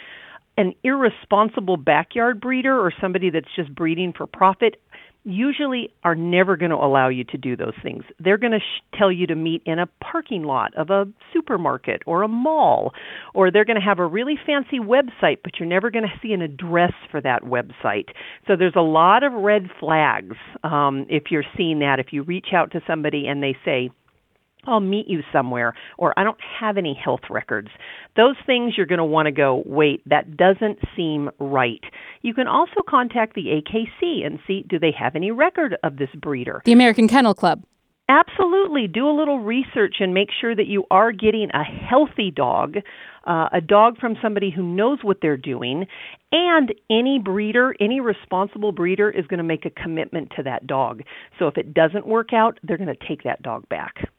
An 0.57 0.73
irresponsible 0.84 1.77
backyard 1.77 2.41
breeder 2.41 2.77
or 2.77 2.91
somebody 2.99 3.30
that's 3.30 3.53
just 3.55 3.73
breeding 3.73 4.11
for 4.11 4.27
profit 4.27 4.82
usually 5.24 5.89
are 6.03 6.15
never 6.15 6.55
going 6.55 6.72
to 6.72 6.78
allow 6.78 7.09
you 7.09 7.24
to 7.26 7.38
do 7.38 7.55
those 7.55 7.74
things. 7.84 8.03
They're 8.20 8.38
going 8.38 8.53
to 8.53 8.59
sh- 8.59 8.97
tell 8.97 9.11
you 9.11 9.28
to 9.28 9.36
meet 9.36 9.61
in 9.65 9.80
a 9.80 9.88
parking 10.01 10.43
lot 10.43 10.74
of 10.76 10.89
a 10.89 11.05
supermarket 11.34 12.01
or 12.05 12.24
a 12.24 12.28
mall, 12.28 12.93
or 13.34 13.51
they're 13.51 13.65
going 13.65 13.80
to 13.80 13.86
have 13.86 13.99
a 13.99 14.05
really 14.05 14.36
fancy 14.45 14.80
website, 14.80 15.39
but 15.43 15.59
you're 15.59 15.67
never 15.67 15.91
going 15.91 16.05
to 16.05 16.20
see 16.22 16.34
an 16.34 16.41
address 16.41 16.93
for 17.11 17.22
that 17.22 17.43
website. 17.43 18.09
So 18.47 18.55
there's 18.55 18.76
a 18.76 18.82
lot 18.82 19.24
of 19.24 19.34
red 19.34 19.70
flags 19.80 20.38
um, 20.63 21.05
if 21.09 21.24
you're 21.32 21.43
seeing 21.57 21.80
that. 21.80 21.99
If 21.99 22.07
you 22.11 22.24
reach 22.24 22.47
out 22.53 22.72
to 22.72 22.82
somebody 22.88 23.28
and 23.28 23.43
they 23.43 23.55
say, 23.65 23.91
I'll 24.66 24.80
meet 24.80 25.07
you 25.07 25.22
somewhere, 25.32 25.74
or 25.97 26.18
I 26.18 26.24
don't 26.24 26.39
have 26.60 26.78
any 26.78 26.93
health 26.93 27.22
records. 27.30 27.70
Those 28.16 28.36
things 28.45 28.74
you're 28.76 28.86
going 28.86 28.99
to 28.99 29.05
want 29.05 29.28
to 29.28 29.32
go, 29.32 29.64
wait, 29.66 30.01
that 30.07 30.36
doesn't 30.36 30.80
seem 30.95 31.30
right. 31.39 31.84
You 32.22 32.34
can 32.34 32.47
also 32.47 32.82
contact 32.88 33.36
the 33.36 33.62
AKC 33.62 34.26
and 34.26 34.39
see 34.45 34.66
do 34.68 34.78
they 34.78 34.91
have 34.97 35.16
any 35.16 35.32
record 35.32 35.78
of 35.84 35.97
this 35.97 36.10
breeder? 36.22 36.62
The 36.66 36.74
American 36.74 37.07
Kennel 37.07 37.34
Club. 37.34 37.64
Absolutely. 38.10 38.88
Do 38.88 39.07
a 39.07 39.16
little 39.16 39.39
research 39.39 39.97
and 39.99 40.16
make 40.16 40.30
sure 40.41 40.55
that 40.55 40.66
you 40.66 40.84
are 40.89 41.12
getting 41.12 41.49
a 41.53 41.64
healthy 41.64 42.32
dog, 42.32 42.78
uh, 43.28 43.49
a 43.53 43.62
dog 43.62 43.99
from 43.99 44.16
somebody 44.20 44.49
who 44.49 44.64
knows 44.64 44.97
what 45.03 45.18
they're 45.22 45.38
doing. 45.38 45.86
And 46.32 46.74
any 46.89 47.20
breeder, 47.20 47.76
any 47.80 47.99
responsible 47.99 48.72
breeder 48.72 49.12
is 49.12 49.28
going 49.28 49.38
to 49.38 49.43
make 49.43 49.66
a 49.66 49.70
commitment 49.70 50.32
to 50.38 50.43
that 50.43 50.66
dog. 50.66 51.03
So 51.38 51.47
if 51.47 51.57
it 51.57 51.76
doesn't 51.76 52.07
work 52.07 52.34
out, 52.34 52.60
they're 52.64 52.80
going 52.80 52.93
to 52.93 53.07
take 53.07 53.24
that 53.24 53.43
dog 53.43 53.70
back. 53.70 54.10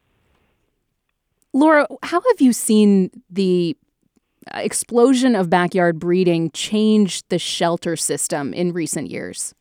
Laura, 1.52 1.86
how 2.02 2.20
have 2.20 2.40
you 2.40 2.52
seen 2.52 3.10
the 3.28 3.76
uh, 4.54 4.58
explosion 4.58 5.34
of 5.34 5.50
backyard 5.50 5.98
breeding 5.98 6.50
change 6.52 7.26
the 7.28 7.38
shelter 7.38 7.96
system 7.96 8.54
in 8.54 8.72
recent 8.72 9.10
years? 9.10 9.54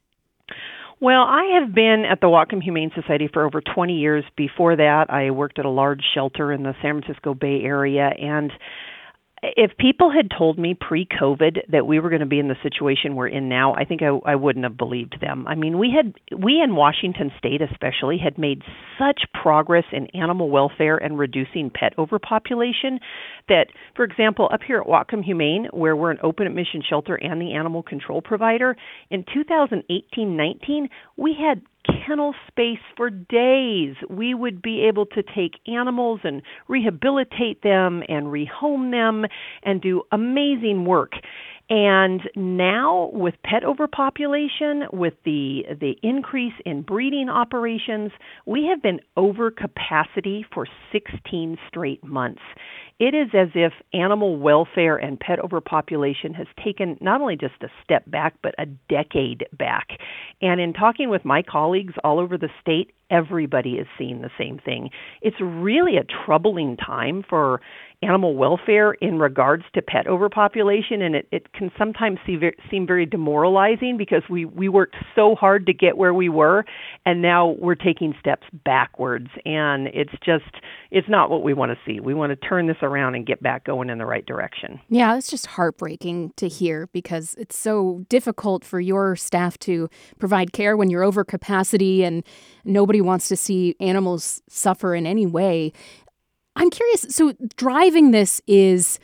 Well, 1.02 1.22
I 1.22 1.60
have 1.60 1.74
been 1.74 2.04
at 2.10 2.20
the 2.20 2.28
Whatcom 2.28 2.62
Humane 2.62 2.92
Society 2.94 3.30
for 3.32 3.46
over 3.46 3.62
20 3.62 3.94
years. 3.94 4.26
Before 4.36 4.76
that, 4.76 5.06
I 5.10 5.32
worked 5.32 5.58
at 5.58 5.66
a 5.66 5.70
large 5.70 6.04
shelter 6.14 6.52
in 6.52 6.64
the 6.64 6.74
San 6.82 7.02
Francisco 7.02 7.34
Bay 7.34 7.62
Area 7.64 8.12
and 8.20 8.52
if 9.42 9.78
people 9.78 10.12
had 10.12 10.30
told 10.36 10.60
me 10.60 10.76
pre-COVID 10.80 11.72
that 11.72 11.88
we 11.88 12.00
were 12.00 12.10
going 12.10 12.20
to 12.20 12.26
be 12.26 12.40
in 12.40 12.48
the 12.48 12.58
situation 12.62 13.16
we're 13.16 13.28
in 13.28 13.48
now, 13.48 13.74
I 13.74 13.86
think 13.86 14.02
I, 14.02 14.08
I 14.26 14.36
wouldn't 14.36 14.66
have 14.66 14.78
believed 14.78 15.18
them. 15.22 15.46
I 15.48 15.56
mean, 15.56 15.78
we 15.78 15.96
had 15.96 16.14
we 16.38 16.62
in 16.62 16.76
Washington 16.76 17.32
State 17.38 17.62
especially 17.62 18.18
had 18.18 18.38
made 18.38 18.62
such 18.98 19.22
progress 19.34 19.86
in 19.92 20.08
animal 20.08 20.50
welfare 20.50 20.98
and 20.98 21.18
reducing 21.18 21.70
pet 21.70 21.94
overpopulation 21.98 23.00
that, 23.48 23.68
for 23.96 24.04
example, 24.04 24.50
up 24.52 24.62
here 24.66 24.80
at 24.80 24.88
Whatcom 24.88 25.24
Humane, 25.24 25.68
where 25.72 25.96
we're 25.96 26.12
an 26.12 26.20
open 26.22 26.48
admission 26.48 26.82
shelter 26.88 27.16
and 27.16 27.42
the 27.42 27.54
animal 27.54 27.84
control 27.84 28.22
provider, 28.22 28.76
in 29.10 29.24
2018-19 29.24 30.90
we 31.18 31.36
had 31.40 31.62
kennel 31.86 32.34
space 32.48 32.80
for 32.98 33.10
days. 33.10 33.96
We 34.10 34.34
would 34.34 34.62
be 34.62 34.86
able 34.88 35.06
to 35.08 35.24
take 35.24 35.60
animals 35.68 36.22
and 36.24 36.42
rehabilitate 36.68 37.62
them 37.62 38.04
and 38.08 38.28
rehome 38.28 38.92
them 38.92 39.26
and 39.64 39.82
do 39.82 40.04
amazing 40.12 40.86
work. 40.86 41.14
And 41.70 42.22
now 42.36 43.12
with 43.14 43.36
pet 43.44 43.64
overpopulation, 43.64 44.86
with 44.92 45.14
the 45.24 45.64
the 45.80 45.96
increase 46.02 46.54
in 46.66 46.82
breeding 46.82 47.30
operations, 47.30 48.12
we 48.48 48.66
have 48.66 48.82
been 48.82 49.00
over 49.16 49.52
capacity 49.52 50.46
for 50.52 50.66
16 50.92 51.58
straight 51.70 52.04
months 52.04 52.42
it 53.00 53.16
is 53.16 53.30
as 53.34 53.48
if 53.56 53.72
animal 53.94 54.38
welfare 54.38 54.98
and 54.98 55.18
pet 55.18 55.40
overpopulation 55.40 56.34
has 56.34 56.48
taken 56.62 56.98
not 57.00 57.22
only 57.22 57.38
just 57.38 57.54
a 57.62 57.70
step 57.82 58.04
back, 58.12 58.36
but 58.44 58.54
a 58.60 58.66
decade 58.90 59.48
back. 59.58 59.88
And 60.42 60.60
in 60.60 60.74
talking 60.74 61.10
with 61.10 61.24
my 61.24 61.42
colleagues 61.42 61.94
all 62.04 62.20
over 62.20 62.38
the 62.38 62.50
state, 62.60 62.92
everybody 63.10 63.76
is 63.76 63.88
seeing 63.98 64.22
the 64.22 64.30
same 64.38 64.60
thing. 64.60 64.90
It's 65.22 65.40
really 65.40 65.96
a 65.96 66.06
troubling 66.26 66.76
time 66.76 67.24
for 67.28 67.62
animal 68.02 68.36
welfare 68.36 68.94
in 68.94 69.20
regards 69.20 69.64
to 69.74 69.82
pet 69.82 70.08
overpopulation, 70.08 71.02
and 71.02 71.16
it, 71.16 71.28
it 71.32 71.52
can 71.54 71.70
sometimes 71.78 72.18
see, 72.26 72.38
seem 72.72 72.88
very 72.88 73.06
demoralizing 73.06 73.98
because 73.98 74.24
we, 74.30 74.46
we 74.46 74.70
worked 74.70 74.96
so 75.16 75.36
hard 75.36 75.66
to 75.66 75.74
get 75.74 75.98
where 75.98 76.14
we 76.14 76.30
were, 76.30 76.64
and 77.06 77.22
now 77.22 77.56
we're 77.60 77.76
taking 77.76 78.16
steps 78.20 78.48
backwards, 78.64 79.28
and 79.46 79.88
it's 79.88 80.14
just 80.24 80.46
it's 80.92 81.10
not 81.10 81.30
what 81.30 81.44
we 81.44 81.54
want 81.54 81.72
to 81.72 81.78
see. 81.86 82.00
We 82.00 82.14
want 82.14 82.32
to 82.32 82.48
turn 82.48 82.68
this 82.68 82.78
around 82.82 83.16
and 83.16 83.26
get 83.26 83.44
back 83.44 83.66
going 83.66 83.90
in 83.90 83.98
the 83.98 84.06
right 84.06 84.26
direction. 84.26 84.80
Yeah, 84.90 85.18
it's 85.18 85.30
just 85.30 85.46
heartbreaking 85.46 86.34
to 86.38 86.48
hear 86.48 86.88
because 86.94 87.36
it's 87.38 87.58
so 87.58 88.06
difficult 88.10 88.64
for 88.64 88.80
your 88.80 89.16
staff 89.16 89.60
to 89.60 89.90
provide 90.20 90.54
care 90.54 90.78
when 90.78 90.90
you're 90.90 91.04
over 91.04 91.24
capacity 91.24 92.04
and 92.04 92.24
nobody 92.64 93.02
wants 93.02 93.28
to 93.28 93.36
see 93.36 93.76
animals 93.80 94.42
suffer 94.48 94.96
in 94.96 95.06
any 95.06 95.26
way. 95.26 95.74
I'm 96.60 96.70
curious. 96.70 97.06
So, 97.10 97.34
driving 97.56 98.12
this 98.12 98.42
is 98.46 99.00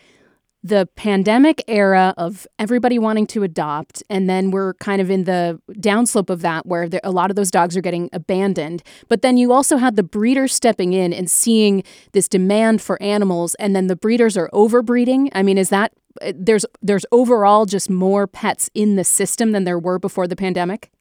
the 0.61 0.89
pandemic 0.95 1.63
era 1.69 2.13
of 2.17 2.45
everybody 2.59 2.99
wanting 2.99 3.27
to 3.27 3.43
adopt, 3.43 4.03
and 4.09 4.29
then 4.29 4.51
we're 4.51 4.73
kind 4.75 4.99
of 4.99 5.09
in 5.09 5.23
the 5.23 5.61
downslope 5.73 6.29
of 6.29 6.41
that 6.41 6.65
where 6.65 6.89
there, 6.89 6.99
a 7.03 7.11
lot 7.11 7.29
of 7.29 7.37
those 7.37 7.49
dogs 7.49 7.77
are 7.77 7.81
getting 7.81 8.09
abandoned. 8.11 8.83
But 9.07 9.21
then 9.21 9.37
you 9.37 9.53
also 9.53 9.77
had 9.77 9.95
the 9.95 10.03
breeders 10.03 10.53
stepping 10.53 10.91
in 10.91 11.13
and 11.13 11.31
seeing 11.31 11.83
this 12.11 12.27
demand 12.27 12.81
for 12.81 13.01
animals, 13.01 13.55
and 13.55 13.73
then 13.73 13.87
the 13.87 13.95
breeders 13.95 14.35
are 14.35 14.49
overbreeding. 14.51 15.29
I 15.33 15.41
mean, 15.41 15.57
is 15.57 15.69
that 15.69 15.93
uh, 16.21 16.33
there's 16.35 16.65
there's 16.81 17.05
overall 17.13 17.65
just 17.65 17.89
more 17.89 18.27
pets 18.27 18.69
in 18.73 18.97
the 18.97 19.05
system 19.05 19.53
than 19.53 19.63
there 19.63 19.79
were 19.79 19.97
before 19.97 20.27
the 20.27 20.35
pandemic? 20.35 20.91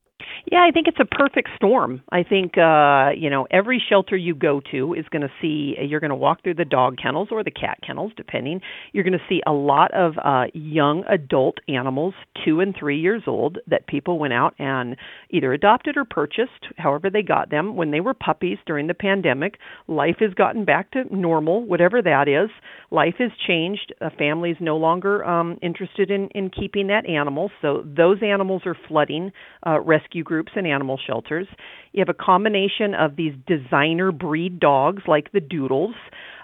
Yeah, 0.50 0.64
I 0.68 0.72
think 0.72 0.88
it's 0.88 1.00
a 1.00 1.06
perfect 1.06 1.48
storm. 1.56 2.02
I 2.12 2.22
think 2.22 2.58
uh, 2.58 3.10
you 3.16 3.30
know 3.30 3.46
every 3.50 3.82
shelter 3.88 4.14
you 4.16 4.34
go 4.34 4.60
to 4.72 4.92
is 4.92 5.06
going 5.10 5.22
to 5.22 5.30
see 5.40 5.74
you're 5.80 6.00
going 6.00 6.10
to 6.10 6.14
walk 6.16 6.42
through 6.42 6.54
the 6.54 6.66
dog 6.66 6.98
kennels 7.02 7.28
or 7.30 7.42
the 7.42 7.50
cat 7.50 7.78
kennels, 7.84 8.12
depending. 8.16 8.60
You're 8.92 9.04
going 9.04 9.14
to 9.14 9.24
see 9.28 9.40
a 9.46 9.52
lot 9.52 9.92
of 9.94 10.14
uh, 10.22 10.44
young 10.52 11.02
adult 11.08 11.58
animals, 11.66 12.12
two 12.44 12.60
and 12.60 12.74
three 12.78 13.00
years 13.00 13.22
old, 13.26 13.58
that 13.68 13.86
people 13.86 14.18
went 14.18 14.34
out 14.34 14.54
and 14.58 14.96
either 15.30 15.52
adopted 15.54 15.96
or 15.96 16.04
purchased, 16.04 16.68
however 16.76 17.08
they 17.08 17.22
got 17.22 17.50
them 17.50 17.74
when 17.74 17.90
they 17.90 18.00
were 18.00 18.14
puppies 18.14 18.58
during 18.66 18.86
the 18.86 18.94
pandemic. 18.94 19.56
Life 19.88 20.16
has 20.20 20.34
gotten 20.34 20.66
back 20.66 20.90
to 20.90 21.04
normal, 21.14 21.64
whatever 21.64 22.02
that 22.02 22.28
is. 22.28 22.50
Life 22.90 23.14
has 23.18 23.30
changed. 23.46 23.94
A 24.02 24.10
family 24.10 24.50
is 24.50 24.58
no 24.60 24.76
longer 24.76 25.24
um, 25.24 25.58
interested 25.62 26.10
in 26.10 26.28
in 26.34 26.50
keeping 26.50 26.88
that 26.88 27.08
animal, 27.08 27.50
so 27.62 27.82
those 27.86 28.18
animals 28.22 28.62
are 28.66 28.76
flooding 28.88 29.32
uh, 29.66 29.80
rescue 29.80 30.22
groups 30.22 30.33
groups 30.34 30.52
and 30.56 30.66
animal 30.66 30.98
shelters. 31.06 31.46
You 31.92 32.00
have 32.00 32.08
a 32.08 32.24
combination 32.24 32.92
of 32.98 33.14
these 33.14 33.34
designer 33.46 34.10
breed 34.10 34.58
dogs 34.58 35.04
like 35.06 35.30
the 35.30 35.38
Doodles. 35.40 35.94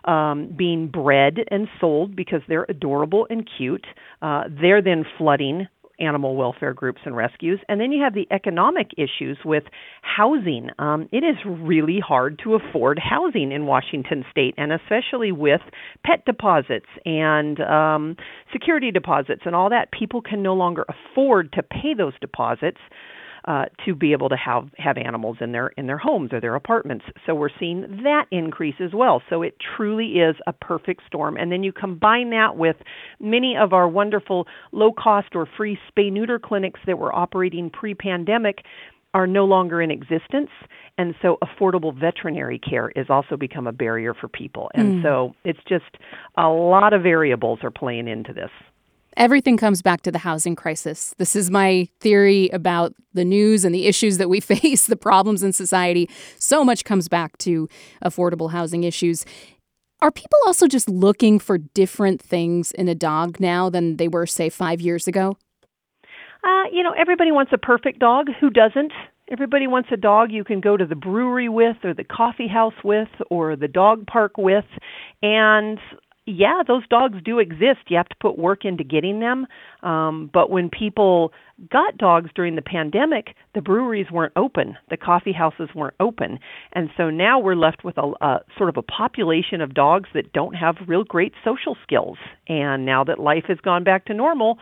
Um, 0.02 0.54
being 0.56 0.88
bred 0.88 1.40
and 1.50 1.68
sold 1.78 2.16
because 2.16 2.40
they're 2.48 2.64
adorable 2.70 3.26
and 3.28 3.46
cute. 3.58 3.84
Uh, 4.22 4.44
they're 4.48 4.80
then 4.80 5.04
flooding 5.18 5.66
animal 6.00 6.34
welfare 6.36 6.72
groups 6.72 7.00
and 7.04 7.14
rescues. 7.14 7.60
And 7.68 7.80
then 7.80 7.92
you 7.92 8.02
have 8.02 8.14
the 8.14 8.26
economic 8.30 8.92
issues 8.96 9.38
with 9.44 9.64
housing. 10.02 10.70
Um, 10.78 11.08
it 11.12 11.18
is 11.18 11.36
really 11.46 12.00
hard 12.00 12.40
to 12.44 12.54
afford 12.54 12.98
housing 12.98 13.52
in 13.52 13.66
Washington 13.66 14.24
state, 14.30 14.54
and 14.56 14.72
especially 14.72 15.32
with 15.32 15.60
pet 16.04 16.24
deposits 16.24 16.88
and 17.04 17.60
um, 17.60 18.16
security 18.52 18.90
deposits 18.90 19.42
and 19.44 19.54
all 19.54 19.70
that. 19.70 19.92
People 19.92 20.22
can 20.22 20.42
no 20.42 20.54
longer 20.54 20.84
afford 20.88 21.52
to 21.52 21.62
pay 21.62 21.94
those 21.96 22.14
deposits 22.20 22.78
uh, 23.46 23.66
to 23.84 23.94
be 23.94 24.12
able 24.12 24.28
to 24.28 24.36
have 24.36 24.68
have 24.76 24.96
animals 24.96 25.38
in 25.40 25.52
their 25.52 25.68
in 25.68 25.86
their 25.86 25.98
homes 25.98 26.32
or 26.32 26.40
their 26.40 26.54
apartments. 26.54 27.04
So 27.26 27.34
we're 27.34 27.50
seeing 27.58 28.02
that 28.04 28.26
increase 28.30 28.76
as 28.80 28.92
well. 28.92 29.22
So 29.30 29.42
it 29.42 29.56
truly 29.76 30.18
is 30.20 30.36
a 30.46 30.52
perfect 30.52 31.02
storm. 31.06 31.36
And 31.36 31.50
then 31.50 31.62
you 31.62 31.72
combine 31.72 32.30
that 32.30 32.56
with 32.56 32.76
many 33.18 33.56
of 33.56 33.72
our 33.72 33.88
wonderful 33.88 34.46
low 34.72 34.92
cost 34.92 35.28
or 35.34 35.48
free 35.56 35.78
spay 35.90 36.12
neuter 36.12 36.38
clinics 36.38 36.80
that 36.86 36.98
were 36.98 37.14
operating 37.14 37.70
pre 37.70 37.94
pandemic 37.94 38.58
are 39.12 39.26
no 39.26 39.44
longer 39.44 39.82
in 39.82 39.90
existence 39.90 40.50
and 40.96 41.14
so 41.20 41.38
affordable 41.42 41.98
veterinary 41.98 42.58
care 42.58 42.92
has 42.94 43.06
also 43.08 43.36
become 43.36 43.66
a 43.66 43.72
barrier 43.72 44.14
for 44.14 44.28
people 44.28 44.70
and 44.74 44.94
mm. 44.94 45.02
so 45.02 45.34
it's 45.44 45.58
just 45.68 45.96
a 46.36 46.46
lot 46.46 46.92
of 46.92 47.02
variables 47.02 47.58
are 47.62 47.72
playing 47.72 48.06
into 48.06 48.32
this 48.32 48.50
Everything 49.20 49.58
comes 49.58 49.82
back 49.82 50.00
to 50.00 50.10
the 50.10 50.20
housing 50.20 50.56
crisis. 50.56 51.14
This 51.18 51.36
is 51.36 51.50
my 51.50 51.86
theory 52.00 52.48
about 52.54 52.94
the 53.12 53.22
news 53.22 53.66
and 53.66 53.74
the 53.74 53.86
issues 53.86 54.16
that 54.16 54.30
we 54.30 54.40
face, 54.40 54.86
the 54.86 54.96
problems 54.96 55.42
in 55.42 55.52
society. 55.52 56.08
So 56.38 56.64
much 56.64 56.84
comes 56.84 57.06
back 57.06 57.36
to 57.38 57.68
affordable 58.02 58.50
housing 58.50 58.82
issues. 58.82 59.26
Are 60.00 60.10
people 60.10 60.38
also 60.46 60.66
just 60.66 60.88
looking 60.88 61.38
for 61.38 61.58
different 61.58 62.22
things 62.22 62.72
in 62.72 62.88
a 62.88 62.94
dog 62.94 63.38
now 63.38 63.68
than 63.68 63.98
they 63.98 64.08
were, 64.08 64.24
say, 64.24 64.48
five 64.48 64.80
years 64.80 65.06
ago? 65.06 65.36
Uh, 66.42 66.64
you 66.72 66.82
know, 66.82 66.94
everybody 66.98 67.30
wants 67.30 67.52
a 67.52 67.58
perfect 67.58 67.98
dog. 67.98 68.28
Who 68.40 68.48
doesn't? 68.48 68.92
Everybody 69.30 69.66
wants 69.66 69.90
a 69.92 69.98
dog 69.98 70.32
you 70.32 70.44
can 70.44 70.62
go 70.62 70.78
to 70.78 70.86
the 70.86 70.96
brewery 70.96 71.50
with, 71.50 71.76
or 71.84 71.92
the 71.92 72.04
coffee 72.04 72.48
house 72.48 72.72
with, 72.82 73.08
or 73.28 73.54
the 73.54 73.68
dog 73.68 74.06
park 74.06 74.38
with. 74.38 74.64
And 75.22 75.78
yeah, 76.30 76.62
those 76.66 76.86
dogs 76.88 77.18
do 77.24 77.38
exist. 77.38 77.80
You 77.88 77.96
have 77.96 78.08
to 78.08 78.16
put 78.20 78.38
work 78.38 78.64
into 78.64 78.84
getting 78.84 79.20
them. 79.20 79.46
Um, 79.82 80.30
but 80.32 80.50
when 80.50 80.70
people 80.70 81.32
got 81.70 81.98
dogs 81.98 82.30
during 82.34 82.56
the 82.56 82.62
pandemic, 82.62 83.34
the 83.54 83.60
breweries 83.60 84.10
weren't 84.10 84.32
open, 84.36 84.76
the 84.88 84.96
coffee 84.96 85.32
houses 85.32 85.68
weren't 85.74 85.94
open, 86.00 86.38
and 86.72 86.88
so 86.96 87.10
now 87.10 87.38
we're 87.38 87.54
left 87.54 87.84
with 87.84 87.98
a, 87.98 88.12
a 88.20 88.40
sort 88.56 88.70
of 88.70 88.76
a 88.76 88.82
population 88.82 89.60
of 89.60 89.74
dogs 89.74 90.08
that 90.14 90.32
don't 90.32 90.54
have 90.54 90.76
real 90.86 91.04
great 91.04 91.34
social 91.44 91.76
skills. 91.82 92.16
And 92.48 92.86
now 92.86 93.04
that 93.04 93.18
life 93.18 93.44
has 93.48 93.58
gone 93.58 93.84
back 93.84 94.06
to 94.06 94.14
normal, 94.14 94.58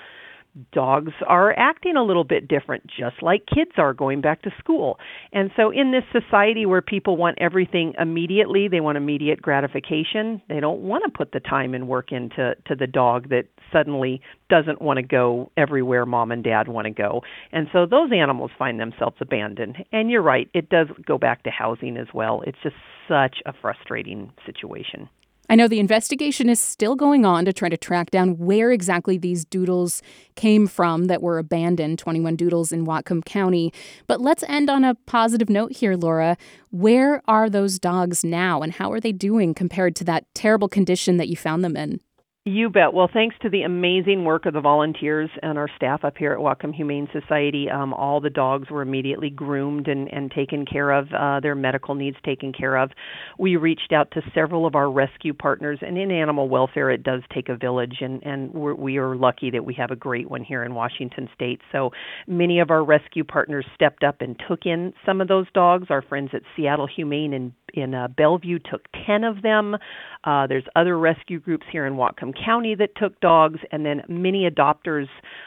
dogs 0.72 1.12
are 1.26 1.56
acting 1.58 1.96
a 1.96 2.02
little 2.02 2.24
bit 2.24 2.48
different, 2.48 2.86
just 2.86 3.22
like 3.22 3.44
kids 3.46 3.72
are 3.76 3.92
going 3.92 4.20
back 4.20 4.42
to 4.42 4.50
school. 4.58 4.98
And 5.32 5.50
so, 5.56 5.70
in 5.70 5.92
this 5.92 6.04
society 6.12 6.66
where 6.66 6.82
people 6.82 7.16
want 7.16 7.38
everything 7.40 7.94
immediately, 7.98 8.68
they 8.68 8.80
want 8.80 8.98
immediate 8.98 9.40
gratification. 9.42 10.42
They 10.48 10.60
don't 10.60 10.80
want 10.80 11.04
to 11.04 11.10
put 11.10 11.32
the 11.32 11.40
time 11.40 11.74
and 11.74 11.88
work 11.88 12.12
into 12.12 12.54
to 12.66 12.74
the 12.74 12.86
dog 12.86 13.28
that 13.30 13.44
suddenly 13.72 14.20
doesn't 14.48 14.80
want 14.80 14.98
to 14.98 15.02
go 15.02 15.50
everywhere 15.56 16.06
mom 16.06 16.32
and 16.32 16.42
dad 16.42 16.68
want 16.68 16.86
to 16.86 16.90
go. 16.90 17.22
And 17.52 17.68
so, 17.72 17.86
those 17.86 18.10
animals 18.12 18.50
find 18.58 18.80
themselves 18.80 19.16
abandoned. 19.20 19.76
And 19.92 20.10
you're 20.10 20.22
right, 20.22 20.48
it 20.54 20.68
does 20.68 20.88
go 21.06 21.18
back 21.18 21.44
to 21.44 21.50
housing 21.50 21.96
as 21.96 22.08
well. 22.14 22.42
It's 22.46 22.58
just 22.62 22.76
such 23.08 23.38
a 23.46 23.52
frustrating 23.60 24.32
situation. 24.44 25.08
I 25.50 25.54
know 25.54 25.66
the 25.66 25.80
investigation 25.80 26.50
is 26.50 26.60
still 26.60 26.94
going 26.94 27.24
on 27.24 27.46
to 27.46 27.52
try 27.54 27.70
to 27.70 27.76
track 27.76 28.10
down 28.10 28.36
where 28.36 28.70
exactly 28.70 29.16
these 29.16 29.46
doodles 29.46 30.02
came 30.34 30.66
from 30.66 31.06
that 31.06 31.22
were 31.22 31.38
abandoned, 31.38 31.98
21 31.98 32.36
doodles 32.36 32.70
in 32.70 32.84
Whatcom 32.84 33.24
County. 33.24 33.72
But 34.06 34.20
let's 34.20 34.42
end 34.44 34.68
on 34.68 34.84
a 34.84 34.94
positive 34.94 35.48
note 35.48 35.72
here, 35.72 35.96
Laura. 35.96 36.36
Where 36.70 37.22
are 37.26 37.48
those 37.48 37.78
dogs 37.78 38.22
now 38.22 38.60
and 38.60 38.74
how 38.74 38.92
are 38.92 39.00
they 39.00 39.12
doing 39.12 39.54
compared 39.54 39.96
to 39.96 40.04
that 40.04 40.26
terrible 40.34 40.68
condition 40.68 41.16
that 41.16 41.28
you 41.28 41.36
found 41.36 41.64
them 41.64 41.76
in? 41.76 42.00
You 42.48 42.70
bet. 42.70 42.94
Well, 42.94 43.10
thanks 43.12 43.36
to 43.42 43.50
the 43.50 43.60
amazing 43.64 44.24
work 44.24 44.46
of 44.46 44.54
the 44.54 44.62
volunteers 44.62 45.28
and 45.42 45.58
our 45.58 45.68
staff 45.76 46.02
up 46.02 46.16
here 46.16 46.32
at 46.32 46.38
Whatcom 46.38 46.74
Humane 46.74 47.06
Society, 47.12 47.68
um, 47.68 47.92
all 47.92 48.22
the 48.22 48.30
dogs 48.30 48.70
were 48.70 48.80
immediately 48.80 49.28
groomed 49.28 49.86
and, 49.86 50.10
and 50.10 50.30
taken 50.30 50.64
care 50.64 50.90
of, 50.90 51.08
uh, 51.12 51.40
their 51.40 51.54
medical 51.54 51.94
needs 51.94 52.16
taken 52.24 52.54
care 52.54 52.78
of. 52.78 52.90
We 53.38 53.56
reached 53.56 53.92
out 53.92 54.12
to 54.12 54.22
several 54.34 54.64
of 54.64 54.76
our 54.76 54.90
rescue 54.90 55.34
partners, 55.34 55.80
and 55.82 55.98
in 55.98 56.10
animal 56.10 56.48
welfare, 56.48 56.90
it 56.90 57.02
does 57.02 57.20
take 57.34 57.50
a 57.50 57.56
village, 57.56 57.96
and, 58.00 58.22
and 58.22 58.54
we're, 58.54 58.74
we 58.74 58.96
are 58.96 59.14
lucky 59.14 59.50
that 59.50 59.66
we 59.66 59.74
have 59.74 59.90
a 59.90 59.96
great 59.96 60.30
one 60.30 60.42
here 60.42 60.64
in 60.64 60.74
Washington 60.74 61.28
State. 61.34 61.60
So 61.70 61.90
many 62.26 62.60
of 62.60 62.70
our 62.70 62.82
rescue 62.82 63.24
partners 63.24 63.66
stepped 63.74 64.02
up 64.02 64.22
and 64.22 64.40
took 64.48 64.60
in 64.64 64.94
some 65.04 65.20
of 65.20 65.28
those 65.28 65.52
dogs. 65.52 65.88
Our 65.90 66.00
friends 66.00 66.30
at 66.32 66.40
Seattle 66.56 66.88
Humane 66.96 67.34
in 67.34 67.52
in 67.74 67.94
uh, 67.94 68.08
Bellevue 68.08 68.58
took 68.58 68.82
10 69.06 69.24
of 69.24 69.42
them. 69.42 69.76
Uh, 70.24 70.46
there's 70.46 70.64
other 70.74 70.98
rescue 70.98 71.40
groups 71.40 71.66
here 71.70 71.86
in 71.86 71.94
Whatcom 71.94 72.34
County 72.44 72.74
that 72.74 72.90
took 72.96 73.18
dogs, 73.20 73.60
and 73.72 73.84
then 73.84 74.02
many 74.08 74.48
adopters 74.48 75.06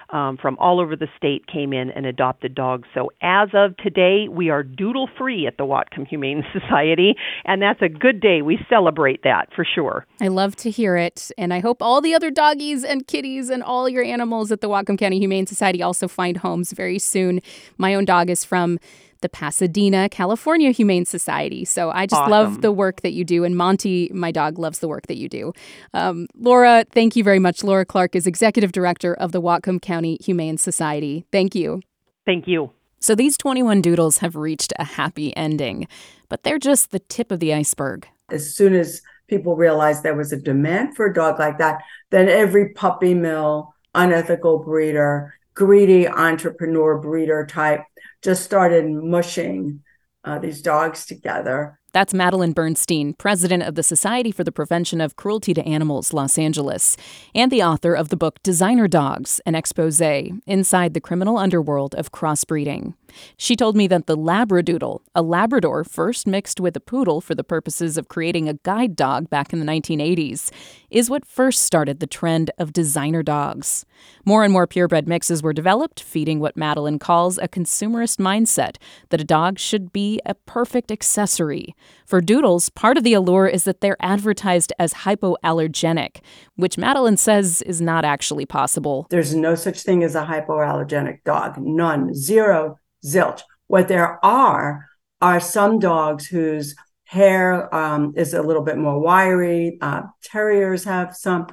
um, 0.10 0.38
from 0.42 0.58
all 0.60 0.80
over 0.80 0.96
the 0.96 1.08
state 1.18 1.48
came 1.48 1.74
in 1.74 1.90
and 1.92 2.06
adopted 2.06 2.56
dogs. 2.56 2.88
So 2.94 3.12
as 3.22 3.50
of 3.54 3.76
today, 3.78 4.28
we 4.30 4.50
are 4.50 4.64
doodle 4.64 5.10
free 5.18 5.48
at 5.48 5.58
the 5.58 5.64
Whatcom 5.64 6.08
Humane 6.08 6.44
Society, 6.54 7.16
and 7.46 7.62
that's 7.62 7.82
a 7.82 7.90
good 7.90 8.20
day. 8.20 8.42
We 8.42 8.60
celebrate 8.70 9.24
that 9.24 9.50
for 9.56 9.66
sure. 9.66 10.06
I 10.20 10.28
love 10.28 10.56
to 10.58 10.70
hear 10.70 10.98
it, 10.98 11.32
and 11.38 11.54
I 11.54 11.60
hope 11.60 11.82
all 11.82 12.02
the 12.02 12.14
other 12.14 12.32
doggies 12.32 12.84
and 12.84 13.08
kitties 13.08 13.50
and 13.50 13.64
all 13.64 13.90
your 13.90 14.04
animals 14.04 14.52
at 14.52 14.62
the 14.62 14.70
Whatcom 14.70 14.98
County 14.98 15.20
Humane 15.20 15.48
Society 15.48 15.82
also 15.82 16.08
find 16.08 16.38
homes 16.38 16.72
very 16.72 17.00
soon. 17.00 17.42
My 17.78 17.96
own 17.96 18.06
dog 18.06 18.30
is 18.30 18.44
from 18.44 18.80
the 19.22 19.30
Pasadena, 19.30 20.10
California 20.10 20.72
Humane 20.72 21.06
Society. 21.06 21.66
So 21.66 21.92
I 21.92 22.06
just 22.06 22.22
awesome. 22.22 22.32
love 22.32 22.62
the 22.62 22.72
work 22.72 23.02
that 23.02 23.14
you 23.14 23.24
do. 23.24 23.44
And 23.44 23.56
Monty, 23.56 24.10
my 24.14 24.32
dog, 24.32 24.60
loves 24.60 24.80
the 24.80 24.88
work 24.88 25.08
that 25.08 25.18
you 25.18 25.30
do. 25.30 25.54
Um, 25.94 26.28
Laura, 26.36 26.86
thank 26.92 27.16
you 27.16 27.24
very 27.24 27.40
much. 27.40 27.64
Laura 27.64 27.86
Clark 27.86 28.16
is 28.16 28.28
Executive 28.28 28.72
Director 28.72 29.14
of 29.14 29.32
the 29.32 29.42
Whatcom 29.42 29.82
County 29.82 30.18
Humane 30.22 30.58
Society. 30.58 31.26
Thank 31.32 31.56
you. 31.56 31.82
Thank 32.26 32.48
you. 32.48 32.72
So 33.00 33.16
these 33.16 33.36
21 33.38 33.82
doodles 33.82 34.20
have 34.20 34.36
reached 34.36 34.74
a 34.78 34.84
happy 34.84 35.36
ending, 35.36 35.88
but 36.30 36.44
they're 36.44 36.60
just 36.60 36.92
the 36.92 37.00
tip 37.00 37.32
of 37.32 37.40
the 37.40 37.54
iceberg. 37.54 38.08
As 38.30 38.56
soon 38.56 38.76
as 38.76 39.02
people 39.28 39.56
realized 39.56 40.04
there 40.04 40.16
was 40.16 40.32
a 40.32 40.38
demand 40.38 40.96
for 40.96 41.08
a 41.08 41.14
dog 41.14 41.40
like 41.40 41.58
that, 41.58 41.82
then 42.12 42.30
every 42.30 42.74
puppy 42.74 43.16
mill, 43.16 43.74
unethical 43.96 44.60
breeder, 44.60 45.34
greedy 45.56 46.08
entrepreneur 46.08 46.98
breeder 47.00 47.46
type 47.46 47.82
just 48.22 48.44
started 48.44 48.90
mushing 48.90 49.82
uh, 50.24 50.40
these 50.40 50.62
dogs 50.62 51.06
together. 51.06 51.80
That's 51.94 52.14
Madeline 52.14 52.54
Bernstein, 52.54 53.14
president 53.16 53.64
of 53.64 53.76
the 53.76 53.84
Society 53.84 54.32
for 54.32 54.46
the 54.46 54.52
Prevention 54.52 55.02
of 55.02 55.18
Cruelty 55.18 55.54
to 55.54 55.68
Animals, 55.68 56.14
Los 56.14 56.38
Angeles, 56.38 56.96
and 57.36 57.52
the 57.52 57.64
author 57.64 57.94
of 57.94 58.08
the 58.08 58.16
book 58.16 58.42
Designer 58.44 58.88
Dogs 58.88 59.42
An 59.46 59.56
Expose 59.56 60.00
Inside 60.00 60.94
the 60.94 61.02
Criminal 61.02 61.38
Underworld 61.38 61.94
of 61.96 62.14
Crossbreeding. 62.14 62.94
She 63.36 63.58
told 63.58 63.76
me 63.76 63.88
that 63.88 64.08
the 64.08 64.18
Labradoodle, 64.18 65.02
a 65.14 65.22
Labrador 65.22 65.84
first 65.84 66.26
mixed 66.26 66.62
with 66.62 66.78
a 66.78 66.80
poodle 66.80 67.20
for 67.20 67.36
the 67.36 67.44
purposes 67.44 67.98
of 67.98 68.08
creating 68.08 68.48
a 68.48 68.54
guide 68.64 68.96
dog 68.96 69.30
back 69.30 69.52
in 69.52 69.60
the 69.60 69.66
1980s, 69.66 70.50
is 70.90 71.10
what 71.10 71.26
first 71.26 71.64
started 71.64 72.00
the 72.00 72.08
trend 72.08 72.52
of 72.58 72.72
designer 72.72 73.22
dogs. 73.22 73.86
More 74.26 74.46
and 74.46 74.54
more 74.54 74.66
purebred 74.66 75.10
mixes 75.10 75.44
were 75.44 75.52
developed, 75.52 76.02
feeding 76.02 76.40
what 76.40 76.56
Madeline 76.56 77.00
calls 77.00 77.38
a 77.38 77.50
consumerist 77.50 78.18
mindset 78.18 78.78
that 79.10 79.22
a 79.22 79.26
dog 79.26 79.60
should 79.60 79.92
be 79.92 80.22
a 80.26 80.34
perfect 80.34 80.90
accessory. 80.90 81.76
For 82.06 82.22
doodles, 82.22 82.70
part 82.70 82.98
of 82.98 83.04
the 83.04 83.14
allure 83.14 83.48
is 83.48 83.64
that 83.64 83.82
they're 83.82 83.98
advertised 84.00 84.74
as 84.80 84.94
hypoallergenic, 84.94 86.18
which 86.56 86.78
Madeline 86.78 87.18
says 87.18 87.62
is 87.64 87.82
not 87.82 88.04
actually 88.06 88.46
possible. 88.46 89.08
There's 89.10 89.36
no 89.36 89.56
such 89.56 89.82
thing 89.82 90.04
as 90.04 90.16
a 90.16 90.26
hypoallergenic 90.26 91.24
dog. 91.24 91.58
None. 91.58 92.14
Zero 92.14 92.78
zilch. 93.06 93.42
What 93.68 93.88
there 93.88 94.24
are 94.26 94.88
are 95.22 95.40
some 95.40 95.80
dogs 95.80 96.28
whose 96.28 96.76
hair 97.06 97.74
um, 97.76 98.14
is 98.16 98.34
a 98.34 98.42
little 98.42 98.64
bit 98.64 98.78
more 98.78 99.00
wiry. 99.00 99.78
Uh, 99.82 100.04
terriers 100.24 100.84
have 100.86 101.16
some, 101.16 101.48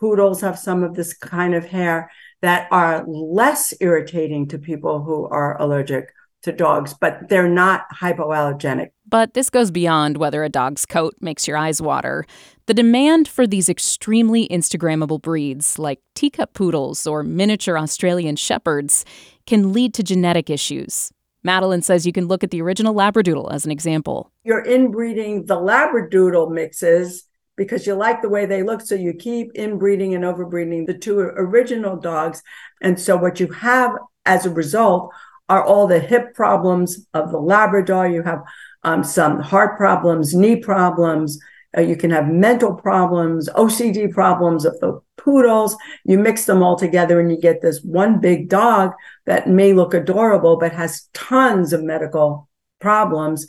poodles 0.00 0.40
have 0.40 0.58
some 0.58 0.82
of 0.82 0.94
this 0.94 1.14
kind 1.14 1.54
of 1.54 1.66
hair 1.66 2.10
that 2.40 2.66
are 2.70 3.04
less 3.06 3.72
irritating 3.80 4.48
to 4.48 4.58
people 4.58 5.02
who 5.02 5.26
are 5.28 5.60
allergic 5.60 6.12
to 6.42 6.52
dogs, 6.52 6.94
but 6.94 7.28
they're 7.28 7.48
not 7.48 7.84
hypoallergenic. 7.94 8.90
But 9.08 9.34
this 9.34 9.50
goes 9.50 9.70
beyond 9.70 10.16
whether 10.16 10.42
a 10.42 10.48
dog's 10.48 10.86
coat 10.86 11.14
makes 11.20 11.46
your 11.46 11.56
eyes 11.56 11.80
water. 11.82 12.24
The 12.66 12.74
demand 12.74 13.28
for 13.28 13.46
these 13.46 13.68
extremely 13.68 14.48
Instagrammable 14.48 15.20
breeds, 15.20 15.78
like 15.78 16.00
teacup 16.14 16.54
poodles 16.54 17.06
or 17.06 17.22
miniature 17.22 17.78
Australian 17.78 18.36
shepherds, 18.36 19.04
can 19.46 19.72
lead 19.72 19.94
to 19.94 20.02
genetic 20.02 20.48
issues. 20.48 21.12
Madeline 21.44 21.82
says 21.82 22.06
you 22.06 22.12
can 22.12 22.28
look 22.28 22.44
at 22.44 22.50
the 22.50 22.62
original 22.62 22.94
Labradoodle 22.94 23.52
as 23.52 23.64
an 23.64 23.70
example. 23.72 24.30
You're 24.44 24.64
inbreeding 24.64 25.46
the 25.46 25.56
Labradoodle 25.56 26.52
mixes 26.52 27.24
because 27.56 27.86
you 27.86 27.94
like 27.94 28.22
the 28.22 28.28
way 28.28 28.46
they 28.46 28.62
look. 28.62 28.80
So 28.80 28.94
you 28.94 29.12
keep 29.12 29.52
inbreeding 29.54 30.14
and 30.14 30.24
overbreeding 30.24 30.86
the 30.86 30.94
two 30.94 31.18
original 31.18 31.96
dogs. 31.96 32.42
And 32.80 32.98
so 32.98 33.16
what 33.16 33.40
you 33.40 33.48
have 33.48 33.92
as 34.24 34.46
a 34.46 34.50
result 34.50 35.12
are 35.52 35.62
all 35.62 35.86
the 35.86 36.00
hip 36.00 36.34
problems 36.34 37.06
of 37.12 37.30
the 37.30 37.38
Labrador. 37.38 38.08
You 38.08 38.22
have 38.22 38.42
um, 38.84 39.04
some 39.04 39.38
heart 39.38 39.76
problems, 39.76 40.34
knee 40.34 40.56
problems, 40.56 41.38
uh, 41.76 41.82
you 41.82 41.94
can 41.94 42.10
have 42.10 42.26
mental 42.28 42.74
problems, 42.74 43.50
OCD 43.50 44.10
problems 44.10 44.64
of 44.64 44.80
the 44.80 44.98
poodles. 45.18 45.76
You 46.04 46.18
mix 46.18 46.46
them 46.46 46.62
all 46.62 46.76
together 46.76 47.20
and 47.20 47.30
you 47.30 47.38
get 47.38 47.60
this 47.60 47.82
one 47.82 48.18
big 48.18 48.48
dog 48.48 48.92
that 49.26 49.46
may 49.46 49.74
look 49.74 49.92
adorable, 49.92 50.56
but 50.56 50.72
has 50.72 51.10
tons 51.12 51.74
of 51.74 51.82
medical 51.82 52.48
problems. 52.80 53.46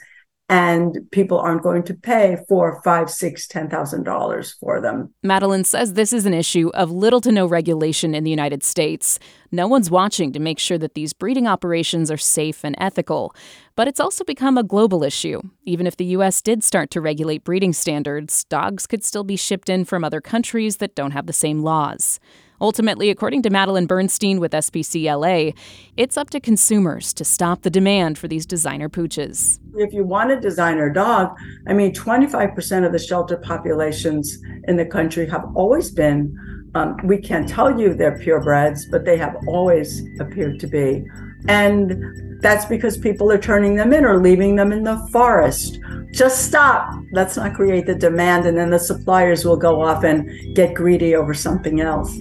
And 0.53 1.09
people 1.09 1.39
aren't 1.39 1.63
going 1.63 1.81
to 1.81 1.95
pay 1.95 2.37
four, 2.47 2.79
five, 2.83 3.09
six, 3.09 3.47
ten 3.47 3.71
thousand 3.71 4.03
dollars 4.03 4.55
for 4.59 4.79
them. 4.79 5.11
Madeline 5.23 5.63
says 5.63 5.93
this 5.93 6.13
is 6.13 6.27
an 6.27 6.33
issue 6.35 6.69
of 6.75 6.91
little 6.91 7.21
to 7.21 7.31
no 7.31 7.47
regulation 7.47 8.13
in 8.13 8.23
the 8.23 8.29
United 8.29 8.61
States. 8.61 9.17
No 9.51 9.67
one's 9.67 9.89
watching 9.89 10.31
to 10.31 10.39
make 10.39 10.59
sure 10.59 10.77
that 10.77 10.93
these 10.93 11.11
breeding 11.11 11.47
operations 11.47 12.11
are 12.11 12.17
safe 12.17 12.63
and 12.63 12.75
ethical. 12.77 13.35
But 13.75 13.87
it's 13.87 13.99
also 13.99 14.23
become 14.23 14.55
a 14.55 14.63
global 14.63 15.03
issue. 15.03 15.41
Even 15.65 15.87
if 15.87 15.97
the 15.97 16.13
U.S. 16.17 16.39
did 16.39 16.63
start 16.63 16.91
to 16.91 17.01
regulate 17.01 17.43
breeding 17.43 17.73
standards, 17.73 18.43
dogs 18.43 18.85
could 18.85 19.03
still 19.03 19.23
be 19.23 19.35
shipped 19.35 19.69
in 19.69 19.85
from 19.85 20.03
other 20.03 20.21
countries 20.21 20.77
that 20.77 20.93
don't 20.93 21.11
have 21.11 21.25
the 21.25 21.33
same 21.33 21.63
laws. 21.63 22.19
Ultimately, 22.63 23.09
according 23.09 23.41
to 23.41 23.49
Madeline 23.49 23.87
Bernstein 23.87 24.39
with 24.39 24.53
SPCLA, 24.53 25.53
it's 25.97 26.15
up 26.15 26.29
to 26.29 26.39
consumers 26.39 27.13
to 27.15 27.25
stop 27.25 27.63
the 27.63 27.69
demand 27.69 28.17
for 28.17 28.29
these 28.29 28.45
designer 28.45 28.87
pooches. 28.87 29.59
If 29.75 29.93
you 29.93 30.05
want 30.05 30.31
a 30.31 30.39
designer 30.39 30.89
dog, 30.89 31.35
I 31.67 31.73
mean, 31.73 31.93
25% 31.93 32.85
of 32.85 32.93
the 32.93 32.99
shelter 32.99 33.35
populations 33.35 34.41
in 34.69 34.77
the 34.77 34.85
country 34.85 35.27
have 35.27 35.43
always 35.55 35.91
been, 35.91 36.39
um, 36.73 36.95
we 37.03 37.17
can't 37.17 37.49
tell 37.49 37.77
you 37.77 37.93
they're 37.93 38.17
purebreds, 38.17 38.89
but 38.89 39.03
they 39.03 39.17
have 39.17 39.35
always 39.45 40.01
appeared 40.21 40.61
to 40.61 40.67
be. 40.67 41.03
And 41.49 42.41
that's 42.41 42.63
because 42.63 42.97
people 42.97 43.29
are 43.29 43.37
turning 43.37 43.75
them 43.75 43.91
in 43.91 44.05
or 44.05 44.21
leaving 44.21 44.55
them 44.55 44.71
in 44.71 44.83
the 44.83 44.97
forest. 45.11 45.79
Just 46.13 46.45
stop. 46.45 46.93
Let's 47.11 47.35
not 47.35 47.55
create 47.55 47.87
the 47.87 47.95
demand, 47.95 48.45
and 48.45 48.57
then 48.57 48.69
the 48.69 48.79
suppliers 48.79 49.43
will 49.43 49.57
go 49.57 49.81
off 49.81 50.03
and 50.03 50.55
get 50.55 50.75
greedy 50.75 51.15
over 51.15 51.33
something 51.33 51.81
else. 51.81 52.19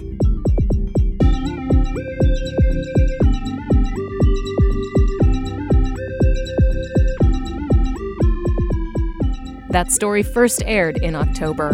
That 9.73 9.91
story 9.91 10.21
first 10.21 10.61
aired 10.67 10.97
in 10.97 11.15
October. 11.15 11.71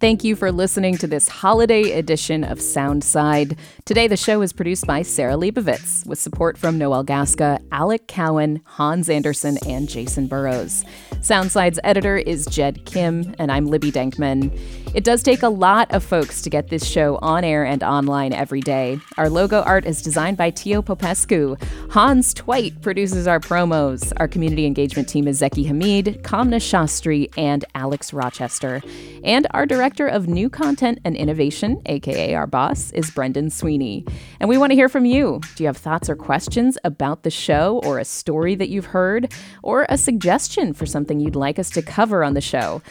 Thank 0.00 0.24
you 0.24 0.34
for 0.34 0.50
listening 0.50 0.96
to 0.96 1.06
this 1.06 1.28
holiday 1.28 1.92
edition 1.92 2.42
of 2.42 2.58
Soundside. 2.58 3.58
Today, 3.84 4.08
the 4.08 4.16
show 4.16 4.40
is 4.40 4.50
produced 4.50 4.86
by 4.86 5.02
Sarah 5.02 5.34
Leibovitz 5.34 6.06
with 6.06 6.18
support 6.18 6.56
from 6.56 6.78
Noel 6.78 7.04
Gasca, 7.04 7.62
Alec 7.70 8.08
Cowan, 8.08 8.62
Hans 8.64 9.10
Anderson, 9.10 9.58
and 9.68 9.90
Jason 9.90 10.26
Burrows. 10.26 10.86
Soundside's 11.16 11.78
editor 11.84 12.16
is 12.16 12.46
Jed 12.46 12.86
Kim, 12.86 13.34
and 13.38 13.52
I'm 13.52 13.66
Libby 13.66 13.92
Denkmann. 13.92 14.58
It 14.94 15.04
does 15.04 15.22
take 15.22 15.42
a 15.42 15.50
lot 15.50 15.92
of 15.92 16.02
folks 16.02 16.40
to 16.42 16.50
get 16.50 16.68
this 16.68 16.86
show 16.86 17.18
on 17.20 17.44
air 17.44 17.66
and 17.66 17.82
online 17.82 18.32
every 18.32 18.62
day. 18.62 18.98
Our 19.18 19.28
logo 19.28 19.60
art 19.60 19.84
is 19.84 20.00
designed 20.00 20.38
by 20.38 20.48
Tio 20.48 20.80
Popescu. 20.80 21.56
Hans 21.90 22.32
Twite 22.32 22.80
produces 22.80 23.26
our 23.26 23.38
promos. 23.38 24.14
Our 24.16 24.28
community 24.28 24.64
engagement 24.64 25.10
team 25.10 25.28
is 25.28 25.42
Zeki 25.42 25.66
Hamid, 25.66 26.22
Kamna 26.22 26.56
Shastri, 26.56 27.30
and 27.36 27.66
Alex 27.74 28.14
Rochester. 28.14 28.80
And 29.24 29.46
our 29.50 29.66
director 29.66 30.06
of 30.06 30.28
new 30.28 30.48
content 30.48 31.00
and 31.04 31.14
innovation, 31.16 31.80
aka 31.86 32.34
our 32.34 32.46
boss, 32.46 32.90
is 32.92 33.10
Brendan 33.10 33.50
Sweeney. 33.50 34.06
And 34.38 34.48
we 34.48 34.56
want 34.58 34.70
to 34.70 34.74
hear 34.74 34.88
from 34.88 35.04
you. 35.04 35.40
Do 35.56 35.62
you 35.62 35.66
have 35.66 35.76
thoughts 35.76 36.08
or 36.08 36.16
questions 36.16 36.78
about 36.84 37.22
the 37.22 37.30
show 37.30 37.80
or 37.84 37.98
a 37.98 38.04
story 38.04 38.54
that 38.54 38.68
you've 38.68 38.86
heard 38.86 39.32
or 39.62 39.86
a 39.88 39.98
suggestion 39.98 40.72
for 40.72 40.86
something 40.86 41.20
you'd 41.20 41.36
like 41.36 41.58
us 41.58 41.70
to 41.70 41.82
cover 41.82 42.24
on 42.24 42.34
the 42.34 42.40
show? 42.40 42.82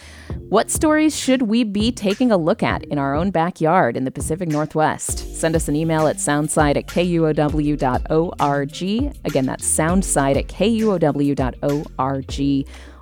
What 0.49 0.69
stories 0.71 1.17
should 1.17 1.43
we 1.43 1.63
be 1.63 1.91
taking 1.91 2.31
a 2.31 2.37
look 2.37 2.63
at 2.63 2.83
in 2.85 2.97
our 2.97 3.15
own 3.15 3.31
backyard 3.31 3.97
in 3.97 4.03
the 4.03 4.11
Pacific 4.11 4.49
Northwest? 4.49 5.35
Send 5.35 5.55
us 5.55 5.67
an 5.67 5.75
email 5.75 6.07
at 6.07 6.17
soundside 6.17 6.77
at 6.77 6.87
kuow.org. 6.87 8.81
Again, 9.25 9.45
that's 9.45 9.77
soundside 9.77 10.37
at 10.37 10.47
kuow.org. 10.47 10.99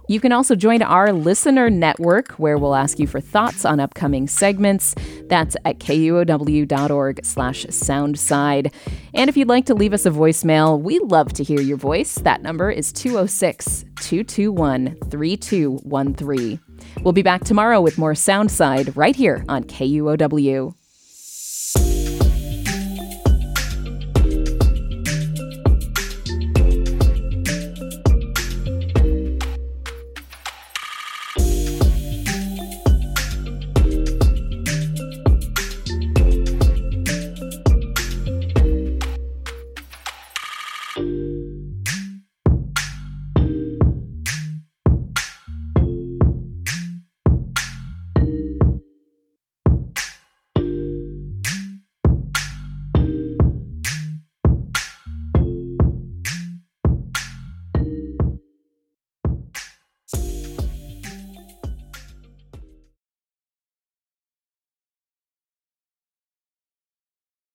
You 0.08 0.22
can 0.22 0.32
also 0.32 0.56
join 0.56 0.82
our 0.82 1.12
listener 1.12 1.70
network 1.70 2.32
where 2.34 2.58
we'll 2.58 2.76
ask 2.76 2.98
you 2.98 3.08
for 3.08 3.20
thoughts 3.20 3.66
on 3.66 3.80
upcoming 3.80 4.28
segments. 4.28 4.96
That's 5.28 5.58
at 5.66 5.80
kuow.org 5.80 7.26
slash 7.26 7.66
soundside. 7.66 8.74
And 9.14 9.30
if 9.30 9.36
you'd 9.36 9.50
like 9.50 9.66
to 9.66 9.74
leave 9.74 9.94
us 9.94 10.06
a 10.06 10.12
voicemail, 10.12 10.80
we 10.80 11.00
love 11.00 11.34
to 11.34 11.44
hear 11.44 11.60
your 11.60 11.78
voice. 11.78 12.16
That 12.16 12.42
number 12.42 12.72
is 12.72 12.94
206 12.94 13.84
221 14.02 14.96
3213. 15.10 16.60
We'll 17.04 17.14
be 17.14 17.22
back 17.22 17.44
tomorrow 17.44 17.82
with 17.82 17.98
more 17.98 18.14
Soundside 18.14 18.96
right 18.96 19.16
here 19.16 19.44
on 19.50 19.66
KUOW. 19.66 20.77